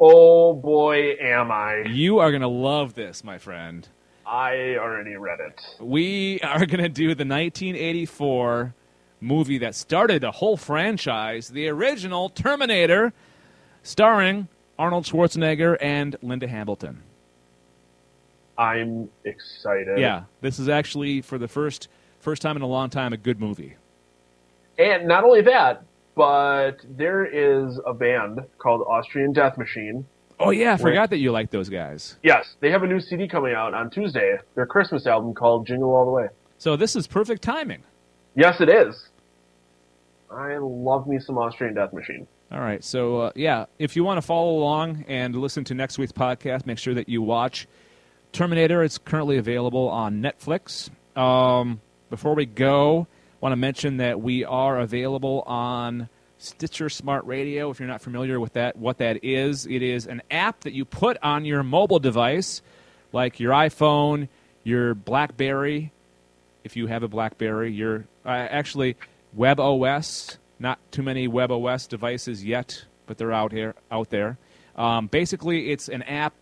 Oh 0.00 0.54
boy, 0.54 1.12
am 1.20 1.52
I. 1.52 1.84
You 1.86 2.18
are 2.18 2.30
going 2.30 2.42
to 2.42 2.48
love 2.48 2.94
this, 2.94 3.22
my 3.22 3.38
friend. 3.38 3.88
I 4.26 4.76
already 4.76 5.16
read 5.16 5.40
it. 5.40 5.60
We 5.80 6.40
are 6.40 6.64
going 6.66 6.82
to 6.82 6.88
do 6.88 7.08
the 7.08 7.24
1984 7.24 8.74
movie 9.20 9.58
that 9.58 9.74
started 9.74 10.24
a 10.24 10.30
whole 10.30 10.56
franchise, 10.56 11.48
the 11.48 11.68
original 11.68 12.28
Terminator. 12.28 13.12
starring 13.82 14.48
Arnold 14.78 15.04
Schwarzenegger 15.04 15.76
and 15.80 16.16
Linda 16.22 16.48
Hamilton. 16.48 17.02
I'm 18.56 19.08
excited. 19.24 19.98
Yeah, 19.98 20.24
this 20.40 20.58
is 20.58 20.68
actually 20.68 21.20
for 21.20 21.38
the 21.38 21.48
first 21.48 21.88
first 22.20 22.40
time 22.40 22.56
in 22.56 22.62
a 22.62 22.66
long 22.66 22.88
time 22.90 23.12
a 23.12 23.16
good 23.16 23.40
movie. 23.40 23.74
And 24.78 25.06
not 25.06 25.24
only 25.24 25.42
that, 25.42 25.82
but 26.14 26.78
there 26.88 27.24
is 27.24 27.78
a 27.86 27.92
band 27.92 28.40
called 28.58 28.82
Austrian 28.88 29.32
Death 29.32 29.58
Machine. 29.58 30.06
Oh 30.40 30.50
yeah, 30.50 30.74
I 30.74 30.76
forgot 30.76 31.10
that 31.10 31.18
you 31.18 31.30
like 31.32 31.50
those 31.50 31.68
guys. 31.68 32.16
Yes, 32.22 32.56
they 32.60 32.70
have 32.70 32.82
a 32.82 32.86
new 32.86 33.00
CD 33.00 33.28
coming 33.28 33.54
out 33.54 33.74
on 33.74 33.90
Tuesday. 33.90 34.38
Their 34.54 34.66
Christmas 34.66 35.06
album 35.06 35.34
called 35.34 35.66
Jingle 35.66 35.94
All 35.94 36.04
the 36.04 36.10
Way. 36.10 36.28
So 36.58 36.76
this 36.76 36.96
is 36.96 37.06
perfect 37.06 37.42
timing. 37.42 37.82
Yes, 38.34 38.60
it 38.60 38.68
is. 38.68 39.08
I 40.30 40.56
love 40.58 41.06
me 41.06 41.18
some 41.20 41.38
Austrian 41.38 41.74
Death 41.74 41.92
Machine. 41.92 42.26
All 42.50 42.60
right, 42.60 42.82
so 42.84 43.20
uh, 43.20 43.32
yeah, 43.34 43.66
if 43.78 43.96
you 43.96 44.04
want 44.04 44.18
to 44.18 44.22
follow 44.22 44.50
along 44.58 45.04
and 45.08 45.34
listen 45.36 45.64
to 45.64 45.74
next 45.74 45.98
week's 45.98 46.12
podcast, 46.12 46.66
make 46.66 46.78
sure 46.78 46.94
that 46.94 47.08
you 47.08 47.22
watch 47.22 47.66
Terminator. 48.32 48.82
It's 48.82 48.98
currently 48.98 49.38
available 49.38 49.88
on 49.88 50.20
Netflix. 50.20 50.90
Um, 51.16 51.80
before 52.10 52.34
we 52.34 52.46
go, 52.46 53.06
want 53.40 53.52
to 53.52 53.56
mention 53.56 53.98
that 53.98 54.20
we 54.20 54.44
are 54.44 54.78
available 54.80 55.42
on 55.46 56.08
Stitcher 56.44 56.88
Smart 56.88 57.24
Radio. 57.24 57.70
If 57.70 57.80
you're 57.80 57.88
not 57.88 58.02
familiar 58.02 58.38
with 58.38 58.52
that, 58.52 58.76
what 58.76 58.98
that 58.98 59.24
is, 59.24 59.66
it 59.66 59.82
is 59.82 60.06
an 60.06 60.22
app 60.30 60.60
that 60.60 60.72
you 60.72 60.84
put 60.84 61.16
on 61.22 61.44
your 61.44 61.62
mobile 61.62 61.98
device, 61.98 62.62
like 63.12 63.40
your 63.40 63.52
iPhone, 63.52 64.28
your 64.62 64.94
BlackBerry. 64.94 65.92
If 66.62 66.76
you 66.76 66.86
have 66.86 67.02
a 67.02 67.08
BlackBerry, 67.08 67.72
your 67.72 68.06
uh, 68.24 68.28
actually 68.28 68.96
WebOS. 69.36 70.36
Not 70.58 70.78
too 70.92 71.02
many 71.02 71.28
WebOS 71.28 71.88
devices 71.88 72.44
yet, 72.44 72.84
but 73.06 73.18
they're 73.18 73.32
out 73.32 73.52
here, 73.52 73.74
out 73.90 74.10
there. 74.10 74.38
Um, 74.76 75.08
basically, 75.08 75.70
it's 75.70 75.88
an 75.88 76.02
app 76.02 76.34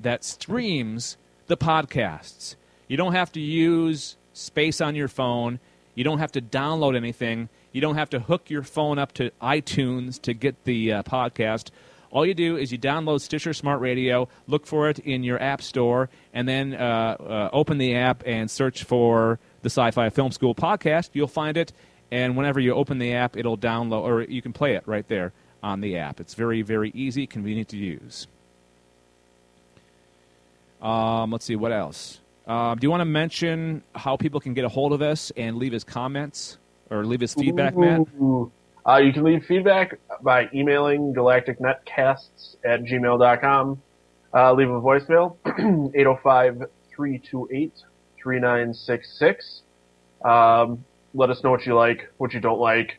that 0.00 0.24
streams 0.24 1.16
the 1.46 1.56
podcasts. 1.56 2.56
You 2.88 2.96
don't 2.96 3.14
have 3.14 3.32
to 3.32 3.40
use 3.40 4.16
space 4.32 4.80
on 4.80 4.94
your 4.94 5.08
phone. 5.08 5.60
You 5.94 6.04
don't 6.04 6.18
have 6.18 6.32
to 6.32 6.42
download 6.42 6.96
anything. 6.96 7.48
You 7.74 7.80
don't 7.80 7.96
have 7.96 8.10
to 8.10 8.20
hook 8.20 8.50
your 8.50 8.62
phone 8.62 9.00
up 9.00 9.12
to 9.14 9.32
iTunes 9.42 10.22
to 10.22 10.32
get 10.32 10.62
the 10.62 10.92
uh, 10.92 11.02
podcast. 11.02 11.70
All 12.12 12.24
you 12.24 12.32
do 12.32 12.56
is 12.56 12.70
you 12.70 12.78
download 12.78 13.20
Stitcher 13.20 13.52
Smart 13.52 13.80
Radio, 13.80 14.28
look 14.46 14.64
for 14.64 14.88
it 14.88 15.00
in 15.00 15.24
your 15.24 15.42
app 15.42 15.60
store, 15.60 16.08
and 16.32 16.46
then 16.46 16.74
uh, 16.74 17.16
uh, 17.18 17.50
open 17.52 17.78
the 17.78 17.96
app 17.96 18.22
and 18.24 18.48
search 18.48 18.84
for 18.84 19.40
the 19.62 19.70
Sci 19.70 19.90
Fi 19.90 20.08
Film 20.10 20.30
School 20.30 20.54
podcast. 20.54 21.10
You'll 21.14 21.26
find 21.26 21.56
it, 21.56 21.72
and 22.12 22.36
whenever 22.36 22.60
you 22.60 22.74
open 22.74 22.98
the 22.98 23.12
app, 23.14 23.36
it'll 23.36 23.58
download, 23.58 24.04
or 24.04 24.22
you 24.22 24.40
can 24.40 24.52
play 24.52 24.76
it 24.76 24.86
right 24.86 25.08
there 25.08 25.32
on 25.60 25.80
the 25.80 25.96
app. 25.96 26.20
It's 26.20 26.34
very, 26.34 26.62
very 26.62 26.92
easy, 26.94 27.26
convenient 27.26 27.70
to 27.70 27.76
use. 27.76 28.28
Um, 30.80 31.32
let's 31.32 31.44
see, 31.44 31.56
what 31.56 31.72
else? 31.72 32.20
Um, 32.46 32.78
do 32.78 32.84
you 32.84 32.90
want 32.92 33.00
to 33.00 33.06
mention 33.06 33.82
how 33.96 34.16
people 34.16 34.38
can 34.38 34.54
get 34.54 34.64
a 34.64 34.68
hold 34.68 34.92
of 34.92 35.02
us 35.02 35.32
and 35.36 35.56
leave 35.56 35.74
us 35.74 35.82
comments 35.82 36.58
or 36.90 37.04
leave 37.04 37.22
us 37.22 37.34
feedback, 37.34 37.76
Matt? 37.76 38.02
Uh, 38.86 38.98
you 38.98 39.12
can 39.12 39.24
leave 39.24 39.44
feedback 39.46 39.98
by 40.22 40.48
emailing 40.54 41.14
galacticnetcasts 41.14 42.56
at 42.64 42.84
gmail.com. 42.84 43.80
Uh, 44.34 44.52
leave 44.52 44.68
a 44.68 44.80
voicemail, 44.80 45.36
805-328-3966. 46.96 49.62
Um, 50.24 50.84
let 51.14 51.30
us 51.30 51.42
know 51.44 51.50
what 51.50 51.64
you 51.66 51.74
like, 51.74 52.10
what 52.18 52.32
you 52.34 52.40
don't 52.40 52.58
like. 52.58 52.98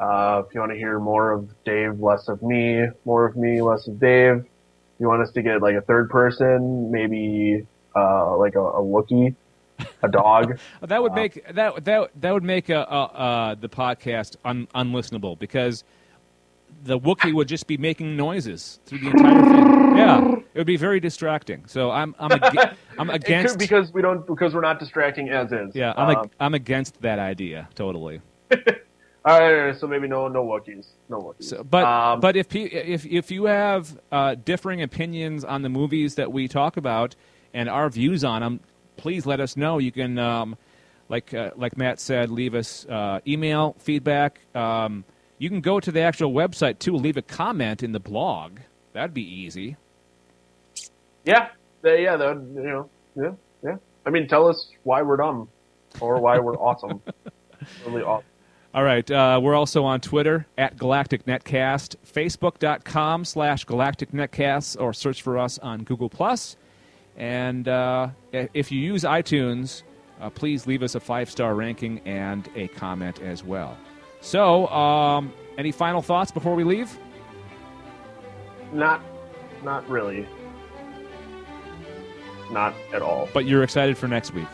Uh, 0.00 0.42
if 0.46 0.54
you 0.54 0.60
want 0.60 0.72
to 0.72 0.78
hear 0.78 0.98
more 0.98 1.30
of 1.30 1.48
Dave, 1.64 2.00
less 2.00 2.28
of 2.28 2.42
me, 2.42 2.86
more 3.04 3.24
of 3.24 3.36
me, 3.36 3.62
less 3.62 3.86
of 3.86 4.00
Dave. 4.00 4.38
If 4.38 4.44
You 4.98 5.06
want 5.06 5.22
us 5.22 5.30
to 5.32 5.42
get 5.42 5.62
like 5.62 5.76
a 5.76 5.80
third 5.82 6.10
person, 6.10 6.90
maybe 6.90 7.64
uh, 7.94 8.36
like 8.36 8.56
a, 8.56 8.60
a 8.60 8.82
Wookiee, 8.82 9.36
a 10.02 10.08
dog. 10.08 10.58
That 10.82 11.02
would 11.02 11.12
make 11.14 11.44
that 11.54 11.84
that 11.84 12.10
that 12.20 12.32
would 12.32 12.42
make 12.44 12.70
uh, 12.70 12.80
uh, 12.80 13.54
the 13.54 13.68
podcast 13.68 14.36
un- 14.44 14.66
unlistenable 14.74 15.38
because 15.38 15.84
the 16.84 16.98
Wookiee 16.98 17.32
would 17.32 17.48
just 17.48 17.66
be 17.66 17.76
making 17.76 18.16
noises 18.16 18.80
through 18.86 18.98
the 18.98 19.10
entire 19.10 19.42
thing. 19.42 19.96
Yeah, 19.96 20.34
it 20.54 20.58
would 20.58 20.66
be 20.66 20.76
very 20.76 21.00
distracting. 21.00 21.64
So 21.66 21.90
I'm 21.90 22.14
I'm 22.18 22.32
ag- 22.42 22.76
I'm 22.98 23.10
against 23.10 23.58
because 23.58 23.92
we 23.92 24.02
don't 24.02 24.26
because 24.26 24.54
we're 24.54 24.60
not 24.62 24.78
distracting 24.80 25.28
as 25.30 25.52
is. 25.52 25.74
yeah 25.76 25.92
I'm 25.96 26.10
ag- 26.10 26.16
Um, 26.18 26.30
I'm 26.40 26.54
against 26.54 27.00
that 27.02 27.18
idea 27.18 27.68
totally. 27.74 28.20
all 29.24 29.40
right, 29.40 29.76
so 29.78 29.86
maybe 29.86 30.08
no 30.08 30.28
no 30.28 30.44
Wookiees, 30.44 30.88
no 31.08 31.20
Wookiees. 31.20 31.44
So, 31.44 31.62
but 31.64 31.84
Um, 31.84 32.20
but 32.20 32.36
if 32.36 32.54
if 32.56 33.06
if 33.06 33.30
you 33.30 33.44
have 33.44 33.98
uh, 34.10 34.34
differing 34.34 34.82
opinions 34.82 35.44
on 35.44 35.62
the 35.62 35.68
movies 35.68 36.16
that 36.16 36.32
we 36.32 36.48
talk 36.48 36.76
about 36.76 37.14
and 37.54 37.68
our 37.68 37.88
views 37.90 38.24
on 38.24 38.40
them, 38.42 38.60
please 38.96 39.26
let 39.26 39.40
us 39.40 39.56
know. 39.56 39.78
You 39.78 39.92
can, 39.92 40.18
um, 40.18 40.56
like 41.08 41.34
uh, 41.34 41.50
like 41.56 41.76
Matt 41.76 42.00
said, 42.00 42.30
leave 42.30 42.54
us 42.54 42.86
uh, 42.86 43.20
email 43.26 43.74
feedback. 43.78 44.40
Um, 44.54 45.04
you 45.38 45.48
can 45.48 45.60
go 45.60 45.80
to 45.80 45.90
the 45.92 46.00
actual 46.00 46.32
website 46.32 46.78
too. 46.78 46.94
Leave 46.94 47.16
a 47.16 47.22
comment 47.22 47.82
in 47.82 47.92
the 47.92 48.00
blog. 48.00 48.58
That'd 48.92 49.14
be 49.14 49.22
easy. 49.22 49.76
yeah, 51.24 51.48
they, 51.82 52.04
yeah, 52.04 52.16
that 52.16 52.36
you 52.54 52.62
know, 52.62 52.90
yeah, 53.16 53.32
yeah. 53.64 53.76
I 54.06 54.10
mean, 54.10 54.28
tell 54.28 54.48
us 54.48 54.70
why 54.84 55.02
we're 55.02 55.16
dumb 55.16 55.48
or 56.00 56.20
why 56.20 56.38
we're 56.38 56.56
awesome. 56.58 57.02
Really 57.86 58.02
awesome. 58.02 58.26
All 58.74 58.82
right. 58.82 59.08
Uh, 59.08 59.38
we're 59.42 59.54
also 59.54 59.84
on 59.84 60.00
Twitter 60.00 60.46
at 60.58 60.76
Galactic 60.78 61.26
Netcast, 61.26 61.94
Facebook.com 62.04 63.24
slash 63.24 63.64
Galactic 63.64 64.10
Netcast, 64.12 64.80
or 64.80 64.92
search 64.92 65.22
for 65.22 65.38
us 65.38 65.58
on 65.60 65.84
Google 65.84 66.08
Plus. 66.08 66.56
And 67.16 67.68
uh, 67.68 68.08
if 68.32 68.72
you 68.72 68.80
use 68.80 69.04
iTunes, 69.04 69.82
uh, 70.20 70.30
please 70.30 70.66
leave 70.66 70.82
us 70.82 70.94
a 70.94 71.00
five 71.00 71.30
star 71.30 71.54
ranking 71.54 72.00
and 72.06 72.48
a 72.54 72.68
comment 72.68 73.20
as 73.20 73.44
well. 73.44 73.76
So, 74.20 74.68
um, 74.68 75.32
any 75.58 75.72
final 75.72 76.00
thoughts 76.00 76.30
before 76.30 76.54
we 76.54 76.64
leave? 76.64 76.96
Not, 78.72 79.02
not 79.62 79.88
really. 79.88 80.26
Not 82.50 82.74
at 82.94 83.02
all. 83.02 83.28
But 83.34 83.46
you're 83.46 83.62
excited 83.62 83.98
for 83.98 84.08
next 84.08 84.32
week. 84.32 84.48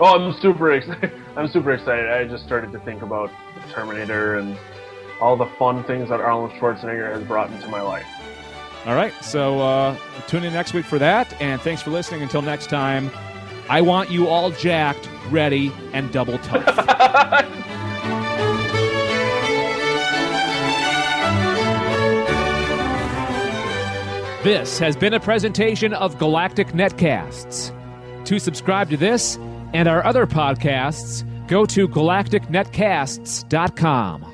Oh, 0.00 0.18
I'm 0.18 0.40
super 0.40 0.72
excited. 0.72 1.12
I'm 1.36 1.48
super 1.48 1.72
excited. 1.72 2.10
I 2.10 2.24
just 2.26 2.44
started 2.44 2.72
to 2.72 2.78
think 2.80 3.02
about 3.02 3.30
Terminator 3.70 4.38
and 4.38 4.56
all 5.20 5.36
the 5.36 5.46
fun 5.58 5.84
things 5.84 6.08
that 6.08 6.20
Arnold 6.20 6.50
Schwarzenegger 6.52 7.12
has 7.12 7.22
brought 7.24 7.50
into 7.50 7.68
my 7.68 7.80
life. 7.80 8.06
All 8.86 8.94
right. 8.94 9.12
So, 9.22 9.60
uh, 9.60 9.96
tune 10.26 10.44
in 10.44 10.52
next 10.52 10.74
week 10.74 10.84
for 10.84 10.98
that. 10.98 11.40
And 11.40 11.60
thanks 11.60 11.82
for 11.82 11.90
listening. 11.90 12.22
Until 12.22 12.42
next 12.42 12.68
time, 12.68 13.10
I 13.68 13.80
want 13.80 14.10
you 14.10 14.28
all 14.28 14.50
jacked, 14.50 15.08
ready, 15.30 15.72
and 15.92 16.12
double 16.12 16.38
tough. 16.38 17.52
This 24.42 24.78
has 24.80 24.96
been 24.96 25.14
a 25.14 25.20
presentation 25.20 25.94
of 25.94 26.18
Galactic 26.18 26.72
Netcasts. 26.72 27.70
To 28.24 28.40
subscribe 28.40 28.90
to 28.90 28.96
this 28.96 29.36
and 29.72 29.86
our 29.86 30.04
other 30.04 30.26
podcasts, 30.26 31.24
go 31.46 31.64
to 31.66 31.86
galacticnetcasts.com. 31.86 34.31